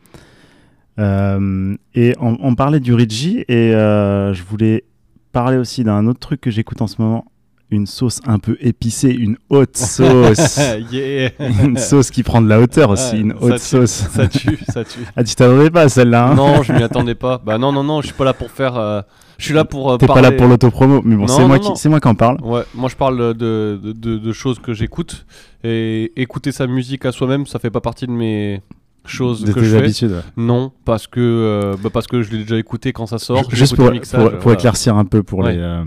Et 1.00 2.14
on, 2.20 2.38
on 2.42 2.56
parlait 2.56 2.80
du 2.82 2.94
Rigi 2.94 3.46
et 3.48 3.72
je 3.72 4.44
voulais 4.44 4.84
parler 5.32 5.58
aussi 5.58 5.84
d'un 5.84 6.08
autre 6.08 6.20
truc 6.20 6.42
que 6.42 6.52
j'écoute 6.52 6.82
en 6.82 6.88
ce 6.88 7.02
moment. 7.02 7.26
Une 7.72 7.86
sauce 7.86 8.20
un 8.26 8.40
peu 8.40 8.58
épicée, 8.62 9.10
une 9.12 9.38
haute 9.50 9.78
sauce. 9.78 10.60
Yeah. 10.92 11.30
une 11.64 11.78
sauce 11.78 12.10
qui 12.10 12.24
prend 12.24 12.42
de 12.42 12.48
la 12.50 12.60
hauteur 12.60 12.90
aussi, 12.90 13.16
Ouais, 13.16 13.20
une 13.22 13.34
haute 13.40 13.54
tue, 13.54 13.60
sauce. 13.60 13.92
Ça 14.12 14.28
tue, 14.28 14.58
ça 14.70 14.84
tue. 14.84 15.00
Ah, 15.16 15.24
tu 15.24 15.36
t'attendais 15.36 15.70
pas 15.70 15.82
à 15.84 15.90
celle-là 15.90 16.30
hein 16.30 16.36
non, 16.36 16.64
je 16.64 16.74
m'y 16.74 16.82
attendais 16.82 17.14
pas. 17.16 17.40
Bah 17.46 17.58
non, 17.60 17.72
non, 17.72 17.84
non, 17.84 18.02
je 18.02 18.08
suis 18.08 18.16
pas 18.16 18.26
là 18.26 18.34
pour 18.34 18.50
faire. 18.50 18.76
euh, 18.76 19.02
je 19.38 19.46
suis 19.46 19.54
là 19.54 19.66
pour. 19.66 19.92
euh, 19.92 19.98
T'es 19.98 20.08
pas 20.08 20.22
là 20.22 20.32
pour 20.32 20.48
l'autopromo, 20.48 21.02
mais 21.06 21.16
bon, 21.16 21.28
c'est 21.28 21.46
moi, 21.46 21.60
qui, 21.60 21.70
c'est 21.76 21.90
moi 21.90 22.00
qui 22.00 22.08
en 22.08 22.16
parle. 22.16 22.42
Ouais, 22.44 22.64
moi 22.74 22.90
je 22.90 22.96
parle 22.96 23.36
de, 23.36 23.80
de, 23.82 23.92
de- 23.94 24.18
de 24.18 24.32
choses 24.34 24.58
que 24.60 24.74
j'écoute. 24.74 25.26
Et 25.64 26.12
écouter 26.16 26.52
sa 26.52 26.66
musique 26.68 27.06
à 27.06 27.12
soi-même, 27.12 27.46
ça 27.46 27.60
fait 27.60 27.70
pas 27.70 27.82
partie 27.82 28.08
de 28.08 28.12
mes 28.12 28.62
choses 29.06 29.44
De 29.44 29.52
que 29.54 29.60
tes 29.60 29.66
je 29.66 29.78
fais. 29.78 30.06
ouais. 30.08 30.22
Non, 30.38 30.72
parce 30.86 31.06
que, 31.08 31.20
euh, 31.20 31.76
bah, 31.84 31.90
parce 31.94 32.08
que 32.08 32.22
je 32.24 32.32
l'ai 32.32 32.40
déjà 32.40 32.58
écouté 32.58 32.94
quand 32.94 33.06
ça 33.06 33.18
sort. 33.20 33.44
Juste 33.52 33.76
pour, 33.76 33.92
mixage, 33.92 34.20
pour, 34.22 34.32
pour 34.32 34.40
voilà. 34.42 34.58
éclaircir 34.60 34.96
un 34.98 35.06
peu 35.06 35.22
pour, 35.24 35.40
Ouais. 35.40 35.54
les, 35.54 35.60
euh, 35.60 35.84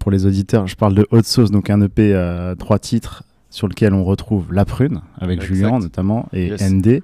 pour 0.00 0.10
les 0.10 0.26
auditeurs, 0.26 0.66
je 0.66 0.74
parle 0.74 0.94
de 0.94 1.06
Hot 1.12 1.22
Sauce, 1.22 1.52
donc 1.52 1.70
un 1.70 1.80
EP 1.82 2.12
euh, 2.14 2.56
trois 2.56 2.80
titres 2.80 3.22
sur 3.50 3.68
lequel 3.68 3.94
on 3.94 4.02
retrouve 4.02 4.52
La 4.52 4.64
Prune, 4.64 5.02
avec 5.18 5.40
Exact. 5.42 5.54
Julien 5.54 5.78
notamment, 5.78 6.28
et 6.32 6.48
Yes. 6.48 6.62
ND, 6.72 7.02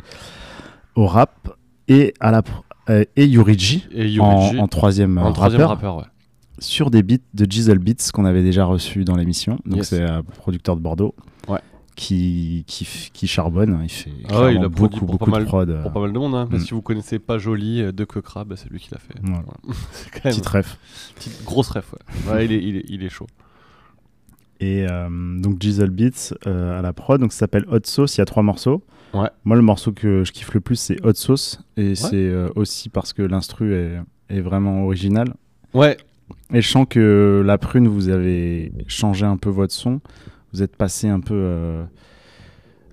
au 0.96 1.06
rap, 1.06 1.56
et, 1.88 2.14
à 2.20 2.30
la, 2.32 2.42
euh, 2.90 3.04
et 3.16 3.26
Yurigi, 3.26 3.84
en, 4.20 4.56
en 4.58 4.66
troisième, 4.68 5.18
en 5.18 5.28
euh, 5.28 5.32
troisième 5.32 5.62
rappeur, 5.62 5.98
ouais. 5.98 6.04
sur 6.58 6.90
des 6.90 7.02
beats 7.02 7.16
de 7.34 7.46
Jizzle 7.50 7.78
Beats 7.78 8.10
qu'on 8.12 8.24
avait 8.24 8.42
déjà 8.42 8.64
reçus 8.64 9.04
dans 9.04 9.14
l'émission. 9.16 9.58
Donc 9.66 9.78
Yes. 9.78 9.88
c'est 9.90 10.02
un 10.02 10.22
producteur 10.22 10.76
de 10.76 10.80
Bordeaux. 10.80 11.14
Qui, 11.96 12.64
qui, 12.66 13.26
charbonne, 13.26 13.80
il 13.82 13.88
fait 13.88 14.10
Ah 14.28 14.42
ouais, 14.42 14.54
il 14.54 14.58
clairement 14.58 14.66
a 14.66 14.70
produit 14.70 15.00
beaucoup, 15.00 15.06
pour 15.06 15.18
beaucoup 15.18 15.30
pas 15.30 15.40
de 15.40 15.44
prod. 15.46 15.82
Pour 15.82 15.92
pas 15.92 16.00
mal 16.00 16.12
de 16.12 16.18
monde, 16.18 16.34
hein. 16.34 16.46
Mm. 16.50 16.58
si 16.58 16.74
vous 16.74 16.82
connaissez 16.82 17.18
pas 17.18 17.38
Jolie 17.38 17.80
euh, 17.80 17.90
de 17.90 18.04
Quecra, 18.04 18.44
bah, 18.44 18.54
c'est 18.56 18.70
lui 18.70 18.78
qui 18.80 18.90
l'a 18.92 18.98
fait. 18.98 19.14
Voilà. 19.22 19.42
Quand 20.12 20.24
même 20.26 20.34
Petite 20.34 20.46
ref. 20.46 20.78
petite 21.14 21.42
grosse 21.44 21.70
ref, 21.70 21.94
ouais. 21.94 22.32
Ouais, 22.32 22.44
il, 22.44 22.52
est, 22.52 22.62
il, 22.62 22.76
est, 22.76 22.84
il 22.88 23.02
est 23.02 23.08
chaud. 23.08 23.26
Et 24.60 24.86
euh, 24.88 25.08
donc 25.38 25.60
Jizzle 25.60 25.90
Beats 25.90 26.34
euh, 26.46 26.78
à 26.78 26.82
la 26.82 26.92
prod, 26.92 27.20
donc 27.20 27.32
ça 27.32 27.40
s'appelle 27.40 27.64
Hot 27.70 27.80
Sauce, 27.84 28.16
il 28.16 28.20
y 28.20 28.22
a 28.22 28.24
trois 28.26 28.42
morceaux. 28.42 28.82
Ouais. 29.14 29.28
Moi 29.44 29.56
le 29.56 29.62
morceau 29.62 29.92
que 29.92 30.24
je 30.24 30.32
kiffe 30.32 30.52
le 30.54 30.60
plus 30.60 30.76
c'est 30.76 31.02
Hot 31.04 31.14
Sauce 31.14 31.60
et 31.76 31.94
c'est 31.94 32.14
euh, 32.14 32.48
aussi 32.56 32.88
parce 32.88 33.12
que 33.12 33.22
l'instru 33.22 33.74
est, 33.74 33.98
est 34.28 34.40
vraiment 34.40 34.84
original. 34.84 35.34
Ouais, 35.74 35.96
Et 36.52 36.60
je 36.60 36.68
sens 36.68 36.86
que 36.88 37.42
la 37.44 37.56
prune 37.58 37.86
vous 37.88 38.08
avez 38.08 38.72
changé 38.88 39.24
un 39.26 39.36
peu 39.36 39.50
votre 39.50 39.74
son, 39.74 40.00
vous 40.56 40.62
êtes 40.62 40.76
passé 40.76 41.08
un 41.08 41.20
peu 41.20 41.34
euh, 41.34 41.84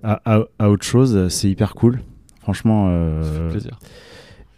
à, 0.02 0.20
à- 0.36 0.44
à 0.58 0.68
autre 0.70 0.84
chose, 0.84 1.28
c'est 1.28 1.48
hyper 1.48 1.74
cool. 1.74 2.00
Franchement, 2.40 2.88
euh, 2.90 3.22
ça 3.22 3.30
fait 3.32 3.48
plaisir. 3.48 3.78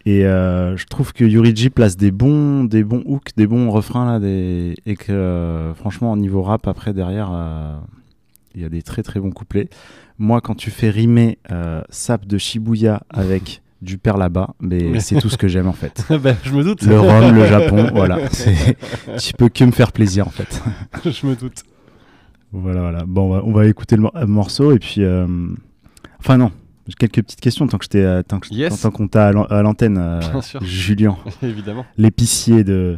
et 0.05 0.25
euh, 0.25 0.75
je 0.75 0.85
trouve 0.87 1.13
que 1.13 1.23
Yuriji 1.23 1.69
place 1.69 1.95
des 1.95 2.11
bons, 2.11 2.65
des 2.65 2.83
bons 2.83 3.01
hooks, 3.05 3.29
des 3.37 3.47
bons 3.47 3.71
refrains 3.71 4.05
là, 4.05 4.19
des... 4.19 4.75
et 4.85 4.95
que 4.97 5.11
euh, 5.13 5.73
franchement, 5.73 6.11
au 6.11 6.17
niveau 6.17 6.41
rap, 6.43 6.67
après 6.67 6.93
derrière, 6.93 7.29
euh, 7.31 7.77
il 8.55 8.61
y 8.61 8.65
a 8.65 8.69
des 8.69 8.81
très 8.81 9.03
très 9.03 9.19
bons 9.21 9.31
couplets. 9.31 9.69
Moi, 10.17 10.41
quand 10.41 10.55
tu 10.55 10.69
fais 10.69 10.89
rimer 10.89 11.37
euh, 11.51 11.81
Sap 11.89 12.25
de 12.25 12.37
Shibuya 12.37 13.03
avec 13.09 13.61
du 13.81 13.97
père 13.97 14.17
là-bas, 14.17 14.49
mais 14.59 14.99
c'est 14.99 15.19
tout 15.21 15.29
ce 15.29 15.37
que 15.37 15.47
j'aime 15.47 15.67
en 15.67 15.73
fait. 15.73 16.03
bah, 16.21 16.33
je 16.43 16.51
me 16.51 16.63
doute. 16.63 16.81
Le 16.81 16.99
Rhum, 16.99 17.33
le 17.33 17.45
Japon, 17.47 17.89
voilà. 17.93 18.17
Tu 19.17 19.31
peux 19.37 19.47
que 19.47 19.63
me 19.63 19.71
faire 19.71 19.93
plaisir 19.93 20.27
en 20.27 20.31
fait. 20.31 20.61
je 21.05 21.25
me 21.25 21.35
doute. 21.37 21.63
Voilà, 22.51 22.81
voilà. 22.81 23.03
Bon, 23.05 23.23
on 23.23 23.29
va, 23.33 23.41
on 23.45 23.51
va 23.51 23.65
écouter 23.67 23.95
le 23.95 24.03
mor- 24.03 24.15
euh, 24.15 24.25
morceau 24.27 24.71
et 24.71 24.79
puis. 24.79 25.03
euh, 25.03 25.27
Enfin, 26.19 26.37
non. 26.37 26.51
J'ai 26.87 26.93
Quelques 26.93 27.21
petites 27.23 27.41
questions 27.41 27.67
tant 27.67 27.77
que 27.77 27.85
je 27.91 27.97
euh, 27.99 28.23
tant 28.23 28.39
que- 28.39 28.47
Yes. 28.53 28.79
tant 28.81 28.91
qu'on 28.91 29.07
t'a 29.09 29.27
à 29.27 29.31
l'an- 29.33 29.43
à 29.45 29.61
l'antenne, 29.61 29.97
euh. 29.97 30.21
Julien, 30.61 31.17
Évidemment. 31.43 31.85
l'épicier 31.97 32.63
de, 32.63 32.97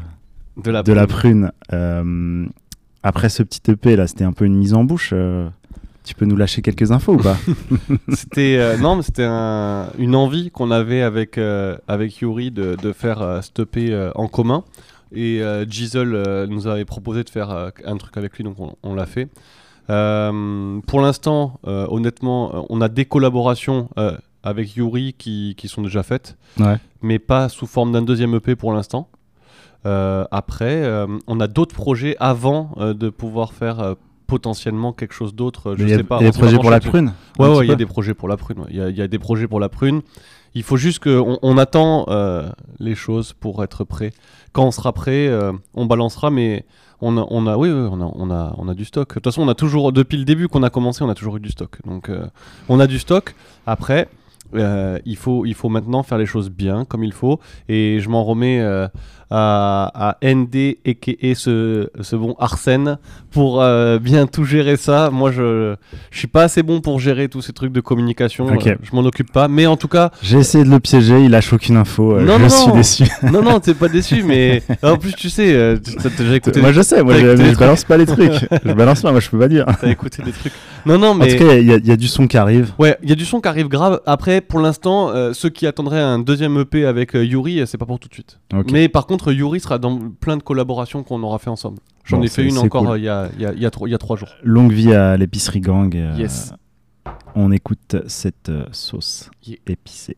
De 0.63 0.69
la 0.71 0.83
de 0.83 0.93
la 0.93 1.07
prune. 1.07 1.51
Euh, 1.73 2.45
après 3.01 3.29
ce 3.29 3.41
petit 3.43 3.61
EP 3.71 3.95
là, 3.95 4.05
c'était 4.07 4.25
un 4.25 4.31
peu 4.33 4.45
une 4.45 4.55
mise 4.57 4.73
en 4.75 4.83
bouche. 4.83 5.13
tu 6.03 6.15
peux 6.15 6.25
nous 6.25 6.35
lâcher 6.37 6.61
quelques 6.61 6.91
infos 6.91 7.15
ou 7.15 7.17
pas? 7.17 7.37
C'était 8.13 8.77
non, 8.77 8.95
mais 8.95 9.01
c'était 9.01 9.25
un- 9.27 9.89
une 9.97 10.15
envie 10.15 10.51
qu'on 10.51 10.69
avait 10.71 11.01
avec 11.01 11.39
avec 11.87 12.19
Yuri 12.19 12.51
de, 12.51 12.75
de 12.81 12.93
faire 12.93 13.39
cet 13.41 13.59
EP 13.59 14.11
en 14.15 14.27
commun. 14.27 14.63
Et 15.11 15.41
euh, 15.41 15.65
Giselle 15.67 16.13
euh, 16.13 16.45
nous 16.47 16.67
avait 16.67 16.85
proposé 16.85 17.23
de 17.23 17.29
faire 17.29 17.49
euh, 17.51 17.69
un 17.85 17.97
truc 17.97 18.15
avec 18.17 18.35
lui, 18.37 18.43
donc 18.43 18.59
on, 18.59 18.75
on 18.83 18.93
l'a 18.95 19.05
fait. 19.05 19.27
Pour 20.87 21.01
l'instant, 21.01 21.59
honnêtement, 21.63 22.65
on 22.69 22.79
a 22.81 22.89
des 22.89 23.05
collaborations 23.05 23.89
avec 24.43 24.75
Yuri 24.75 25.13
qui, 25.17 25.55
qui 25.57 25.67
sont 25.67 25.81
déjà 25.81 26.03
faites, 26.03 26.37
Ouais. 26.59 26.77
mais 27.01 27.17
pas 27.19 27.49
sous 27.49 27.65
forme 27.65 27.91
d'un 27.91 28.03
deuxième 28.03 28.35
EP 28.35 28.55
pour 28.55 28.71
l'instant. 28.71 29.09
Euh, 29.85 30.25
après, 30.29 30.83
euh, 30.83 31.07
on 31.27 31.39
a 31.39 31.47
d'autres 31.47 31.73
projets 31.73 32.15
avant 32.19 32.71
euh, 32.77 32.93
de 32.93 33.09
pouvoir 33.09 33.53
faire 33.53 33.95
potentiellement 34.27 34.93
quelque 34.93 35.13
chose 35.13 35.33
d'autre. 35.33 35.75
Je 35.77 35.83
Il 35.83 35.89
y 35.89 35.93
a- 35.93 35.97
sais 35.97 36.03
pas. 36.03 36.17
il 36.19 36.23
y 36.23 36.25
a 36.25 36.29
on 36.29 36.31
des 36.33 36.37
projets 36.37 36.57
pour 36.59 36.69
la 36.69 36.79
prune 36.81 37.13
Ouais, 37.39 37.65
il 37.65 37.69
y 37.69 37.71
a 37.71 37.75
des 37.75 37.85
projets 37.87 38.13
pour 38.13 38.27
la 38.27 38.37
prune. 38.37 38.65
il 38.69 38.75
y 38.77 39.01
a 39.01 39.07
des 39.07 39.19
projets 39.19 39.47
pour 39.47 39.59
la 39.59 39.69
prune. 39.69 40.01
Il 40.55 40.63
faut 40.63 40.77
juste 40.77 40.99
qu'on 41.03 41.37
on 41.41 41.57
attend 41.57 42.05
euh, 42.09 42.49
les 42.79 42.95
choses 42.95 43.33
pour 43.33 43.63
être 43.63 43.83
prêt. 43.83 44.11
Quand 44.51 44.65
on 44.65 44.71
sera 44.71 44.93
prêt, 44.93 45.27
euh, 45.27 45.53
on 45.73 45.85
balancera, 45.85 46.31
mais 46.31 46.65
on 47.01 47.17
a, 47.17 47.55
oui, 47.55 47.69
on 47.71 48.31
a, 48.31 48.53
on 48.57 48.67
a 48.67 48.73
du 48.73 48.85
stock. 48.85 49.09
De 49.09 49.13
toute 49.15 49.23
façon, 49.23 49.43
on 49.43 49.47
a 49.47 49.55
toujours, 49.55 49.91
depuis 49.93 50.17
le 50.17 50.25
début 50.25 50.47
qu'on 50.47 50.63
a 50.63 50.69
commencé, 50.69 51.03
on 51.03 51.09
a 51.09 51.15
toujours 51.15 51.37
eu 51.37 51.39
du 51.39 51.49
stock. 51.49 51.77
Donc, 51.85 52.09
euh, 52.09 52.27
on 52.67 52.79
a 52.79 52.87
du 52.87 52.99
stock. 52.99 53.35
Après, 53.65 54.09
euh, 54.55 54.97
il 55.05 55.15
faut, 55.17 55.45
il 55.45 55.53
faut 55.53 55.69
maintenant 55.69 56.03
faire 56.03 56.17
les 56.17 56.25
choses 56.25 56.49
bien, 56.49 56.85
comme 56.85 57.03
il 57.03 57.13
faut. 57.13 57.39
Et 57.67 57.99
je 57.99 58.09
m'en 58.09 58.23
remets 58.23 58.59
euh, 58.61 58.87
à, 59.31 59.91
à 60.21 60.33
ND 60.33 60.55
et 60.55 61.35
ce, 61.35 61.89
ce 62.01 62.15
bon 62.15 62.35
Arsène 62.39 62.97
pour 63.31 63.61
euh, 63.61 63.99
bien 63.99 64.25
tout 64.25 64.43
gérer 64.43 64.75
ça. 64.77 65.09
Moi, 65.11 65.31
je, 65.31 65.75
je 66.11 66.17
suis 66.17 66.27
pas 66.27 66.43
assez 66.43 66.63
bon 66.63 66.81
pour 66.81 66.99
gérer 66.99 67.29
tous 67.29 67.41
ces 67.41 67.53
trucs 67.53 67.71
de 67.71 67.81
communication. 67.81 68.47
Je 68.59 68.95
m'en 68.95 69.01
occupe 69.05 69.31
pas. 69.31 69.47
Mais 69.47 69.65
en 69.67 69.77
tout 69.77 69.87
cas, 69.87 70.11
J'ai 70.23 70.39
essayé 70.39 70.63
de 70.63 70.69
le 70.69 70.79
piéger, 70.79 71.23
il 71.23 71.31
lâche 71.31 71.53
aucune 71.53 71.77
info. 71.77 72.19
non, 72.19 72.37
je 72.37 72.41
non, 72.43 72.49
suis 72.49 72.67
non. 72.69 72.75
déçu. 72.75 73.03
non, 73.31 73.41
non, 73.43 73.59
t'es 73.59 73.73
pas 73.75 73.87
déçu, 73.87 74.23
mais 74.23 74.63
en 74.83 74.97
plus, 74.97 75.13
tu 75.13 75.29
sais, 75.29 75.79
tu- 75.83 75.95
t'as 75.95 76.09
déjà 76.09 76.35
écouté. 76.35 76.59
moi 76.61 76.71
je 76.71 76.81
sais, 76.81 77.03
moi 77.03 77.13
je, 77.15 77.55
balance 77.57 77.83
pas 77.83 77.97
les 77.97 78.05
trucs. 78.05 78.31
je 78.65 78.73
balance 78.73 79.01
pas, 79.01 79.11
moi 79.11 79.19
je 79.19 79.29
peux 79.29 79.37
pas 79.39 79.47
dire. 79.47 79.65
T'as 79.79 79.89
écouté 79.89 80.23
des 80.23 80.31
trucs. 80.31 80.53
Non, 80.85 80.97
non, 80.97 81.13
mais. 81.13 81.25
En 81.33 81.37
tout 81.37 81.45
cas, 81.45 81.53
il 81.55 81.67
y, 81.67 81.73
a- 81.73 81.77
il 81.77 81.85
y 81.87 81.91
a 81.91 81.97
du 81.97 82.07
son 82.07 82.25
qui 82.25 82.37
arrive. 82.37 82.71
Ouais, 82.79 82.97
il 83.03 83.09
y 83.09 83.11
a 83.11 83.15
du 83.15 83.25
son 83.25 83.41
qui 83.41 83.47
arrive 83.47 83.67
grave. 83.67 83.99
Après, 84.05 84.38
pour 84.41 84.59
l'instant, 84.59 85.09
euh, 85.09 85.33
ceux 85.33 85.49
qui 85.49 85.65
attendraient 85.67 85.99
un 86.01 86.19
deuxième 86.19 86.57
EP 86.59 86.85
avec 86.85 87.15
euh, 87.15 87.23
Yuri, 87.25 87.59
euh, 87.61 87.65
c'est 87.65 87.77
pas 87.77 87.85
pour 87.85 87.99
tout 87.99 88.07
de 88.09 88.13
suite. 88.13 88.39
Mais 88.71 88.89
par 88.89 89.05
contre, 89.07 89.31
Yuri 89.31 89.59
sera 89.59 89.77
dans 89.79 89.97
plein 90.19 90.37
de 90.37 90.43
collaborations 90.43 91.03
qu'on 91.03 91.21
aura 91.23 91.39
fait 91.39 91.49
ensemble. 91.49 91.79
J'en 92.05 92.17
Bon, 92.17 92.23
ai 92.23 92.27
fait 92.27 92.43
une 92.43 92.57
encore 92.57 92.85
cool. 92.85 92.97
il 92.99 93.03
y, 93.03 93.09
a, 93.09 93.29
il 93.35 93.41
y, 93.41 93.45
a, 93.45 93.53
il 93.53 93.59
y, 93.61 93.65
a 93.65 93.69
trois- 93.71 93.87
il 93.87 93.91
y 93.91 93.95
a 93.95 93.97
trois 93.97 94.15
jours. 94.17 94.29
Longue 94.43 94.71
vie 94.71 94.93
à 94.93 95.15
l'épicerie 95.17 95.61
gang. 95.61 95.95
euh, 95.95 96.15
Yes. 96.17 96.53
On 97.35 97.51
écoute 97.51 97.95
cette 98.07 98.49
euh, 98.49 98.65
sauce 98.71 99.29
Yeah. 99.45 99.57
épicée. 99.67 100.17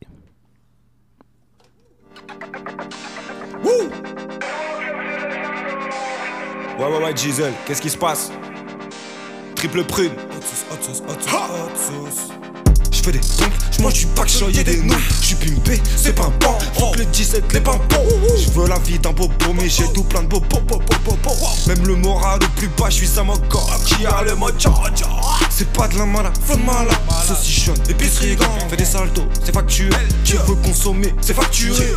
Ouais, 6.79 6.85
ouais, 6.87 7.03
ouais, 7.03 7.15
Giselle, 7.15 7.53
qu'est-ce 7.65 7.81
qui 7.81 7.89
se 7.89 7.97
passe? 7.97 8.31
Triple 9.55 9.83
prune. 9.83 10.11
Hot 10.35 10.41
sauce, 10.41 10.65
hot 10.71 10.81
sauce, 10.81 11.01
hot 11.07 11.21
sauce, 11.21 11.33
hot 11.33 11.75
sauce. 11.75 12.31
Je 13.01 13.05
fais 13.05 13.11
des 13.13 13.19
pompes, 13.19 13.53
je 13.71 13.81
mange 13.81 13.93
du 13.93 14.05
pack, 14.05 14.29
je 14.29 14.61
des 14.61 14.77
noms. 14.77 14.95
Je 15.21 15.25
suis 15.25 15.35
pimpé, 15.35 15.81
c'est 15.95 16.13
pas 16.13 16.25
un 16.25 16.29
pan. 16.29 16.55
Le 16.95 17.05
17, 17.05 17.51
les 17.51 17.59
pimpons. 17.59 18.05
Je 18.37 18.51
veux 18.51 18.67
la 18.67 18.77
vie 18.77 18.99
d'un 18.99 19.11
bobo, 19.11 19.53
mais 19.55 19.67
j'ai 19.67 19.91
tout 19.91 20.03
plein 20.03 20.21
de 20.21 20.27
bobo. 20.27 20.45
Même 21.65 21.87
le 21.87 21.95
moral 21.95 22.37
le 22.39 22.47
plus 22.49 22.67
bas, 22.77 22.91
je 22.91 22.97
suis 22.97 23.07
ça 23.07 23.23
qui 23.87 24.05
a 24.05 24.21
le 24.21 24.35
mode. 24.35 24.53
C'est 25.49 25.73
pas 25.73 25.87
de 25.87 25.97
la 25.97 26.05
malade, 26.05 26.37
flot 26.45 26.57
de 26.57 26.61
malade. 26.61 26.95
Saucichonne, 27.27 27.81
épicerie 27.89 28.35
gang. 28.35 28.49
Fais 28.69 28.77
des 28.77 28.85
saltos, 28.85 29.25
c'est 29.43 29.53
facturé. 29.53 29.97
Tu 30.23 30.35
veux 30.35 30.55
consommer, 30.55 31.15
c'est 31.21 31.33
facturé. 31.33 31.87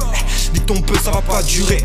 Dis 0.55 0.61
ton 0.61 0.81
peu, 0.81 0.95
ça 1.05 1.11
va 1.11 1.21
pas 1.21 1.43
durer. 1.43 1.85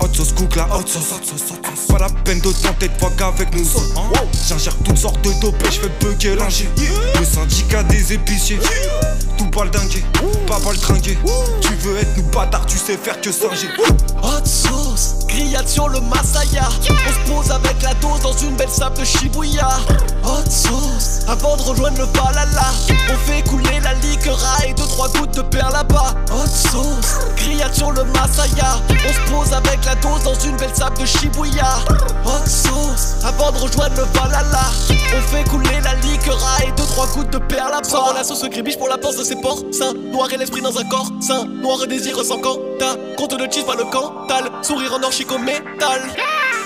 Hot 0.00 0.08
sauce 0.12 0.32
cook 0.32 0.56
la 0.56 0.66
hot 0.66 0.86
sauce, 0.86 1.12
hot 1.12 1.24
sauce, 1.24 1.50
hot 1.50 1.60
sauce. 1.64 1.86
Pas 1.88 1.98
la 1.98 2.08
peine 2.24 2.40
de 2.40 2.52
tenter 2.52 2.88
de 2.88 2.94
fuck 2.98 3.20
avec 3.20 3.54
nous 3.54 3.76
autres. 3.76 4.00
J'ingère 4.48 4.74
toutes 4.84 4.98
sortes 4.98 5.20
de 5.22 5.32
dopés, 5.40 5.70
je 5.70 5.80
fais 5.80 5.92
bugger 6.00 6.36
l'ingé. 6.36 6.68
Le 7.18 7.24
syndicat 7.24 7.82
des 7.84 8.12
épiciers. 8.12 8.58
Tout 9.38 9.50
pas 9.50 9.64
le 9.64 9.70
dinguer, 9.70 10.04
pas 10.46 10.60
pas 10.60 10.72
le 10.72 10.78
tringuer. 10.78 11.18
Tu 11.60 11.74
veux 11.74 11.98
être 11.98 12.16
nous 12.16 12.24
bâtard, 12.24 12.66
tu 12.66 12.78
sais 12.78 12.96
faire 12.96 13.20
que 13.20 13.32
singer. 13.32 13.68
Hot 14.22 14.44
sauce, 14.44 15.26
grillade 15.26 15.68
sur 15.68 15.88
le 15.88 16.00
Masaya. 16.00 16.68
On 16.88 17.12
se 17.12 17.30
pose 17.30 17.50
avec 17.50 17.82
la 17.82 17.94
dose 17.94 18.20
dans 18.20 18.36
une 18.36 18.54
belle 18.56 18.70
sable 18.70 18.98
de 18.98 19.04
Shibuya. 19.04 19.68
Hot 20.24 20.50
sauce, 20.50 21.20
avant 21.28 21.56
de 21.56 21.62
rejoindre 21.62 21.98
le 21.98 22.04
Valhalla. 22.04 22.72
On 23.10 23.16
fait 23.26 23.42
couler 23.42 23.80
la 23.82 23.94
liqueur 23.94 24.38
et 24.66 24.72
deux 24.74 24.86
trois 24.86 25.08
gouttes 25.08 25.34
de 25.34 25.42
perle 25.42 25.72
là-bas. 25.72 26.14
Hot 26.32 26.46
sauce, 26.46 27.18
grillade 27.36 27.74
sur 27.74 27.90
le 27.90 28.04
Masaya. 28.04 28.78
On 28.90 29.12
se 29.12 29.30
pose 29.30 29.52
avec 29.52 29.83
la 29.86 29.94
dose 29.96 30.22
dans 30.22 30.34
une 30.34 30.56
belle 30.56 30.74
sable 30.74 30.98
de 30.98 31.06
Shibuya. 31.06 31.78
Hot 32.24 32.46
sauce, 32.46 33.24
avant 33.24 33.52
de 33.52 33.58
rejoindre 33.58 33.96
le 33.96 34.18
Valhalla. 34.18 34.70
On 35.16 35.20
fait 35.28 35.48
couler 35.48 35.80
la 35.82 35.94
liqueur 35.96 36.38
et 36.62 36.72
deux 36.72 36.84
trois 36.84 37.06
gouttes 37.08 37.30
de 37.30 37.38
perle 37.38 37.70
là-bas. 37.70 37.88
Sors 37.88 38.12
la 38.14 38.24
sauce 38.24 38.44
gribiche 38.48 38.78
pour 38.78 38.88
la 38.88 38.98
panse 38.98 39.16
de 39.16 39.24
ses 39.24 39.36
porcs. 39.36 39.64
Sain, 39.72 39.92
noir 39.94 40.28
l'esprit 40.38 40.62
dans 40.62 40.76
un 40.78 40.84
corps. 40.84 41.10
Sain, 41.20 41.44
noir 41.44 41.78
et 41.84 41.86
désir 41.86 42.16
sans 42.24 42.38
quentin. 42.38 42.96
Compte 43.16 43.38
de 43.38 43.52
cheese, 43.52 43.64
pas 43.64 43.76
le 43.76 43.84
cantal. 43.84 44.50
Sourire 44.62 44.94
en 44.94 45.02
or, 45.02 45.12
chic 45.12 45.30
métal. 45.30 46.00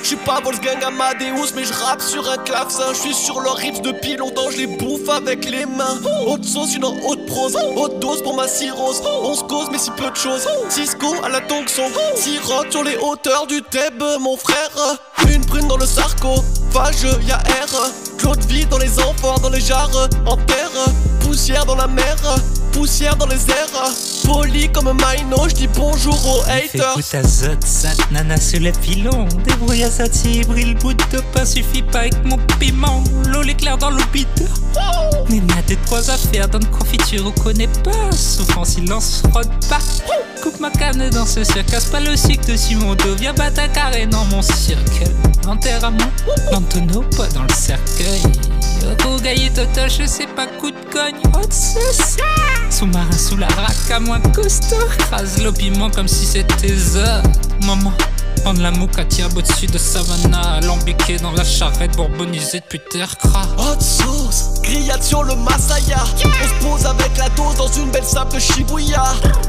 J'suis 0.03 0.17
pas 0.17 0.41
Wolfgang 0.43 0.83
Amadeus, 0.85 1.53
mais 1.55 1.65
j'rappe 1.65 2.01
sur 2.01 2.29
un 2.31 2.39
clavecin. 2.39 2.93
J'suis 2.95 3.15
sur 3.15 3.41
leurs 3.41 3.57
rips 3.57 3.83
depuis 3.83 4.17
longtemps, 4.17 4.51
j'les 4.51 4.79
bouffe 4.79 5.09
avec 5.09 5.45
les 5.45 5.67
mains. 5.67 5.99
Haute 6.27 6.45
sauce, 6.45 6.75
une 6.75 6.85
haute 6.85 7.27
prose. 7.27 7.57
Haute 7.77 7.99
dose 7.99 8.23
pour 8.23 8.35
ma 8.35 8.49
cirrhose. 8.49 9.03
On 9.23 9.35
se 9.35 9.43
cause, 9.45 9.69
mais 9.71 9.79
si 9.79 9.91
peu 9.91 10.11
de 10.11 10.17
choses. 10.17 10.47
Cisco 10.69 11.15
à 11.25 11.29
la 11.29 11.41
Tonxon. 11.41 11.91
Sirote 12.15 12.71
sur 12.71 12.85
les 12.85 12.97
hauteurs 12.97 13.47
du 13.47 13.63
Thèbes, 13.63 14.05
mon 14.21 14.37
frère. 14.37 14.99
Une 15.29 15.45
prune 15.45 15.69
dans 15.69 15.77
le 15.77 15.87
sarco. 15.87 16.43
Fage, 16.71 17.03
y'a 17.27 17.37
R. 17.37 17.91
Claude 18.19 18.45
vie 18.47 18.67
dans 18.67 18.79
les 18.79 19.01
amphores, 19.01 19.41
dans 19.41 19.51
les 19.51 19.61
jarres. 19.61 20.09
En 20.27 20.37
terre. 20.37 20.71
Poussière 21.21 21.67
dans 21.67 21.77
la 21.77 21.87
mer. 21.87 22.17
Poussière 22.73 23.17
dans 23.17 23.27
les 23.27 23.51
airs. 23.51 23.93
Poli 24.25 24.71
comme 24.71 24.93
Mino, 24.93 25.49
j'dis 25.49 25.69
bonjour 25.69 26.15
aux 26.27 26.43
Fais 26.43 26.69
haters. 26.75 26.95
goûte 26.95 27.15
azote, 27.15 27.65
ça 27.65 27.89
nana 28.11 28.37
sur 28.37 28.61
les 28.61 28.73
filons. 28.73 29.27
Débrouille 29.45 29.85
à 29.85 29.91
ça, 29.91 30.05
brille 30.47 30.65
le 30.65 30.75
bout 30.75 30.95
de 30.95 31.21
pain 31.33 31.45
suffit 31.45 31.83
pas 31.83 32.01
avec 32.01 32.25
mon 32.25 32.39
piment. 32.59 33.03
L'eau 33.27 33.43
l'éclair 33.43 33.79
dans 33.79 33.91
l'hôpital. 33.91 34.49
Mais 35.31 35.41
n'a 35.41 35.63
trois 35.87 36.11
affaires 36.11 36.49
dans 36.49 36.59
de 36.59 36.67
confiture, 36.67 37.25
on 37.27 37.41
connaît 37.41 37.69
pas. 37.85 38.13
Souvent 38.13 38.65
silence 38.65 39.23
frotte 39.31 39.51
pas. 39.69 39.79
Coupe 40.43 40.61
ma 40.61 40.71
canne 40.71 41.11
dans 41.11 41.27
ce 41.27 41.45
cirque, 41.45 41.67
casse 41.67 41.87
pas 41.87 42.01
le 42.01 42.17
cycle 42.17 42.53
dessus 42.53 42.77
mon 42.77 42.95
dos. 42.95 43.15
Viens 43.19 43.35
battre 43.35 43.61
un 43.61 43.69
carré 43.69 44.07
dans 44.07 44.25
mon 44.27 44.43
cirque. 44.43 45.05
Enterre 45.47 45.85
à 45.85 45.91
dans 46.51 46.61
le 46.61 46.67
tonneau, 46.67 47.03
pas 47.17 47.27
dans 47.29 47.43
le 47.43 47.55
cercueil. 47.55 48.23
Au 49.07 49.19
gaillé 49.21 49.51
total, 49.51 49.91
je 49.91 50.07
sais 50.07 50.27
pas 50.27 50.47
coup 50.47 50.71
de 50.71 50.93
cogne. 50.93 51.21
Haute. 51.35 51.53
Sous-marin 52.71 53.11
sous 53.13 53.37
la 53.37 53.49
à 53.91 54.01
moins 54.09 54.21
costaud. 54.33 54.77
Crase 54.99 55.43
le 55.43 55.53
comme 55.91 56.09
si 56.09 56.25
c'était 56.25 56.77
ça. 56.77 57.23
Maman, 57.65 57.93
prendre 58.43 58.63
la 58.63 58.71
tire 59.05 59.29
au-dessus 59.37 59.67
de 59.67 59.79
Savannah. 59.79 60.57
Alambiqué 60.63 61.19
dans 61.19 61.33
la 61.33 61.45
charrette 61.45 61.95
bourbonisée 61.97 62.61
depuis 62.61 62.81
terre 62.91 63.17
cra. 63.19 63.43
Hot 63.59 63.81
sauce, 63.81 64.58
grillade 64.69 65.03
sur 65.03 65.23
le 65.23 65.35
Masaya. 65.35 65.99
On 66.25 66.49
se 66.49 66.65
pose 66.67 66.87
avec 66.87 67.17
la 67.17 67.29
dose 67.31 67.57
dans 67.57 67.69
une 67.69 67.91
belle 67.91 68.05
sable 68.05 68.33
de 68.33 68.39
Shibuya. 68.39 69.03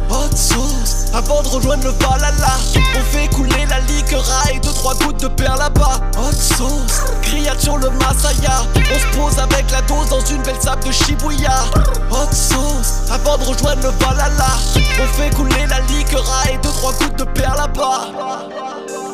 Hot 0.10 0.36
sauce, 0.36 1.08
avant 1.14 1.42
de 1.44 1.48
rejoindre 1.50 1.84
le 1.84 1.92
Valhalla. 1.92 2.58
On 2.96 3.04
fait 3.12 3.28
couler 3.28 3.66
la 3.70 3.80
liqueur 3.82 4.24
et 4.52 4.60
deux 4.60 4.74
trois 4.74 4.96
gouttes 4.96 5.22
de 5.22 5.28
perle 5.28 5.60
là-bas. 5.60 6.00
Hot 6.18 6.32
sauce, 6.32 7.04
grillade 7.22 7.60
sur 7.60 7.78
le 7.78 7.90
Masaya. 7.90 8.64
On 8.76 9.00
se 9.00 9.18
pose 9.18 9.40
avec 9.40 9.70
la 9.72 9.82
dose 9.82 10.10
dans 10.10 10.26
une 10.26 10.42
belle 10.44 10.62
sable 10.62 10.86
de 10.86 10.92
Shibuya. 10.92 11.66
Hot 12.12 12.32
sauce, 12.32 13.12
avant 13.12 13.38
de 13.38 13.44
rejoindre 13.44 13.84
le 13.84 14.06
Valhalla. 14.06 14.58
On 15.02 15.08
fait 15.18 15.36
couler 15.36 15.66
la 15.68 15.82
liqueur 15.82 16.24
et 16.50 16.58
deux 16.58 16.70
trois 16.70 16.94
gouttes 16.94 17.18
de 17.18 17.26
perle 17.26 17.58
là-bas. 17.58 19.09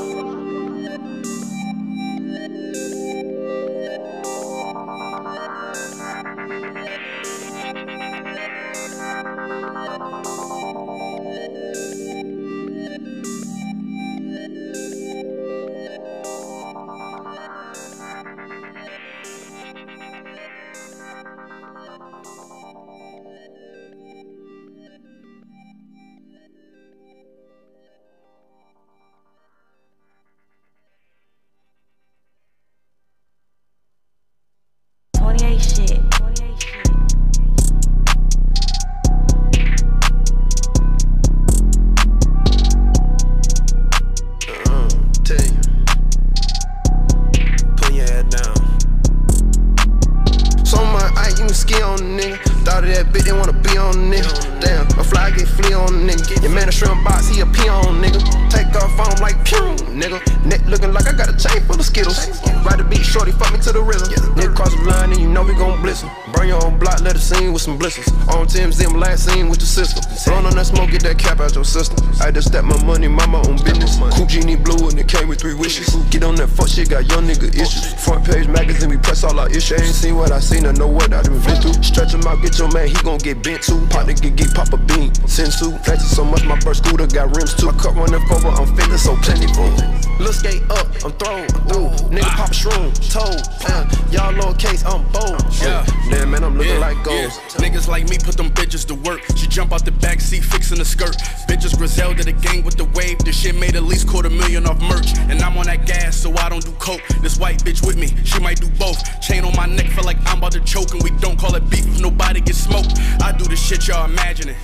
That 71.06 71.20
cap 71.20 71.40
out 71.40 71.54
your 71.54 71.64
system. 71.64 72.02
I 72.20 72.32
just 72.32 72.50
step 72.50 72.66
my 72.66 72.78
money, 72.84 73.08
mind 73.08 73.32
my 73.32 73.40
own 73.46 73.62
business. 73.62 73.98
Cool 74.18 74.26
genie 74.26 74.56
blue 74.56 74.90
and 74.90 74.98
it 74.98 75.08
came 75.08 75.28
with 75.28 75.40
three 75.40 75.54
wishes. 75.54 75.94
Get 76.10 76.24
on 76.24 76.36
that 76.36 76.50
fuck 76.50 76.68
shit, 76.68 76.90
got 76.90 77.06
young 77.06 77.30
nigga 77.30 77.54
issues. 77.54 77.94
Front 78.04 78.26
page 78.26 78.48
magazine, 78.48 78.90
we 78.90 78.98
press 78.98 79.24
all 79.24 79.40
our 79.40 79.50
issues. 79.50 79.80
Ain't 79.80 79.94
seen 79.94 80.16
what 80.16 80.32
I 80.32 80.40
seen, 80.40 80.66
I 80.66 80.72
know 80.72 80.88
what 80.88 81.14
I 81.14 81.22
done 81.22 81.40
been 81.46 81.62
through. 81.62 81.78
Stretch 81.84 82.14
him 82.14 82.26
out, 82.26 82.42
get 82.42 82.58
your 82.58 82.72
man, 82.74 82.88
he 82.88 82.98
gon' 83.06 83.20
get 83.20 83.44
bent 83.44 83.62
too. 83.62 83.80
Pop 83.94 84.08
nigga, 84.08 84.36
get 84.36 84.54
pop 84.56 84.74
a 84.74 84.78
bean. 84.78 85.14
Sensu, 85.30 85.78
flexing 85.86 86.10
so 86.10 86.26
much, 86.26 86.44
my 86.46 86.60
first 86.60 86.84
scooter 86.84 87.06
got 87.06 87.36
rims 87.38 87.54
too. 87.54 87.68
My 87.68 87.78
cup 87.78 87.96
running 87.96 88.26
over, 88.32 88.50
I'm 88.50 88.66
feeling 88.76 88.98
so 88.98 89.16
plentiful. 89.22 89.70
Look 90.18 90.34
skate 90.34 90.64
up, 90.72 90.90
I'm 91.06 91.14
thrown. 91.22 91.46
Ooh, 91.78 91.94
nigga 92.10 92.34
pop 92.34 92.50
a 92.50 92.54
shroom, 92.54 92.90
toe. 93.14 93.38
Uh, 93.70 93.86
y'all 94.10 94.34
lowercase, 94.34 94.82
I'm 94.90 95.06
bold. 95.14 95.38
Yeah. 95.62 95.86
Damn 96.10 96.32
man, 96.32 96.44
I'm 96.44 96.58
looking 96.58 96.74
Yeah, 96.74 96.80
like 96.80 96.98
yeah. 96.98 97.04
gold. 97.04 97.32
Niggas 97.58 97.88
like 97.88 98.08
me 98.10 98.18
put 98.18 98.38
them 98.38 98.52
bitches 98.52 98.86
to 98.88 98.96
work. 98.96 99.22
She 99.36 99.48
jump 99.48 99.74
out 99.74 99.86
the 99.86 99.92
back 99.92 100.22
seat 100.22 100.44
fixing 100.44 100.78
the 100.78 100.86
skirt. 100.86 101.18
Bitches 101.50 101.78
Griselda 101.78 102.24
the 102.24 102.32
gang 102.32 102.64
with 102.64 102.76
the 102.76 102.86
wave. 102.86 103.18
This 103.20 103.38
shit 103.40 103.56
made 103.56 103.76
at 103.76 103.84
least 103.84 104.08
quarter 104.08 104.30
million 104.30 104.66
off 104.68 104.80
merch. 104.82 105.18
And 105.30 105.42
I'm 105.42 105.58
on 105.58 105.66
that 105.66 105.86
gas, 105.86 106.16
so 106.16 106.32
I 106.38 106.50
don't 106.50 106.64
do 106.64 106.72
coke. 106.74 107.02
This 107.22 107.38
white 107.38 107.60
bitch 107.64 107.86
with 107.86 107.98
me, 107.98 108.08
she 108.24 108.40
might 108.40 108.60
do 108.62 108.70
both. 108.78 108.98
Chain 109.22 109.44
on 109.46 109.56
my 109.56 109.66
neck, 109.66 109.88
feel 109.88 110.04
like 110.04 110.18
I'm 110.28 110.38
about 110.38 110.52
to 110.54 110.60
choke. 110.62 110.92
And 110.94 111.02
we 111.04 111.10
don't 111.20 111.40
call 111.40 111.56
it 111.56 111.68
beef 111.70 111.86
if 111.88 112.00
nobody 112.02 112.40
gets 112.42 112.60
smoked. 112.60 112.94
I 113.22 113.32
do 113.32 113.46
the 113.46 113.56
shit 113.56 113.88
y'all 113.88 114.06
imagining. 114.06 114.56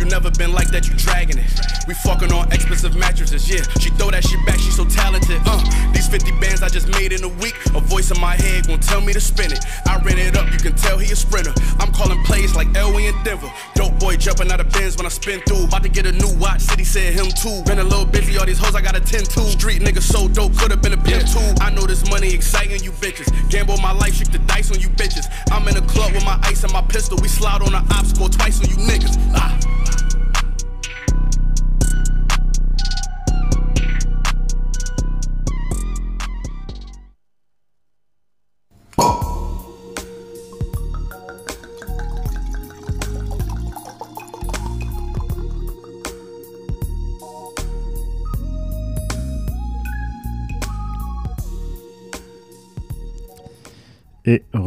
You 0.00 0.06
never 0.06 0.30
been 0.30 0.54
like 0.54 0.72
that, 0.72 0.88
you 0.88 0.96
dragging 0.96 1.36
it. 1.36 1.44
We 1.86 1.92
fucking 1.92 2.32
on 2.32 2.50
expensive 2.52 2.96
mattresses, 2.96 3.44
yeah. 3.44 3.60
She 3.84 3.90
throw 4.00 4.08
that 4.08 4.24
shit 4.24 4.40
back, 4.46 4.56
she 4.56 4.70
so 4.72 4.88
talented. 4.88 5.36
Uh, 5.44 5.60
these 5.92 6.08
50 6.08 6.32
bands 6.40 6.62
I 6.62 6.68
just 6.72 6.88
made 6.88 7.12
in 7.12 7.22
a 7.22 7.28
week. 7.28 7.52
A 7.76 7.80
voice 7.84 8.10
in 8.10 8.18
my 8.18 8.32
head 8.32 8.66
gon' 8.66 8.80
tell 8.80 9.02
me 9.02 9.12
to 9.12 9.20
spin 9.20 9.52
it. 9.52 9.60
I 9.84 10.00
ran 10.00 10.16
it 10.16 10.38
up, 10.38 10.50
you 10.50 10.58
can 10.58 10.72
tell 10.72 10.96
he 10.96 11.12
a 11.12 11.16
sprinter. 11.16 11.52
I'm 11.78 11.92
calling 11.92 12.16
plays 12.24 12.56
like 12.56 12.68
Elway 12.72 13.12
in 13.12 13.24
Denver. 13.24 13.52
Dope 13.74 13.98
boy 14.00 14.16
jumping 14.16 14.50
out 14.50 14.60
of 14.60 14.72
bins 14.72 14.96
when 14.96 15.04
I 15.04 15.10
spin 15.10 15.42
through. 15.44 15.64
About 15.68 15.82
to 15.82 15.90
get 15.90 16.06
a 16.06 16.12
new 16.12 16.32
watch, 16.40 16.62
City 16.62 16.84
said 16.84 17.12
him 17.12 17.28
too. 17.36 17.60
Been 17.68 17.78
a 17.78 17.84
little 17.84 18.06
busy, 18.06 18.38
all 18.38 18.46
these 18.46 18.58
hoes 18.58 18.74
I 18.74 18.80
got 18.80 18.96
a 18.96 19.00
10 19.00 19.20
to. 19.36 19.40
Street 19.52 19.82
nigga 19.82 20.00
so 20.00 20.28
dope, 20.28 20.56
could've 20.56 20.80
been 20.80 20.94
a 20.94 21.02
pimp 21.04 21.28
too. 21.28 21.44
I 21.60 21.68
know 21.68 21.84
this 21.84 22.08
money 22.08 22.32
exciting 22.32 22.82
you 22.82 22.92
bitches. 23.04 23.28
Gamble 23.50 23.76
my 23.84 23.92
life, 23.92 24.14
shoot 24.14 24.32
the 24.32 24.38
dice 24.48 24.72
on 24.72 24.80
you 24.80 24.88
bitches. 24.88 25.28
I'm 25.52 25.68
in 25.68 25.76
a 25.76 25.84
club 25.84 26.14
with 26.14 26.24
my 26.24 26.40
ice 26.44 26.64
and 26.64 26.72
my 26.72 26.80
pistol. 26.80 27.18
We 27.20 27.28
slide 27.28 27.60
on 27.60 27.72
the 27.72 27.84
obstacle 27.92 28.30
twice 28.30 28.64
on 28.64 28.70
you 28.70 28.76
niggas. 28.88 29.09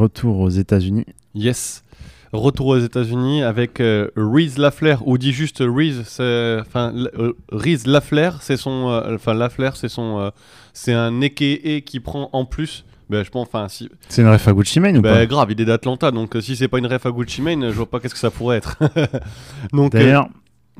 Retour 0.04 0.40
aux 0.40 0.50
États-Unis. 0.50 1.06
Yes. 1.36 1.84
Retour 2.32 2.68
aux 2.68 2.80
États-Unis 2.80 3.44
avec 3.44 3.80
euh, 3.80 4.10
Reese 4.16 4.58
Laflair, 4.58 5.08
ou 5.08 5.18
dit 5.20 5.32
juste 5.34 5.60
Reese, 5.66 6.02
enfin 6.20 6.92
euh, 6.96 7.34
Reese 7.52 7.86
Laflair, 7.86 8.42
c'est 8.42 8.58
son, 8.58 8.90
euh, 8.90 9.16
enfin 9.16 9.34
Laflair, 9.36 9.76
c'est 9.76 9.88
son, 9.90 10.20
euh, 10.20 10.30
c'est 10.74 10.94
un 10.94 11.22
aka 11.22 11.82
qui 11.86 12.00
prend 12.00 12.30
en 12.34 12.46
plus. 12.46 12.86
Ben, 13.10 13.24
je 13.24 13.30
pense, 13.30 13.48
enfin 13.48 13.68
si. 13.70 13.90
C'est 14.10 14.24
une 14.24 14.30
ref 14.30 14.48
à 14.48 14.54
Gucci 14.54 14.80
Mane 14.80 14.98
ou 14.98 15.02
Ben, 15.02 15.14
pas? 15.14 15.26
grave, 15.28 15.52
il 15.52 15.62
est 15.62 15.66
d'Atlanta, 15.66 16.10
donc 16.10 16.36
euh, 16.36 16.42
si 16.42 16.56
c'est 16.56 16.68
pas 16.68 16.80
une 16.80 16.88
ref 16.88 17.06
à 17.06 17.12
Gucci 17.12 17.42
Mane, 17.44 17.70
je 17.70 17.76
vois 17.76 17.86
pas 17.90 18.00
qu'est-ce 18.00 18.14
que 18.16 18.20
ça 18.20 18.32
pourrait 18.32 18.58
être. 18.58 18.78
donc. 19.74 19.92
D'ailleurs, 19.92 20.28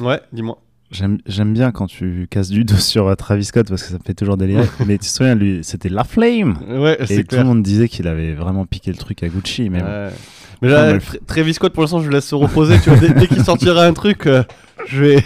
ouais, 0.02 0.22
dis-moi. 0.32 0.58
J'aime 0.94 1.54
bien 1.54 1.72
quand 1.72 1.88
tu 1.88 2.28
casses 2.30 2.50
du 2.50 2.64
dos 2.66 2.76
sur 2.76 3.08
euh, 3.08 3.16
Travis 3.16 3.46
Scott 3.46 3.68
parce 3.68 3.82
que 3.84 3.90
ça 3.90 3.96
me 3.96 4.04
fait 4.06 4.14
toujours 4.14 4.38
délirer. 4.38 4.66
Mais 4.86 4.94
tu 4.98 5.06
te 5.06 5.06
souviens, 5.06 5.36
lui, 5.36 5.60
c'était 5.64 5.90
La 5.90 6.04
Flame. 6.04 6.58
Ouais, 6.70 6.98
Et 7.10 7.22
tout 7.22 7.28
clair. 7.30 7.42
le 7.42 7.48
monde 7.48 7.64
disait 7.64 7.88
qu'il 7.90 8.08
avait 8.08 8.34
vraiment 8.34 8.66
piqué 8.66 8.92
le 8.92 8.98
truc 8.98 9.24
à 9.24 9.28
Gucci. 9.28 9.70
Mais 9.70 9.80
bon. 9.80 9.86
Enfin, 9.86 10.68
là, 10.94 11.00
Travis 11.28 11.54
Scott, 11.56 11.74
pour 11.74 11.82
l'instant, 11.84 12.00
je 12.00 12.08
le 12.10 12.14
laisse 12.16 12.28
se 12.28 12.36
reposer. 12.36 12.80
tu 12.82 12.90
vois, 12.90 13.00
dès, 13.00 13.10
dès 13.14 13.28
qu'il 13.28 13.44
sortira 13.44 13.86
un 13.86 13.94
truc, 13.94 14.28
euh, 14.28 14.44
je 14.88 15.02
vais. 15.04 15.24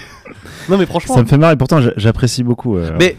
Non, 0.70 0.78
mais 0.78 0.86
franchement. 0.86 1.16
ça 1.16 1.22
me 1.22 1.28
fait 1.28 1.38
marrer. 1.38 1.56
Pourtant, 1.58 1.82
j'a- 1.82 1.94
j'apprécie 1.98 2.44
beaucoup. 2.44 2.78
euh, 2.78 2.92
Mais 3.00 3.16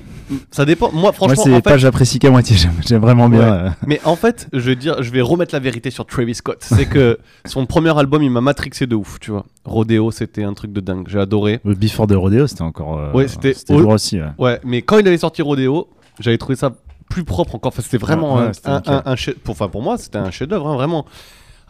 ça 0.51 0.64
dépend. 0.64 0.91
Moi, 0.93 1.12
franchement, 1.12 1.35
Moi, 1.37 1.45
c'est 1.45 1.55
en 1.55 1.61
pas 1.61 1.72
fait- 1.72 1.79
j'apprécie 1.79 2.18
qu'à 2.18 2.31
moitié. 2.31 2.57
J'aime 2.87 3.01
vraiment 3.01 3.29
bien. 3.29 3.41
Ouais. 3.41 3.66
euh, 3.66 3.70
Mais 3.87 4.01
en 4.05 4.16
fait, 4.16 4.49
je 4.53 4.61
vais 4.61 4.76
dire, 4.76 5.03
je 5.03 5.11
vais 5.11 5.20
remettre 5.20 5.55
la 5.55 5.61
vérité 5.61 5.91
sur 5.91 6.07
Travis 6.07 6.35
Scott. 6.35 6.59
C'est 6.61 6.87
que 6.87 7.18
son 7.47 7.66
premier 7.66 7.97
album, 7.99 8.22
il 8.22 8.31
m'a 8.31 8.41
matrixé 8.41 8.87
de 8.87 8.95
ouf, 8.95 9.18
tu 9.20 9.31
vois. 9.31 9.45
Rodeo, 9.64 10.11
c'était 10.11 10.45
un 10.45 10.55
truc 10.55 10.72
de 10.72 10.81
dingue. 10.81 11.07
J'ai 11.09 11.18
adoré. 11.20 11.61
Le 11.64 11.74
Before 11.74 12.07
de 12.07 12.14
Rodeo, 12.16 12.47
c'était 12.47 12.62
encore. 12.62 12.99
euh, 12.99 13.12
ouais, 13.12 13.29
c'était 13.29 13.55
lourd 13.70 13.91
aussi. 13.93 14.20
ouais. 14.20 14.29
Ouais, 14.39 14.61
mais 14.64 14.83
quand 14.83 14.99
il 14.99 15.07
avait 15.09 15.18
sorti 15.18 15.43
Rodeo, 15.43 15.89
j'avais 16.20 16.39
trouvé 16.39 16.57
ça 16.57 16.72
plus 17.11 17.24
propre 17.24 17.55
encore. 17.55 17.72
Enfin, 17.72 17.83
c'était 17.83 17.97
vraiment 17.99 18.37
Ouais, 18.37 18.51
un, 18.64 18.83
un, 18.87 19.03
un- 19.07 19.14
pour, 19.43 19.53
enfin, 19.53 19.68
pour 19.68 19.83
moi, 19.83 19.97
c'était 19.97 20.18
un 20.18 20.31
chef-d'œuvre, 20.31 20.68
hein, 20.68 20.74
vraiment. 20.74 21.07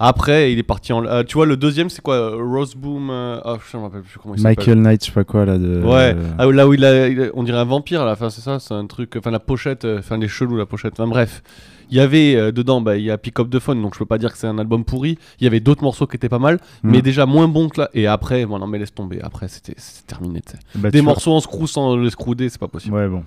Après, 0.00 0.52
il 0.52 0.58
est 0.58 0.62
parti 0.62 0.92
en. 0.92 1.04
euh, 1.04 1.22
tu 1.24 1.34
vois, 1.34 1.46
le 1.46 1.56
deuxième, 1.56 1.90
c'est 1.90 2.02
quoi 2.02 2.14
euh, 2.14 2.36
Rose 2.40 2.74
Boom. 2.76 3.10
euh, 3.10 3.40
oh, 3.44 3.56
je 3.70 3.76
me 3.76 3.82
rappelle 3.82 4.02
plus 4.02 4.18
comment 4.18 4.34
il 4.34 4.40
s'appelle. 4.40 4.56
Michael 4.58 4.78
Knight, 4.80 5.00
je 5.02 5.06
sais 5.06 5.12
pas 5.14 5.24
quoi 5.24 5.44
là. 5.44 5.58
De, 5.58 5.80
Ouais, 5.82 6.14
euh, 6.16 6.30
ah, 6.38 6.46
là 6.46 6.68
où 6.68 6.74
il 6.74 6.84
a, 6.84 7.08
il 7.08 7.20
a- 7.22 7.28
on 7.34 7.42
dirait 7.42 7.58
un 7.58 7.64
vampire 7.64 8.02
à 8.02 8.04
la 8.04 8.14
fin, 8.16 8.30
c'est 8.30 8.40
ça, 8.40 8.58
c'est 8.60 8.74
un 8.74 8.86
truc, 8.86 9.16
enfin 9.18 9.30
la 9.30 9.40
pochette, 9.40 9.84
enfin 9.84 10.16
les 10.18 10.28
chelous 10.28 10.56
la 10.56 10.66
pochette, 10.66 10.92
enfin 10.98 11.08
bref. 11.08 11.42
Il 11.90 11.96
y 11.96 12.00
avait 12.00 12.52
dedans, 12.52 12.82
bah, 12.82 12.96
il 12.98 13.04
y 13.04 13.10
a 13.10 13.16
Pick 13.16 13.40
Up 13.40 13.48
the 13.48 13.58
Phone, 13.58 13.80
donc 13.80 13.94
je 13.94 13.98
peux 13.98 14.04
pas 14.04 14.18
dire 14.18 14.30
que 14.30 14.36
c'est 14.36 14.46
un 14.46 14.58
album 14.58 14.84
pourri. 14.84 15.16
Il 15.40 15.44
y 15.44 15.46
avait 15.46 15.60
d'autres 15.60 15.82
morceaux 15.82 16.06
qui 16.06 16.16
étaient 16.16 16.28
pas 16.28 16.38
mal, 16.38 16.56
Mm. 16.82 16.90
mais 16.90 17.00
déjà 17.02 17.24
moins 17.24 17.48
bons 17.48 17.70
que 17.70 17.80
là. 17.80 17.88
Et 17.94 18.06
après, 18.06 18.44
bon, 18.44 18.58
non 18.58 18.66
mais 18.66 18.78
laisse 18.78 18.92
tomber, 18.94 19.20
après 19.22 19.48
c'était 19.48 19.74
terminé. 20.06 20.42
tu 20.42 20.52
sais. 20.52 20.58
Bah, 20.74 20.90
Des 20.90 21.00
vois. 21.00 21.12
morceaux 21.12 21.32
en 21.32 21.40
screw 21.40 21.66
sans 21.66 21.96
le 21.96 22.10
screwder, 22.10 22.50
c'est 22.50 22.60
pas 22.60 22.68
possible. 22.68 22.94
Ouais, 22.94 23.08
bon. 23.08 23.24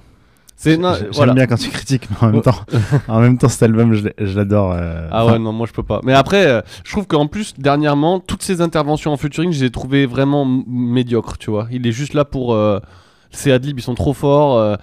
C'est 0.64 0.78
non, 0.78 0.94
J'aime 0.94 1.08
voilà. 1.14 1.34
bien 1.34 1.48
quand 1.48 1.56
tu 1.58 1.70
critiques, 1.72 2.08
mais 2.12 2.18
en 2.28 2.32
même 2.32 2.42
temps, 2.44 2.54
en 3.08 3.20
même 3.20 3.36
temps, 3.40 3.50
cet 3.50 3.64
album, 3.64 3.96
je 3.96 4.36
l'adore. 4.38 4.74
euh, 4.76 5.08
Ah 5.12 5.26
ouais, 5.26 5.40
non, 5.40 5.52
moi 5.52 5.66
je 5.66 5.74
peux 5.74 5.82
pas. 5.82 6.02
Mais 6.04 6.14
après, 6.14 6.46
euh, 6.46 6.62
je 6.84 6.92
trouve 6.92 7.08
qu'en 7.08 7.26
plus, 7.26 7.56
dernièrement, 7.58 8.20
toutes 8.20 8.44
ces 8.44 8.62
interventions 8.62 9.12
en 9.12 9.18
featuring, 9.18 9.52
je 9.52 9.62
les 9.62 9.66
ai 9.66 9.72
trouvées 9.72 10.06
vraiment 10.06 10.46
médiocres, 10.46 11.40
tu 11.40 11.50
vois. 11.50 11.68
Il 11.72 11.88
est 11.88 11.92
juste 11.92 12.14
là 12.14 12.26
pour. 12.26 12.56
Ces 13.34 13.52
adlibs, 13.52 13.80
ils 13.80 13.82
sont 13.84 13.96
trop 13.96 14.14
forts. 14.14 14.58
euh, 14.58 14.76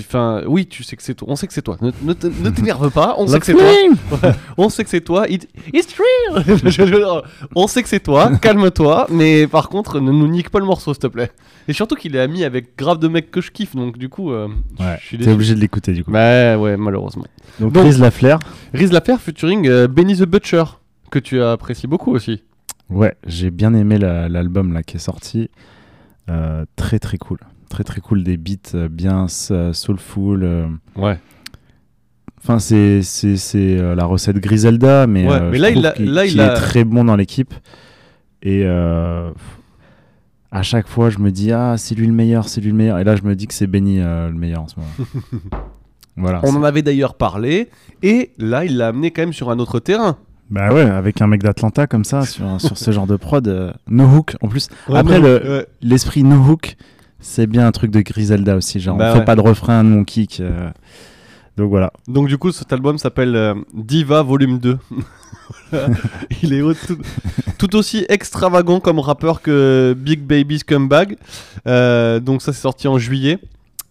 Enfin, 0.00 0.42
oui, 0.46 0.66
tu 0.66 0.82
sais 0.82 0.96
que 0.96 1.02
c'est 1.02 1.14
toi. 1.14 1.28
On 1.30 1.36
sait 1.36 1.46
que 1.46 1.52
c'est 1.52 1.62
toi. 1.62 1.78
Ne, 2.02 2.12
t'énerve 2.50 2.90
pas. 2.90 3.14
On 3.18 3.26
sait 3.26 3.32
La 3.34 3.38
que 3.40 3.46
c'est 3.46 3.52
toi. 3.52 3.62
Ouais, 3.62 4.32
on 4.58 4.68
sait 4.68 4.82
que 4.84 4.90
c'est 4.90 5.00
toi. 5.00 5.28
It- 5.28 5.48
it's 5.72 5.86
dire, 5.86 7.22
on 7.54 7.66
sait 7.68 7.82
que 7.82 7.88
c'est 7.88 8.00
toi. 8.00 8.36
Calme-toi. 8.38 9.06
Mais 9.10 9.46
par 9.46 9.68
contre, 9.68 10.00
ne 10.00 10.10
nous 10.10 10.26
nique 10.28 10.50
pas 10.50 10.58
le 10.58 10.64
morceau, 10.66 10.92
s'il 10.92 11.00
te 11.02 11.06
plaît. 11.06 11.30
Et 11.68 11.72
surtout 11.72 11.94
qu'il 11.94 12.16
est 12.16 12.20
ami 12.20 12.44
avec 12.44 12.76
grave 12.76 12.98
de 12.98 13.06
mecs 13.08 13.30
que 13.30 13.40
je 13.40 13.50
kiffe. 13.50 13.76
Donc 13.76 13.96
du 13.96 14.08
coup, 14.08 14.32
euh, 14.32 14.48
Ouais, 14.80 14.96
je 15.00 15.06
suis 15.06 15.18
t'es 15.18 15.30
obligé 15.30 15.54
de 15.54 15.60
l'écouter 15.60 15.92
du 15.92 16.02
coup. 16.04 16.10
Bah 16.10 16.58
ouais, 16.58 16.76
malheureusement. 16.76 17.24
Donc, 17.60 17.76
Riz 17.76 17.98
Laflair. 17.98 18.38
Riz 18.72 18.88
Laflair 18.88 19.20
featuring 19.20 19.68
euh, 19.68 19.86
Benny 19.86 20.16
the 20.16 20.24
Butcher, 20.24 20.64
que 21.10 21.18
tu 21.20 21.40
apprécies 21.40 21.86
beaucoup 21.86 22.12
aussi. 22.12 22.42
Ouais, 22.90 23.14
j'ai 23.26 23.50
bien 23.50 23.72
aimé 23.72 23.98
la- 23.98 24.28
l'album 24.28 24.72
là 24.72 24.82
qui 24.82 24.96
est 24.96 25.00
sorti. 25.00 25.48
Euh, 26.28 26.64
très 26.76 26.98
très 26.98 27.18
cool. 27.18 27.38
Très 27.74 27.82
très 27.84 28.00
cool. 28.00 28.22
Des 28.22 28.36
beats 28.36 28.74
euh, 28.76 28.88
bien 28.88 29.24
s- 29.24 29.52
soulful. 29.72 30.44
euh. 30.44 30.66
Ouais. 30.96 31.18
Enfin, 32.40 32.58
c'est 32.60 33.02
c'est- 33.02 33.36
c'est, 33.36 33.78
euh, 33.78 33.94
la 33.96 34.04
recette 34.04 34.36
Griselda, 34.38 35.06
mais, 35.08 35.26
Ouais, 35.26 35.34
euh, 35.40 35.50
mais 35.50 35.58
là, 35.58 35.70
il 35.70 35.74
trouve 35.74 35.86
a- 35.86 35.92
qu'il- 35.92 36.12
là, 36.12 36.24
il 36.24 36.30
qu'il 36.32 36.40
a- 36.40 36.52
est 36.52 36.54
très 36.56 36.84
bon 36.84 37.04
dans 37.04 37.16
l'équipe. 37.16 37.52
Et 38.42 38.62
euh, 38.64 39.30
à 40.52 40.62
chaque 40.62 40.86
fois, 40.86 41.10
je 41.10 41.18
me 41.18 41.30
dis, 41.32 41.50
ah, 41.50 41.74
c'est 41.78 41.94
lui 41.96 42.06
le 42.06 42.12
meilleur, 42.12 42.48
c'est 42.48 42.60
lui 42.60 42.68
le 42.70 42.76
meilleur. 42.76 42.98
Et 42.98 43.04
là, 43.04 43.16
je 43.16 43.22
me 43.22 43.34
dis 43.34 43.46
que 43.48 43.54
c'est 43.54 43.66
Benny 43.66 43.98
euh, 44.00 44.28
le 44.28 44.34
meilleur 44.36 44.62
en 44.62 44.68
ce 44.68 44.74
moment. 44.78 44.90
voilà. 46.16 46.40
On 46.44 46.54
en 46.54 46.62
avait 46.62 46.82
d'ailleurs 46.82 47.14
parlé, 47.14 47.70
et 48.02 48.30
là, 48.38 48.64
il 48.64 48.76
l'a 48.76 48.88
amené 48.88 49.10
quand 49.10 49.22
même 49.22 49.32
sur 49.32 49.50
un 49.50 49.58
autre 49.58 49.80
terrain. 49.80 50.16
Bah 50.50 50.72
ouais, 50.72 50.82
avec 50.82 51.22
un 51.22 51.26
mec 51.26 51.42
d'Atlanta 51.42 51.86
comme 51.86 52.04
ça, 52.04 52.22
sur, 52.22 52.60
sur 52.60 52.76
ce 52.76 52.90
genre 52.92 53.06
de 53.06 53.16
prod, 53.16 53.48
euh, 53.48 53.72
no 53.88 54.04
hook 54.04 54.36
en 54.42 54.48
plus. 54.48 54.68
Ouais, 54.88 54.98
Après, 54.98 55.18
le- 55.18 55.42
ouais. 55.58 55.66
l'esprit 55.80 56.22
no 56.22 56.36
hook, 56.36 56.76
c'est 57.24 57.46
bien 57.46 57.66
un 57.66 57.72
truc 57.72 57.90
de 57.90 58.00
Griselda 58.00 58.54
aussi. 58.56 58.80
Genre, 58.80 58.96
Bah 58.96 59.08
on 59.10 59.12
fait 59.14 59.18
ouais. 59.20 59.24
pas 59.24 59.34
de 59.36 59.40
refrain, 59.40 59.82
nous 59.82 60.00
on 60.00 60.04
kick. 60.04 60.40
euh. 60.40 60.70
Donc 61.56 61.70
voilà. 61.70 61.92
Donc 62.06 62.28
du 62.28 62.36
coup, 62.36 62.52
cet 62.52 62.72
album 62.72 62.98
s'appelle 62.98 63.34
euh, 63.34 63.54
Diva 63.72 64.22
Volume 64.22 64.58
2. 64.58 64.78
Voilà. 65.70 65.88
il 66.42 66.52
est 66.52 66.60
tout, 66.86 66.98
tout 67.58 67.76
aussi 67.76 68.04
extravagant 68.08 68.80
comme 68.80 68.98
rappeur 68.98 69.40
que 69.40 69.94
Big 69.96 70.20
Baby 70.20 70.58
Scumbag. 70.58 71.16
Euh, 71.66 72.20
donc 72.20 72.42
ça, 72.42 72.52
c'est 72.52 72.60
sorti 72.60 72.88
en 72.88 72.98
juillet. 72.98 73.38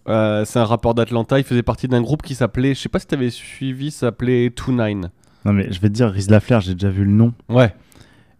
Euh, 0.08 0.44
c'est 0.44 0.58
un 0.58 0.64
rappeur 0.64 0.94
d'Atlanta. 0.94 1.38
Il 1.38 1.44
faisait 1.44 1.62
partie 1.62 1.88
d'un 1.88 2.02
groupe 2.02 2.22
qui 2.22 2.34
s'appelait, 2.34 2.74
je 2.74 2.80
sais 2.80 2.88
pas 2.88 2.98
si 2.98 3.06
t'avais 3.06 3.30
suivi, 3.30 3.90
s'appelait 3.90 4.50
Two 4.50 4.72
Nine. 4.72 5.10
Non 5.44 5.52
mais 5.52 5.70
je 5.72 5.80
vais 5.80 5.88
te 5.88 5.94
dire, 5.94 6.10
Riz 6.10 6.26
Laflair, 6.28 6.60
j'ai 6.60 6.74
déjà 6.74 6.90
vu 6.90 7.04
le 7.04 7.10
nom. 7.10 7.32
Ouais. 7.48 7.74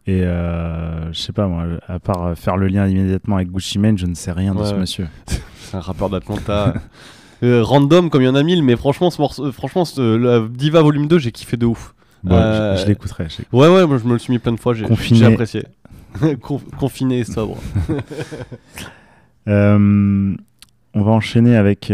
Et 0.06 0.22
euh, 0.22 1.12
je 1.12 1.18
sais 1.18 1.32
pas 1.32 1.46
moi, 1.46 1.64
à 1.88 1.98
part 1.98 2.36
faire 2.36 2.56
le 2.58 2.66
lien 2.68 2.86
immédiatement 2.86 3.36
avec 3.36 3.50
Gucci 3.50 3.78
Mane, 3.78 3.96
je 3.96 4.06
ne 4.06 4.14
sais 4.14 4.32
rien 4.32 4.54
de 4.54 4.60
Ouais, 4.60 4.66
ce 4.68 4.74
monsieur. 4.74 5.08
C'est 5.60 5.76
un 5.76 5.80
rappeur 5.80 6.10
d'Atlanta. 6.10 6.74
Euh, 7.42 7.62
random 7.62 8.08
comme 8.08 8.22
il 8.22 8.26
y 8.26 8.28
en 8.28 8.36
a 8.36 8.42
mille, 8.42 8.62
mais 8.62 8.74
franchement, 8.74 9.10
ce 9.10 9.20
morceau, 9.20 9.46
euh, 9.46 9.52
franchement, 9.52 9.84
ce- 9.84 10.46
Diva 10.48 10.80
Volume 10.80 11.08
2, 11.08 11.18
j'ai 11.18 11.30
kiffé 11.32 11.58
de 11.58 11.66
ouf. 11.66 11.94
Bon, 12.22 12.36
je- 12.36 12.80
je 12.82 12.86
l'écouterai, 12.86 13.26
je 13.28 13.38
l'écouterai. 13.38 13.68
Ouais, 13.70 13.76
ouais, 13.80 13.86
moi 13.86 13.98
je 13.98 14.04
me 14.06 14.12
le 14.14 14.18
suis 14.18 14.32
mis 14.32 14.38
plein 14.38 14.52
de 14.52 14.60
fois, 14.60 14.72
j'ai 14.72 14.86
apprécié. 15.26 15.64
Con- 16.40 16.62
Confiné 16.78 17.18
et 17.18 17.24
sobre. 17.24 17.58
On 19.46 20.36
va 20.94 21.10
enchaîner 21.10 21.56
avec 21.56 21.92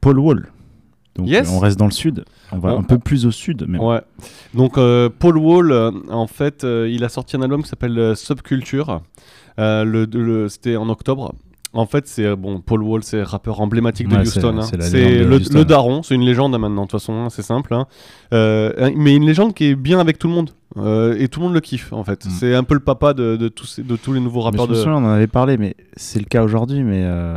Paul 0.00 0.18
Wall. 0.18 0.48
Donc 1.16 1.28
Yes. 1.28 1.50
on 1.50 1.58
reste 1.58 1.78
dans 1.78 1.84
le 1.86 1.90
sud. 1.92 2.24
On 2.52 2.58
va 2.58 2.74
On- 2.74 2.80
un 2.80 2.82
peu 2.82 2.98
plus 2.98 3.26
au 3.26 3.30
sud. 3.30 3.66
Ouais. 3.78 4.00
Donc 4.54 4.78
euh, 4.78 5.08
Paul 5.18 5.36
Wall, 5.36 5.70
euh, 5.72 5.90
en 6.10 6.26
fait, 6.26 6.64
euh, 6.64 6.88
il 6.90 7.04
a 7.04 7.08
sorti 7.08 7.36
un 7.36 7.42
album 7.42 7.62
qui 7.62 7.68
s'appelle 7.68 8.16
Subculture. 8.16 9.02
Le, 9.58 10.04
le- 10.06 10.48
C'était 10.48 10.76
en 10.76 10.88
octobre. 10.88 11.34
En 11.74 11.86
fait, 11.86 12.06
c'est 12.06 12.36
bon, 12.36 12.60
Paul 12.60 12.82
Wall, 12.82 13.02
c'est 13.02 13.22
rappeur 13.22 13.62
emblématique 13.62 14.06
de 14.08 14.14
Ouais, 14.16 14.20
Houston. 14.22 14.58
hein. 14.58 14.62
c'est 14.62 14.76
le, 15.24 15.64
daron, 15.64 16.02
c'est 16.02 16.14
une 16.14 16.20
légende 16.24 16.54
hein, 16.54 16.58
maintenant. 16.58 16.82
De 16.82 16.88
toute 16.88 17.00
façon, 17.00 17.14
hein, 17.14 17.28
c'est 17.30 17.40
simple. 17.42 17.72
hein. 17.74 17.86
Mais 18.30 19.14
une 19.16 19.24
légende 19.26 19.54
qui 19.54 19.64
est 19.66 19.74
bien 19.74 19.98
avec 19.98 20.18
tout 20.18 20.28
le 20.28 20.34
monde. 20.34 20.50
Euh, 20.78 21.14
et 21.18 21.28
tout 21.28 21.40
le 21.40 21.44
monde 21.46 21.54
le 21.54 21.60
kiffe 21.60 21.92
en 21.92 22.02
fait. 22.02 22.24
C'est 22.30 22.54
un 22.54 22.64
peu 22.64 22.72
le 22.74 22.80
papa 22.80 23.12
de, 23.12 23.36
de 23.36 23.48
tous, 23.48 23.80
de 23.80 23.96
tous 23.96 24.14
les 24.14 24.20
nouveaux 24.20 24.40
Mm. 24.40 24.52
Mais 24.54 24.58
rappeurs 24.60 24.64
je 24.66 24.70
me 24.70 24.74
de. 24.76 24.80
souviens, 24.80 24.96
on 24.96 25.04
en 25.04 25.10
avait 25.12 25.26
parlé, 25.26 25.58
mais 25.58 25.76
c'est 25.96 26.18
le 26.18 26.24
cas 26.24 26.42
aujourd'hui. 26.42 26.82
Mais 26.82 27.02
euh, 27.04 27.36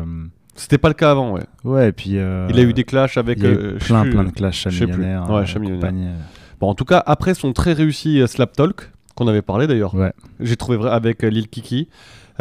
C'était 0.55 0.77
pas 0.77 0.87
le 0.87 0.93
cas 0.93 1.11
avant, 1.11 1.31
ouais. 1.33 1.43
Ouais, 1.63 1.89
et 1.89 1.91
puis. 1.91 2.17
euh, 2.17 2.47
Il 2.49 2.57
a 2.59 2.63
eu 2.63 2.73
des 2.73 2.83
clashs 2.85 3.17
avec. 3.17 3.39
il 3.39 3.43
y 3.43 3.47
a 3.47 3.51
eu 3.51 3.55
euh, 3.57 3.77
plein, 3.77 4.03
plein 4.09 4.23
de 4.23 4.29
clashs 4.31 4.63
je 4.69 4.69
sais 4.69 4.85
plus. 4.87 4.95
millionnaires, 4.97 5.29
Ouais, 5.29 5.43
euh, 5.55 5.59
millionnaire. 5.59 5.91
euh. 5.93 6.15
Bon, 6.59 6.69
en 6.69 6.75
tout 6.75 6.85
cas, 6.85 7.03
après 7.05 7.33
son 7.33 7.51
très 7.53 7.73
réussi 7.73 8.21
euh, 8.21 8.27
Slap 8.27 8.53
Talk, 8.53 8.91
qu'on 9.15 9.27
avait 9.27 9.41
parlé 9.41 9.67
d'ailleurs, 9.67 9.93
j'ai 10.39 10.55
trouvé 10.55 10.77
vrai 10.77 10.91
avec 10.91 11.23
euh, 11.23 11.29
Lil 11.29 11.49
Kiki. 11.49 11.89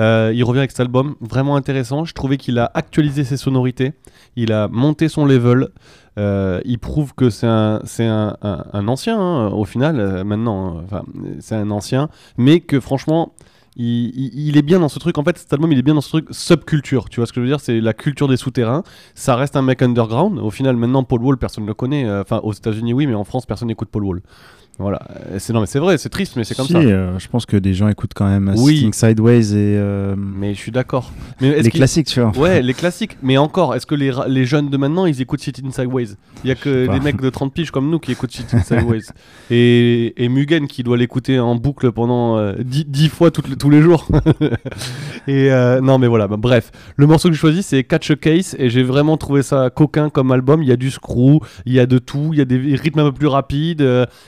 Euh, 0.01 0.33
il 0.35 0.43
revient 0.43 0.59
avec 0.59 0.73
cet 0.73 0.81
album 0.81 1.15
vraiment 1.21 1.55
intéressant. 1.55 2.05
Je 2.05 2.15
trouvais 2.15 2.37
qu'il 2.37 2.59
a 2.59 2.69
actualisé 2.75 3.23
ses 3.23 3.37
sonorités, 3.37 3.93
il 4.37 4.53
a 4.53 4.67
monté 4.69 5.09
son 5.09 5.25
level. 5.25 5.69
Euh, 6.19 6.61
il 6.65 6.79
prouve 6.79 7.13
que 7.15 7.31
c'est 7.31 7.47
un, 7.49 7.81
un, 8.01 8.37
un- 8.43 8.65
un 8.73 8.89
ancien 8.89 9.19
hein, 9.21 9.49
au 9.49 9.65
final, 9.65 9.99
euh, 9.99 10.23
maintenant. 10.25 10.85
hein. 10.93 11.03
C'est 11.41 11.55
un 11.57 11.71
ancien, 11.73 12.09
mais 12.39 12.61
que 12.61 12.79
franchement, 12.81 13.33
il, 13.77 14.57
est 14.57 14.63
bien 14.63 14.79
dans 14.79 14.89
ce 14.89 14.99
truc. 14.99 15.19
En 15.19 15.25
fait, 15.25 15.37
cet 15.39 15.53
album, 15.53 15.73
il 15.73 15.79
est 15.79 15.83
bien 15.83 15.95
dans 15.95 16.01
ce 16.01 16.09
truc 16.09 16.29
subculture. 16.31 17.09
Tu 17.09 17.21
vois 17.21 17.27
ce 17.27 17.33
que 17.33 17.41
je 17.41 17.43
veux 17.43 17.49
dire? 17.49 17.61
C'est 17.61 17.81
la 17.81 17.93
culture 17.93 18.29
des 18.29 18.37
souterrains. 18.37 18.83
Ça 19.15 19.37
reste 19.37 19.57
un 19.57 19.63
mec 19.63 19.83
underground. 19.83 20.39
Au 20.39 20.51
final, 20.51 20.77
maintenant, 20.77 21.03
Paul 21.03 21.23
Wall, 21.23 21.37
personne 21.39 21.65
ne 21.65 21.69
le 21.69 21.75
connaît. 21.75 22.05
Euh, 22.05 22.23
Enfin, 22.25 22.41
aux 22.43 22.53
États-Unis, 22.53 22.95
oui, 22.95 23.07
mais 23.07 23.15
en 23.15 23.25
France, 23.25 23.45
personne 23.45 23.69
n'écoute 23.69 23.89
Paul 23.91 24.05
Wall. 24.05 24.23
Voilà. 24.79 25.01
C'est 25.39 25.53
non, 25.53 25.61
mais 25.61 25.67
c'est 25.67 25.79
vrai, 25.79 25.99
c'est 25.99 26.09
triste, 26.09 26.35
mais 26.37 26.43
c'est 26.43 26.57
comme 26.57 26.67
Si, 26.67 26.73
ça. 26.73 26.79
euh, 26.81 27.17
je 27.21 27.29
pense 27.29 27.47
que 27.47 27.57
des 27.57 27.75
gens 27.75 27.87
écoutent 27.87 28.13
quand 28.15 28.27
même 28.29 28.49
euh, 28.49 28.55
Oui. 28.57 28.77
Sitting 28.79 28.93
Sideways 28.93 29.53
et. 29.53 29.77
euh, 29.79 30.17
Mais 30.19 30.53
je 30.53 30.59
suis 30.59 30.73
d'accord. 30.73 31.13
Mais 31.41 31.63
les 31.63 31.71
classiques, 31.71 32.09
tu 32.09 32.21
vois. 32.21 32.33
Ouais, 32.37 32.61
les 32.61 32.75
classiques. 32.75 33.17
Mais 33.23 33.37
encore, 33.39 33.75
est-ce 33.77 33.87
que 33.87 33.95
les, 33.95 34.11
les 34.27 34.45
jeunes 34.45 34.71
de 34.71 34.77
maintenant, 34.77 35.07
ils 35.07 35.21
écoutent 35.21 35.41
Sitting 35.43 35.71
Sideways? 35.71 36.17
Il 36.43 36.49
y 36.49 36.51
a 36.51 36.57
que 36.57 36.91
des 36.91 36.99
mecs 36.99 37.21
de 37.21 37.31
30 37.31 37.55
piges 37.55 37.71
comme 37.71 37.89
nous 37.89 38.01
qui 38.01 38.11
écoutent 38.13 38.33
Sitting 38.33 38.63
Sideways. 38.65 39.03
et, 39.51 40.25
et 40.25 40.29
Mugen 40.29 40.67
qui 40.67 40.83
doit 40.83 40.97
l'écouter 40.97 41.39
en 41.39 41.55
boucle 41.55 41.93
pendant 41.93 42.37
euh, 42.39 42.55
10, 42.59 42.87
10 42.87 43.09
fois 43.11 43.31
toutes 43.31 43.57
tous 43.57 43.71
les 43.71 43.81
jours. 43.81 44.09
et 45.29 45.51
non, 45.83 45.99
mais 45.99 46.09
voilà. 46.09 46.27
bah, 46.27 46.37
bref, 46.37 46.73
le 46.97 47.07
morceau 47.07 47.29
que 47.29 47.35
j'ai 47.35 47.41
choisi, 47.41 47.63
c'est 47.63 47.85
Catch 47.85 48.11
a 48.11 48.17
Case. 48.17 48.57
Et 48.59 48.71
j'ai 48.71 48.83
vraiment 48.83 49.17
trouvé 49.17 49.43
ça 49.43 49.71
coquin 49.71 50.11
comme 50.11 50.33
album. 50.33 50.63
Il 50.65 50.69
y 50.69 50.73
a 50.73 50.77
du 50.77 50.91
screw, 50.91 51.39
il 51.65 51.73
y 51.75 51.79
a 51.81 51.87
de 51.87 51.99
tout, 51.99 52.31
il 52.33 52.39
y 52.39 52.43
a 52.43 52.45
des 52.45 52.57
rythmes 52.75 52.99
un 53.01 53.05
peu 53.11 53.13
plus 53.13 53.27
rapides. 53.29 53.87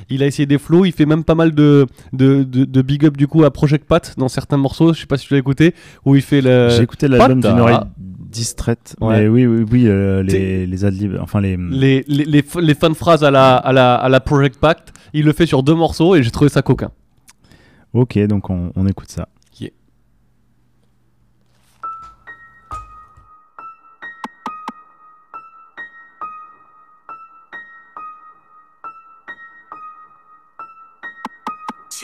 il 0.09 0.23
a 0.23 0.27
des 0.45 0.59
flows. 0.59 0.85
Il 0.85 0.93
fait 0.93 1.07
même 1.07 1.25
pas 1.25 1.35
mal 1.35 1.55
de, 1.55 1.87
de, 2.13 2.43
de, 2.43 2.67
de 2.67 2.83
big 2.83 3.07
up 3.07 3.17
du 3.17 3.27
coup 3.27 3.45
à 3.45 3.51
Project 3.51 3.87
Pat 3.87 4.15
dans 4.19 4.29
certains 4.29 4.59
morceaux. 4.59 4.93
Je 4.93 5.01
sais 5.01 5.07
pas 5.07 5.17
si 5.17 5.29
tu 5.29 5.33
l'as 5.33 5.39
écouté. 5.41 5.75
Où 6.05 6.17
il 6.17 6.21
fait 6.21 6.43
le. 6.43 6.69
J'ai 6.69 6.83
écouté 6.83 7.09
l'album 7.09 7.41
d'une 7.41 7.61
oreille 7.61 7.79
distraite. 7.99 8.97
Ouais. 9.01 9.21
Mais 9.21 9.29
oui, 9.29 9.47
oui, 9.47 9.65
oui, 9.71 9.85
euh, 9.87 10.23
les, 10.23 10.67
les 10.67 10.85
adlibs, 10.85 11.17
enfin 11.23 11.41
les. 11.41 11.57
les, 11.57 12.05
les, 12.09 12.25
les, 12.25 12.45
les 12.61 12.75
fins 12.75 12.91
de 12.91 12.95
phrases 12.95 13.25
à 13.25 13.31
la, 13.31 13.57
à, 13.57 13.73
la, 13.73 13.95
à 13.95 14.09
la 14.11 14.21
Project 14.21 14.59
Pact, 14.59 14.93
il 15.15 15.25
le 15.25 15.33
fait 15.33 15.47
sur 15.47 15.63
deux 15.63 15.75
morceaux 15.75 16.17
et 16.17 16.23
j'ai 16.23 16.31
trouvé 16.31 16.51
ça 16.51 16.61
coquin. 16.61 16.91
Ok, 17.95 18.19
donc 18.27 18.51
on, 18.51 18.73
on 18.77 18.87
écoute 18.87 19.11
ça. 19.11 19.29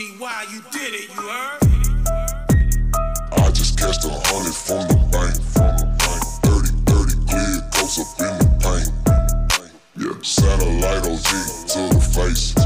See 0.02 0.14
why 0.18 0.44
you 0.50 0.60
did 0.72 0.94
it, 0.94 1.08
you 1.14 1.22
heard? 1.28 1.58
I 3.38 3.50
just 3.52 3.78
cashed 3.78 4.04
a 4.04 4.10
hundred 4.10 4.52
from 4.52 4.88
the 4.88 4.96
bank. 5.12 5.40
From 5.54 5.76
the 5.78 5.86
bank. 6.02 6.22
30, 6.42 6.74
30 6.90 7.26
clear 7.30 7.60
coats 7.72 8.00
up 8.00 8.18
in 8.18 8.34
the 8.40 8.48
paint. 8.64 8.90
Yeah, 9.96 10.18
satellite 10.22 11.06
OG. 11.06 11.30
To 11.68 11.94
the 11.94 12.00
face. 12.00 12.61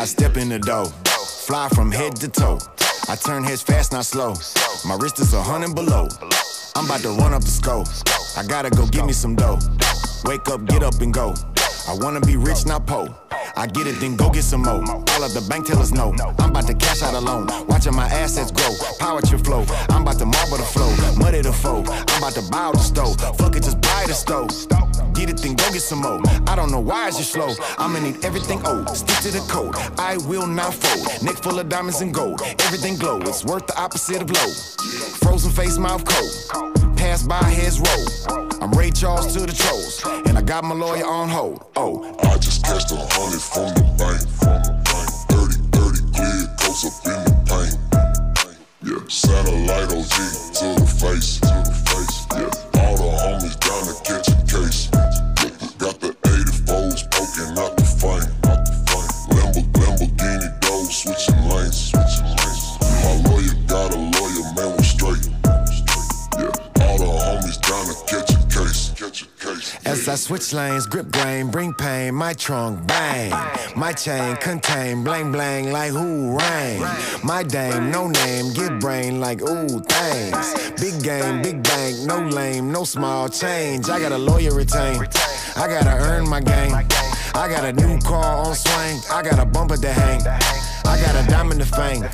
I 0.00 0.06
step 0.06 0.38
in 0.38 0.48
the 0.48 0.58
dough. 0.58 0.86
Fly 1.44 1.68
from 1.74 1.92
head 1.92 2.16
to 2.16 2.28
toe. 2.28 2.58
I 3.10 3.16
turn 3.16 3.44
heads 3.44 3.60
fast, 3.60 3.92
not 3.92 4.06
slow. 4.06 4.32
My 4.88 4.96
wrist 4.96 5.20
is 5.20 5.34
a 5.34 5.42
hundred 5.42 5.74
below. 5.74 6.08
I'm 6.74 6.86
about 6.86 7.00
to 7.02 7.10
run 7.10 7.34
up 7.34 7.42
the 7.42 7.50
scope. 7.50 7.86
I 8.34 8.42
gotta 8.48 8.70
go 8.70 8.86
get 8.86 9.04
me 9.04 9.12
some 9.12 9.36
dough. 9.36 9.58
Wake 10.24 10.48
up, 10.48 10.64
get 10.64 10.82
up 10.82 10.98
and 11.02 11.12
go. 11.12 11.34
I 11.86 11.92
wanna 12.00 12.22
be 12.22 12.36
rich, 12.38 12.64
not 12.64 12.86
poor. 12.86 13.14
I 13.56 13.66
get 13.66 13.86
it, 13.86 14.00
then 14.00 14.16
go 14.16 14.30
get 14.30 14.44
some 14.44 14.62
more. 14.62 14.80
All 14.80 15.22
of 15.22 15.34
the 15.34 15.44
bank 15.50 15.66
tellers 15.66 15.92
know. 15.92 16.14
I'm 16.38 16.48
about 16.48 16.66
to 16.68 16.74
cash 16.74 17.02
out 17.02 17.12
a 17.12 17.20
loan. 17.20 17.48
Watching 17.66 17.94
my 17.94 18.06
assets 18.06 18.50
grow. 18.50 18.72
Power 18.98 19.20
to 19.20 19.36
flow. 19.36 19.66
I'm 19.90 20.00
about 20.00 20.18
to 20.20 20.24
marble 20.24 20.56
the 20.56 20.64
flow. 20.64 20.88
Muddy 21.18 21.42
the 21.42 21.52
foe. 21.52 21.84
I'm 21.84 22.22
about 22.22 22.32
to 22.40 22.42
buy 22.50 22.70
the 22.72 22.78
stove. 22.78 23.20
Fuck 23.36 23.54
it, 23.54 23.64
just 23.64 23.82
buy 23.82 24.04
the 24.06 24.14
stove. 24.14 24.48
Get 25.20 25.28
it, 25.28 25.36
then 25.36 25.54
go 25.54 25.70
get 25.70 25.82
some 25.82 25.98
more. 25.98 26.18
I 26.46 26.56
don't 26.56 26.72
know 26.72 26.80
why 26.80 27.08
it's 27.08 27.18
just 27.18 27.32
slow. 27.32 27.52
I'ma 27.76 27.98
need 27.98 28.24
everything 28.24 28.66
old. 28.66 28.88
Stick 28.96 29.18
to 29.18 29.30
the 29.30 29.46
code. 29.52 29.74
I 29.98 30.16
will 30.26 30.46
not 30.46 30.72
fold. 30.72 31.22
Neck 31.22 31.34
full 31.42 31.58
of 31.58 31.68
diamonds 31.68 32.00
and 32.00 32.14
gold. 32.14 32.40
Everything 32.60 32.96
glow. 32.96 33.18
It's 33.18 33.44
worth 33.44 33.66
the 33.66 33.78
opposite 33.78 34.22
of 34.22 34.30
low. 34.30 34.50
Frozen 35.20 35.52
face, 35.52 35.76
mouth 35.76 36.06
cold. 36.06 36.96
Pass 36.96 37.22
by, 37.22 37.36
heads 37.42 37.78
roll. 37.80 38.48
I'm 38.62 38.70
Ray 38.72 38.90
Charles 38.92 39.34
to 39.34 39.40
the 39.40 39.52
trolls. 39.52 40.02
And 40.26 40.38
I 40.38 40.40
got 40.40 40.64
my 40.64 40.74
lawyer 40.74 41.04
on 41.04 41.28
hold. 41.28 41.66
Oh, 41.76 42.16
I 42.22 42.38
just 42.38 42.64
cashed 42.64 42.90
a 42.90 42.96
hundred 42.96 43.42
from 43.42 43.74
the 43.74 43.84
bank. 44.00 44.20
From 44.40 44.62
the 44.64 44.72
bank. 44.88 45.10
30, 45.28 45.60
30 45.76 46.12
clear 46.16 46.46
coats 46.58 46.86
up 46.86 47.04
in 47.04 47.24
the 47.24 47.34
paint. 47.44 47.76
Yeah, 48.82 49.06
satellite 49.06 49.92
OG. 49.92 50.16
To 50.56 50.80
the 50.80 50.86
face. 50.98 51.39
Switch 70.30 70.52
lanes, 70.52 70.86
grip 70.86 71.10
grain, 71.10 71.50
bring 71.50 71.74
pain, 71.74 72.14
my 72.14 72.32
trunk 72.32 72.86
bang. 72.86 73.32
My 73.74 73.92
chain 73.92 74.36
contain 74.36 75.02
bling 75.02 75.32
bling, 75.32 75.72
like 75.72 75.90
who 75.90 76.38
rain. 76.38 76.80
My 77.24 77.42
dame, 77.42 77.90
no 77.90 78.06
name, 78.06 78.52
get 78.52 78.78
brain 78.78 79.18
like 79.18 79.42
ooh 79.42 79.80
things. 79.80 80.70
Big 80.80 81.02
game, 81.02 81.42
big 81.42 81.64
bank, 81.64 81.96
no 82.06 82.20
lame, 82.20 82.70
no 82.70 82.84
small 82.84 83.28
change. 83.28 83.88
I 83.88 83.98
got 83.98 84.12
a 84.12 84.18
lawyer 84.18 84.54
retained. 84.54 85.02
I 85.56 85.66
gotta 85.66 85.96
earn 86.08 86.28
my 86.28 86.40
game. 86.40 86.74
I 87.34 87.48
got 87.48 87.64
a 87.64 87.72
new 87.72 87.98
car 87.98 88.36
on 88.46 88.54
swing. 88.54 89.00
I 89.10 89.22
got 89.22 89.40
a 89.40 89.44
bumper 89.44 89.78
to 89.78 89.92
hang. 89.92 90.20
I 90.84 91.02
got 91.02 91.16
a 91.16 91.28
diamond 91.28 91.58
to 91.58 91.66
fame. 91.66 92.04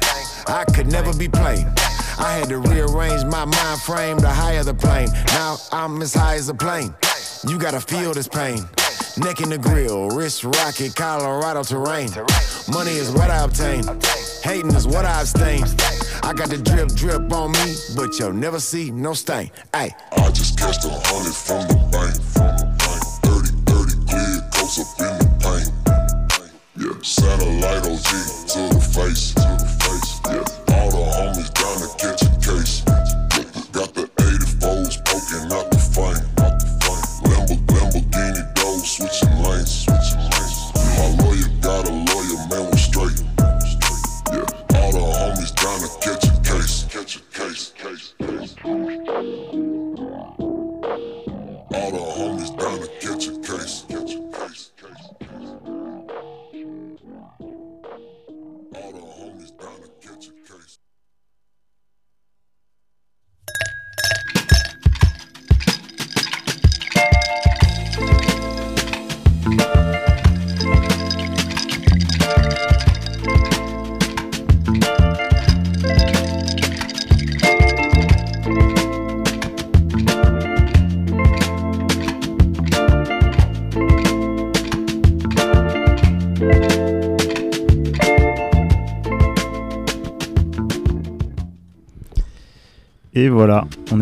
I 0.47 0.65
could 0.75 0.87
never 0.87 1.13
be 1.13 1.29
played. 1.29 1.67
I 2.19 2.33
had 2.39 2.49
to 2.49 2.61
rearrange 2.61 3.25
my 3.25 3.45
mind 3.45 3.81
frame 3.83 4.17
to 4.21 4.29
higher 4.29 4.65
the 4.65 4.73
plane. 4.73 5.11
Now 5.35 5.59
I'm 5.71 6.01
as 6.01 6.15
high 6.15 6.37
as 6.37 6.49
a 6.49 6.55
plane. 6.55 6.95
You 7.45 7.59
gotta 7.59 7.81
feel 7.81 8.13
this 8.13 8.29
pain. 8.29 8.59
Neck 9.19 9.41
in 9.41 9.51
the 9.51 9.59
grill, 9.59 10.09
wrist 10.11 10.45
rocket, 10.45 10.95
Colorado 10.95 11.63
terrain. 11.63 12.09
Money 12.73 12.93
is 12.93 13.11
what 13.11 13.31
I 13.31 13.45
obtain. 13.45 13.85
Hating 14.43 14.75
is 14.75 14.87
what 14.87 15.05
I 15.05 15.21
abstain. 15.21 15.63
I 16.23 16.33
got 16.33 16.49
the 16.49 16.59
drip 16.59 16.89
drip 16.89 17.33
on 17.33 17.53
me, 17.53 17.75
but 17.95 18.19
you'll 18.19 18.33
never 18.33 18.59
see 18.59 18.91
no 18.91 19.13
stain. 19.13 19.51
Ay. 19.75 19.95
I 20.13 20.31
just 20.31 20.59
cashed 20.59 20.85
a 20.85 20.91
hundred 20.91 21.35
from 21.35 21.69
the 21.69 21.75
bank. 21.93 22.15
From 22.33 22.57
the 22.57 22.67
bank. 22.79 23.03
30, 23.23 23.49
30 23.67 24.07
clear 24.07 24.41
coats 24.53 24.79
up 24.81 25.01
in 25.01 25.19
the 25.19 25.29
paint. 25.43 25.73
Satellite 27.05 27.87
OG 27.87 28.11
to 28.49 28.75
the 28.75 28.81
face. 28.81 29.33
To 29.35 29.41
the 29.41 29.69
face. 29.81 30.21
Yeah. 30.27 30.75
All 30.75 30.91
the 30.91 31.03
homies 31.15 31.56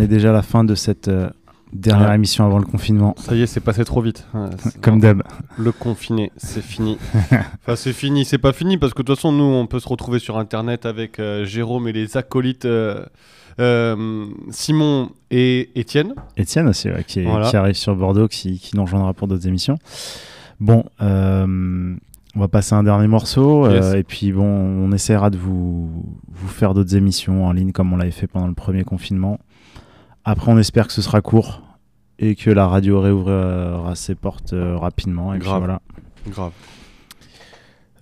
est 0.05 0.09
déjà 0.09 0.31
à 0.31 0.33
la 0.33 0.43
fin 0.43 0.65
de 0.65 0.75
cette 0.75 1.09
euh, 1.09 1.29
dernière 1.73 2.13
émission 2.13 2.45
avant 2.47 2.59
le 2.59 2.65
confinement. 2.65 3.15
Ça 3.19 3.35
y 3.35 3.43
est, 3.43 3.47
c'est 3.47 3.61
passé 3.61 3.85
trop 3.85 4.01
vite. 4.01 4.27
Ouais, 4.35 4.49
Comme 4.81 5.01
d'hab. 5.01 5.23
Le 5.59 5.73
confiné, 5.73 6.31
c'est 6.37 6.63
fini. 6.63 6.99
enfin, 7.15 7.75
c'est 7.77 7.93
fini, 7.93 8.25
c'est 8.25 8.39
pas 8.39 8.53
fini 8.53 8.79
parce 8.79 8.95
que 8.95 9.03
de 9.03 9.07
toute 9.07 9.17
façon, 9.17 9.33
nous, 9.33 9.45
on 9.45 9.67
peut 9.67 9.81
se 9.81 9.89
retrouver 9.89 10.19
sur 10.21 10.39
internet 10.39 10.87
avec 10.87 11.19
euh, 11.19 11.45
Jérôme 11.45 11.89
et 11.89 11.93
les 11.93 12.17
acolytes 12.17 12.65
euh, 12.65 13.05
Simon 14.51 15.11
et 15.31 15.71
Étienne. 15.75 16.15
Étienne 16.37 16.69
aussi, 16.69 16.89
ouais, 16.91 17.05
qui, 17.05 17.21
est- 17.21 17.25
Voilà. 17.25 17.51
qui 17.51 17.57
arrive 17.57 17.75
sur 17.75 17.95
Bordeaux, 17.97 18.29
qui, 18.29 18.59
qui 18.59 18.77
nous 18.77 18.83
rejoindra 18.85 19.13
pour 19.15 19.29
d'autres 19.29 19.47
émissions. 19.49 19.79
Bon, 20.61 20.85
euh, 21.03 21.95
on 22.37 22.41
va 22.41 22.49
passer 22.49 22.75
un 22.75 22.83
dernier 22.83 23.07
morceau. 23.09 23.67
euh, 23.67 23.95
et 23.95 24.03
puis, 24.03 24.33
bon, 24.33 24.45
on 24.45 24.93
essaiera 24.93 25.31
de 25.31 25.37
vous, 25.39 26.05
vous 26.33 26.49
faire 26.49 26.75
d'autres 26.75 26.97
émissions 26.97 27.47
en 27.47 27.53
ligne 27.53 27.73
comme 27.73 27.93
on 27.93 27.97
l'avait 27.97 28.11
fait 28.11 28.27
pendant 28.27 28.47
le 28.49 28.55
premier 28.55 28.85
confinement. 28.85 29.39
Après, 30.25 30.51
on 30.51 30.59
espère 30.59 30.87
que 30.87 30.93
ce 30.93 31.03
sera 31.03 31.21
court 31.21 31.63
et 32.19 32.35
que 32.35 32.51
la 32.51 32.67
radio 32.67 33.01
réouvrira 33.01 33.93
ses 33.95 34.15
portes 34.15 34.53
euh, 34.53 34.77
rapidement. 34.77 35.35
Et 35.35 35.39
puis 35.39 35.47
Grave. 35.49 35.59
voilà. 35.59 35.81
Grave. 36.29 36.53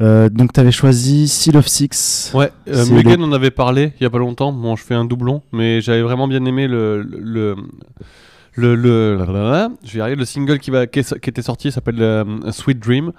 Euh, 0.01 0.29
donc, 0.29 0.53
tu 0.53 0.61
avais 0.61 0.73
choisi 0.73 1.29
Seal 1.29 1.57
of 1.57 1.67
Six. 1.69 2.33
Ouais, 2.35 2.51
euh, 2.69 2.87
Megan 2.87 3.21
le- 3.21 3.27
en 3.27 3.33
avait 3.33 3.51
parlé 3.51 3.93
il 4.01 4.03
y 4.03 4.07
a 4.07 4.11
pas 4.11 4.19
longtemps. 4.19 4.53
Bon, 4.53 4.75
je 4.77 4.83
fais 4.83 4.95
un 4.95 5.05
doublon, 5.05 5.43
mais 5.53 5.81
j'avais 5.81 6.03
vraiment 6.03 6.27
bien 6.29 6.45
aimé 6.45 6.67
le 6.67 7.03
le 7.03 7.55
le, 8.55 8.75
le, 8.75 9.17
le- 9.17 9.69
je 9.85 9.93
vais 9.93 9.99
y 9.99 10.01
arriver, 10.03 10.17
le 10.17 10.25
single 10.25 10.59
qui 10.59 10.71
va 10.71 10.87
qui, 10.87 10.99
est- 11.01 11.19
qui 11.21 11.31
était 11.31 11.43
sorti 11.43 11.71
s'appelle 11.73 12.03
euh, 12.03 12.25
Sweet 12.51 12.79
Dream. 12.81 13.13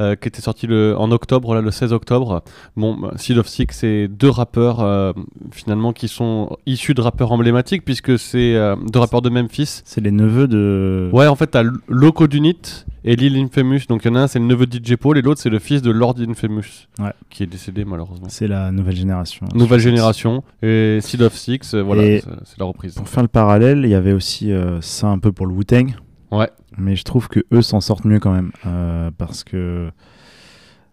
Euh, 0.00 0.14
qui 0.16 0.28
était 0.28 0.40
sorti 0.40 0.66
le, 0.66 0.94
en 0.98 1.10
octobre, 1.10 1.54
là, 1.54 1.60
le 1.60 1.70
16 1.70 1.92
octobre. 1.92 2.42
Bon, 2.76 2.96
bah, 2.96 3.12
Seal 3.16 3.38
of 3.38 3.48
Six, 3.48 3.66
c'est 3.70 4.08
deux 4.08 4.30
rappeurs 4.30 4.80
euh, 4.80 5.12
finalement 5.50 5.92
qui 5.92 6.08
sont 6.08 6.56
issus 6.66 6.94
de 6.94 7.00
rappeurs 7.00 7.32
emblématiques 7.32 7.84
puisque 7.84 8.18
c'est 8.18 8.54
euh, 8.54 8.76
deux 8.92 8.98
rappeurs 8.98 9.22
de 9.22 9.30
Memphis. 9.30 9.80
C'est 9.84 10.00
les 10.00 10.10
neveux 10.10 10.46
de. 10.48 11.10
Ouais, 11.12 11.26
en 11.26 11.34
fait, 11.36 11.48
t'as 11.48 11.64
Loco 11.88 12.26
Dunit 12.26 12.84
et 13.04 13.16
Lil 13.16 13.36
Infamous. 13.36 13.80
Donc, 13.88 14.04
il 14.04 14.08
y 14.08 14.10
en 14.10 14.14
a 14.16 14.20
un, 14.22 14.26
c'est 14.26 14.38
le 14.38 14.44
neveu 14.44 14.66
de 14.66 14.76
DJ 14.78 14.96
Paul, 14.96 15.16
et 15.18 15.22
l'autre, 15.22 15.40
c'est 15.40 15.50
le 15.50 15.58
fils 15.58 15.82
de 15.82 15.90
Lord 15.90 16.16
Infamous, 16.20 16.86
Ouais. 16.98 17.12
qui 17.30 17.42
est 17.42 17.46
décédé 17.46 17.84
malheureusement. 17.84 18.26
C'est 18.28 18.48
la 18.48 18.70
nouvelle 18.70 18.96
génération. 18.96 19.46
Nouvelle 19.54 19.80
génération. 19.80 20.42
Et 20.62 20.98
Seed 21.00 21.22
of 21.22 21.34
Six, 21.34 21.74
voilà, 21.74 22.20
c'est 22.44 22.58
la 22.58 22.64
reprise. 22.66 22.94
Pour 22.94 23.08
faire 23.08 23.22
le 23.22 23.28
parallèle, 23.28 23.80
il 23.84 23.90
y 23.90 23.94
avait 23.94 24.12
aussi 24.12 24.52
ça 24.80 25.08
un 25.08 25.18
peu 25.18 25.32
pour 25.32 25.46
le 25.46 25.54
Wu-Tang. 25.54 25.94
Ouais. 26.30 26.50
Mais 26.78 26.96
je 26.96 27.02
trouve 27.04 27.28
que 27.28 27.40
eux 27.52 27.62
s'en 27.62 27.80
sortent 27.80 28.04
mieux 28.04 28.20
quand 28.20 28.32
même. 28.32 28.52
euh, 28.66 29.10
parce 29.16 29.44
que 29.44 29.90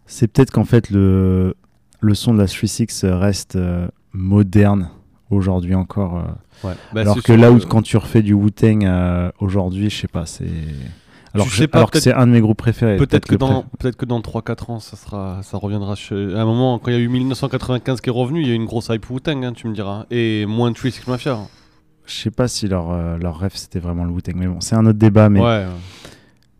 c'est 0.05 0.27
peut-être 0.27 0.51
qu'en 0.51 0.65
fait 0.65 0.89
le, 0.89 1.55
le 2.01 2.13
son 2.15 2.33
de 2.33 2.39
la 2.39 2.45
3-6 2.45 3.07
reste 3.07 3.55
euh, 3.55 3.87
moderne 4.13 4.89
aujourd'hui 5.29 5.75
encore. 5.75 6.17
euh. 6.17 6.67
Ouais. 6.67 6.73
Bah, 6.93 7.01
alors 7.01 7.21
que 7.21 7.33
là 7.33 7.51
où 7.51 7.59
quand 7.59 7.81
tu 7.81 7.97
refais 7.97 8.21
du 8.21 8.33
Wu-Tang 8.33 8.83
aujourd'hui, 9.39 9.89
je 9.89 9.97
sais 10.01 10.07
pas, 10.07 10.25
c'est. 10.25 10.45
Alors, 11.33 11.47
que, 11.47 11.53
sais 11.53 11.67
pas, 11.67 11.79
alors 11.79 11.91
que 11.91 11.99
c'est 11.99 12.13
un 12.13 12.27
de 12.27 12.31
mes 12.31 12.39
groupes 12.39 12.57
préférés. 12.57 12.95
Peut-être 12.95 13.27
que, 13.27 13.35
dans, 13.35 13.63
pré- 13.63 13.69
peut-être 13.77 13.97
que 13.97 14.05
dans 14.05 14.21
3-4 14.21 14.71
ans, 14.71 14.79
ça, 14.79 14.95
sera, 14.95 15.41
ça 15.43 15.57
reviendra. 15.57 15.93
chez- 15.95 16.33
À 16.33 16.41
un 16.41 16.45
moment, 16.45 16.79
quand 16.79 16.91
il 16.91 16.93
y 16.93 16.97
a 16.97 17.01
eu 17.01 17.09
1995 17.09 17.99
qui 17.99 18.07
est 18.09 18.13
revenu, 18.13 18.41
il 18.41 18.47
y 18.47 18.51
a 18.51 18.53
eu 18.53 18.55
une 18.55 18.63
grosse 18.65 18.87
hype 18.89 19.09
Wu-Tang, 19.09 19.43
hein, 19.43 19.51
tu 19.51 19.67
me 19.67 19.73
diras. 19.73 20.05
Et 20.11 20.45
moins 20.45 20.71
de 20.71 20.75
3 20.77 20.91
Mafia. 21.07 21.39
Je 22.05 22.13
sais 22.15 22.31
pas 22.31 22.47
si 22.47 22.67
leur, 22.67 22.91
euh, 22.91 23.17
leur 23.17 23.39
rêve 23.39 23.53
c'était 23.55 23.79
vraiment 23.79 24.03
le 24.03 24.11
Wu-Tang. 24.11 24.35
Mais 24.35 24.47
bon, 24.47 24.61
c'est 24.61 24.75
un 24.75 24.85
autre 24.85 24.99
débat. 24.99 25.29
Mais... 25.29 25.41
Ouais. 25.41 25.65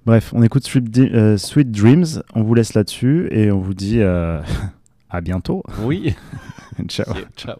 Bref, 0.05 0.33
on 0.35 0.43
écoute 0.43 0.65
Sweet, 0.65 0.97
euh, 0.99 1.37
Sweet 1.37 1.71
Dreams. 1.71 2.21
On 2.35 2.43
vous 2.43 2.53
laisse 2.53 2.75
là-dessus 2.75 3.27
et 3.31 3.51
on 3.51 3.59
vous 3.59 3.73
dit 3.73 4.01
euh, 4.01 4.41
à 5.09 5.21
bientôt. 5.21 5.63
Oui. 5.81 6.15
Ciao. 6.87 7.13
Yeah, 7.15 7.25
ciao. 7.35 7.55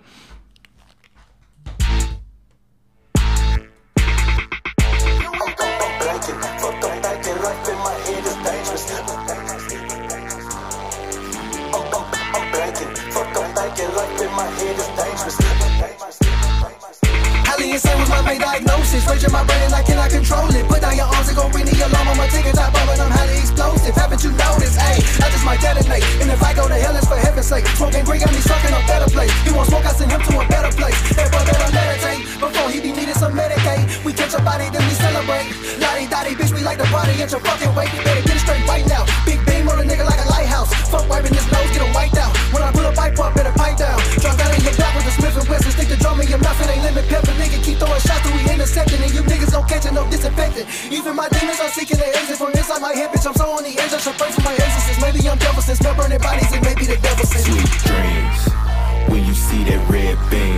In 19.25 19.31
my 19.33 19.43
brain 19.43 19.61
and 19.65 19.73
I 19.73 19.81
cannot 19.81 20.09
control 20.13 20.47
it. 20.53 20.63
Put 20.69 20.81
down 20.85 20.95
your 20.95 21.09
arms 21.09 21.27
and 21.27 21.37
go 21.37 21.49
ring 21.49 21.65
the 21.65 21.73
alarm 21.81 22.07
on 22.13 22.17
my 22.17 22.29
ticket. 22.29 22.53
I 22.57 22.69
bomb 22.69 22.89
and 22.93 23.01
I'm 23.01 23.11
highly 23.11 23.41
explosive. 23.41 23.97
Haven't 23.97 24.21
you 24.21 24.31
noticed? 24.37 24.77
Hey, 24.77 25.01
I 25.25 25.27
just 25.33 25.43
might 25.43 25.59
detonate. 25.59 26.05
And 26.21 26.29
if 26.29 26.41
I 26.41 26.53
go 26.53 26.69
to 26.69 26.77
hell, 26.77 26.95
it's 26.95 27.09
for 27.09 27.17
heaven's 27.17 27.49
sake. 27.49 27.65
Smoking 27.73 28.05
green 28.05 28.21
got 28.21 28.31
me 28.31 28.39
stuck 28.39 28.61
in 28.63 28.73
a 28.73 28.81
better 28.85 29.09
place. 29.09 29.33
He 29.43 29.51
won't 29.51 29.67
smoke, 29.67 29.85
I 29.85 29.93
send 29.97 30.13
him 30.13 30.21
to 30.21 30.33
a 30.39 30.45
better 30.47 30.71
place. 30.77 30.97
That 31.17 31.33
boy 31.33 31.41
better 31.41 31.69
meditate 31.73 32.21
before 32.37 32.69
he 32.69 32.79
be 32.79 32.91
needing 32.93 33.17
some 33.17 33.33
Medicaid. 33.33 34.05
We 34.05 34.13
catch 34.13 34.37
a 34.37 34.41
body, 34.45 34.69
then 34.69 34.85
we 34.85 34.93
celebrate. 34.93 35.49
Lottie 35.81 36.07
dotty, 36.07 36.37
bitch, 36.37 36.53
we 36.53 36.61
like 36.61 36.77
the 36.77 36.89
body 36.93 37.17
at 37.17 37.31
your 37.33 37.41
fucking 37.41 37.73
weight. 37.73 37.89
Better 38.05 38.21
get 38.21 38.37
it 38.37 38.43
straight 38.45 38.65
right 38.69 38.85
now. 38.85 39.03
Even 50.91 51.15
my 51.15 51.29
demons 51.29 51.59
are 51.59 51.69
seeking 51.69 51.97
the 51.97 52.07
exit 52.07 52.37
from 52.37 52.51
inside 52.51 52.81
my 52.81 52.93
head, 52.93 53.11
bitch. 53.11 53.25
I'm 53.27 53.33
so 53.33 53.49
on 53.49 53.63
the 53.63 53.69
edge, 53.69 53.93
I 53.93 53.97
should 53.97 54.17
pray 54.17 54.31
my 54.43 54.53
exorcist. 54.53 55.01
Maybe 55.01 55.27
I'm 55.29 55.37
devil 55.37 55.61
since 55.61 55.79
burning 55.79 56.19
bodies, 56.19 56.51
and 56.53 56.63
maybe 56.63 56.85
the 56.85 56.97
devil 56.97 57.25
since. 57.25 57.45
Sweet 57.45 57.71
dreams 57.83 58.41
when 59.09 59.25
you 59.25 59.33
see 59.33 59.63
that 59.65 59.81
red 59.89 60.17
beam. 60.29 60.54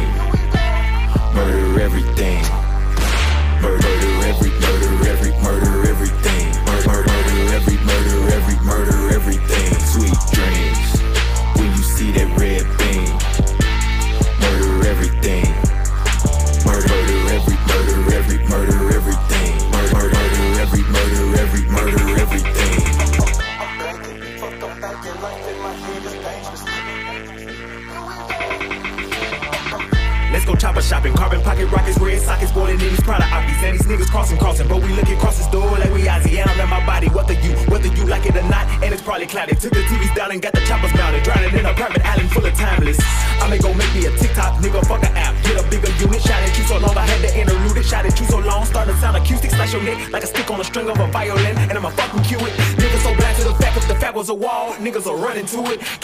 into 55.53 55.71
it. 55.71 55.96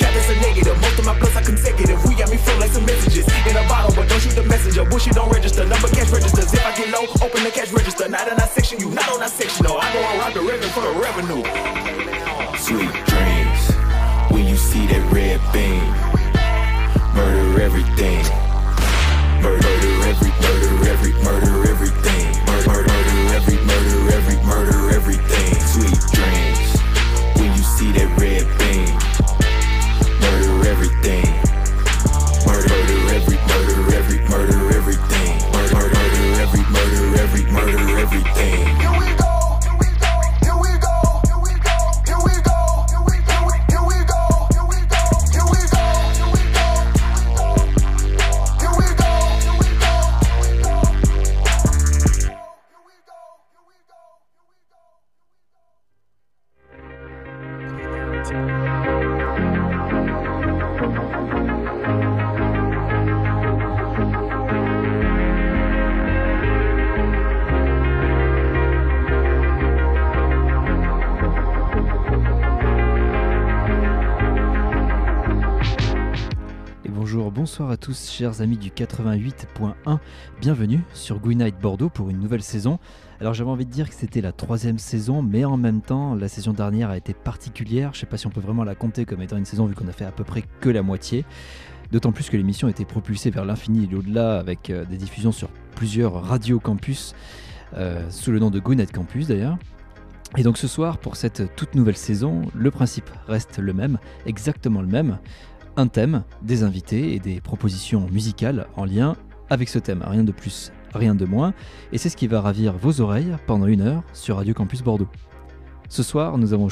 Chers 77.93 78.41
amis 78.41 78.57
du 78.57 78.69
88.1. 78.69 79.99
Bienvenue 80.41 80.81
sur 80.93 81.25
Night 81.25 81.55
Bordeaux 81.61 81.89
pour 81.89 82.09
une 82.09 82.19
nouvelle 82.19 82.41
saison. 82.41 82.79
Alors 83.21 83.33
j'avais 83.33 83.49
envie 83.49 83.65
de 83.65 83.71
dire 83.71 83.87
que 83.87 83.95
c'était 83.95 84.21
la 84.21 84.31
troisième 84.31 84.79
saison, 84.79 85.21
mais 85.21 85.45
en 85.45 85.57
même 85.57 85.81
temps, 85.81 86.15
la 86.15 86.27
saison 86.27 86.53
dernière 86.53 86.89
a 86.89 86.97
été 86.97 87.13
particulière. 87.13 87.91
Je 87.93 87.99
sais 87.99 88.05
pas 88.05 88.17
si 88.17 88.25
on 88.27 88.31
peut 88.31 88.41
vraiment 88.41 88.63
la 88.63 88.75
compter 88.75 89.05
comme 89.05 89.21
étant 89.21 89.37
une 89.37 89.45
saison 89.45 89.65
vu 89.67 89.75
qu'on 89.75 89.87
a 89.87 89.91
fait 89.91 90.05
à 90.05 90.11
peu 90.11 90.23
près 90.23 90.43
que 90.59 90.69
la 90.69 90.81
moitié. 90.81 91.23
D'autant 91.91 92.11
plus 92.11 92.29
que 92.29 92.37
l'émission 92.37 92.67
était 92.67 92.85
propulsée 92.85 93.29
vers 93.29 93.45
l'infini 93.45 93.83
et 93.83 93.87
l'au-delà 93.87 94.39
avec 94.39 94.69
euh, 94.69 94.85
des 94.85 94.97
diffusions 94.97 95.31
sur 95.31 95.49
plusieurs 95.75 96.23
radios 96.23 96.59
campus, 96.59 97.13
euh, 97.75 98.09
sous 98.09 98.31
le 98.31 98.39
nom 98.39 98.49
de 98.49 98.59
Night 98.59 98.91
Campus 98.91 99.27
d'ailleurs. 99.27 99.57
Et 100.35 100.41
donc 100.41 100.57
ce 100.57 100.67
soir, 100.67 100.97
pour 100.97 101.15
cette 101.15 101.55
toute 101.55 101.75
nouvelle 101.75 101.95
saison, 101.95 102.41
le 102.55 102.71
principe 102.71 103.09
reste 103.27 103.59
le 103.59 103.71
même, 103.71 103.99
exactement 104.25 104.81
le 104.81 104.87
même. 104.87 105.19
Un 105.75 105.87
thème, 105.87 106.23
des 106.43 106.63
invités 106.63 107.15
et 107.15 107.19
des 107.19 107.41
propositions 107.41 108.07
musicales 108.11 108.67
en 108.75 108.85
lien 108.85 109.15
avec 109.49 109.69
ce 109.69 109.79
thème. 109.79 110.03
Rien 110.05 110.23
de 110.23 110.31
plus, 110.31 110.71
rien 110.93 111.15
de 111.15 111.25
moins. 111.25 111.53
Et 111.91 111.97
c'est 111.97 112.09
ce 112.09 112.17
qui 112.17 112.27
va 112.27 112.41
ravir 112.41 112.77
vos 112.77 113.01
oreilles 113.01 113.35
pendant 113.47 113.65
une 113.65 113.81
heure 113.81 114.03
sur 114.13 114.37
Radio 114.37 114.53
Campus 114.53 114.83
Bordeaux. 114.83 115.07
Ce 115.89 116.03
soir, 116.03 116.37
nous 116.37 116.53
avons 116.53 116.69
choisi 116.69 116.71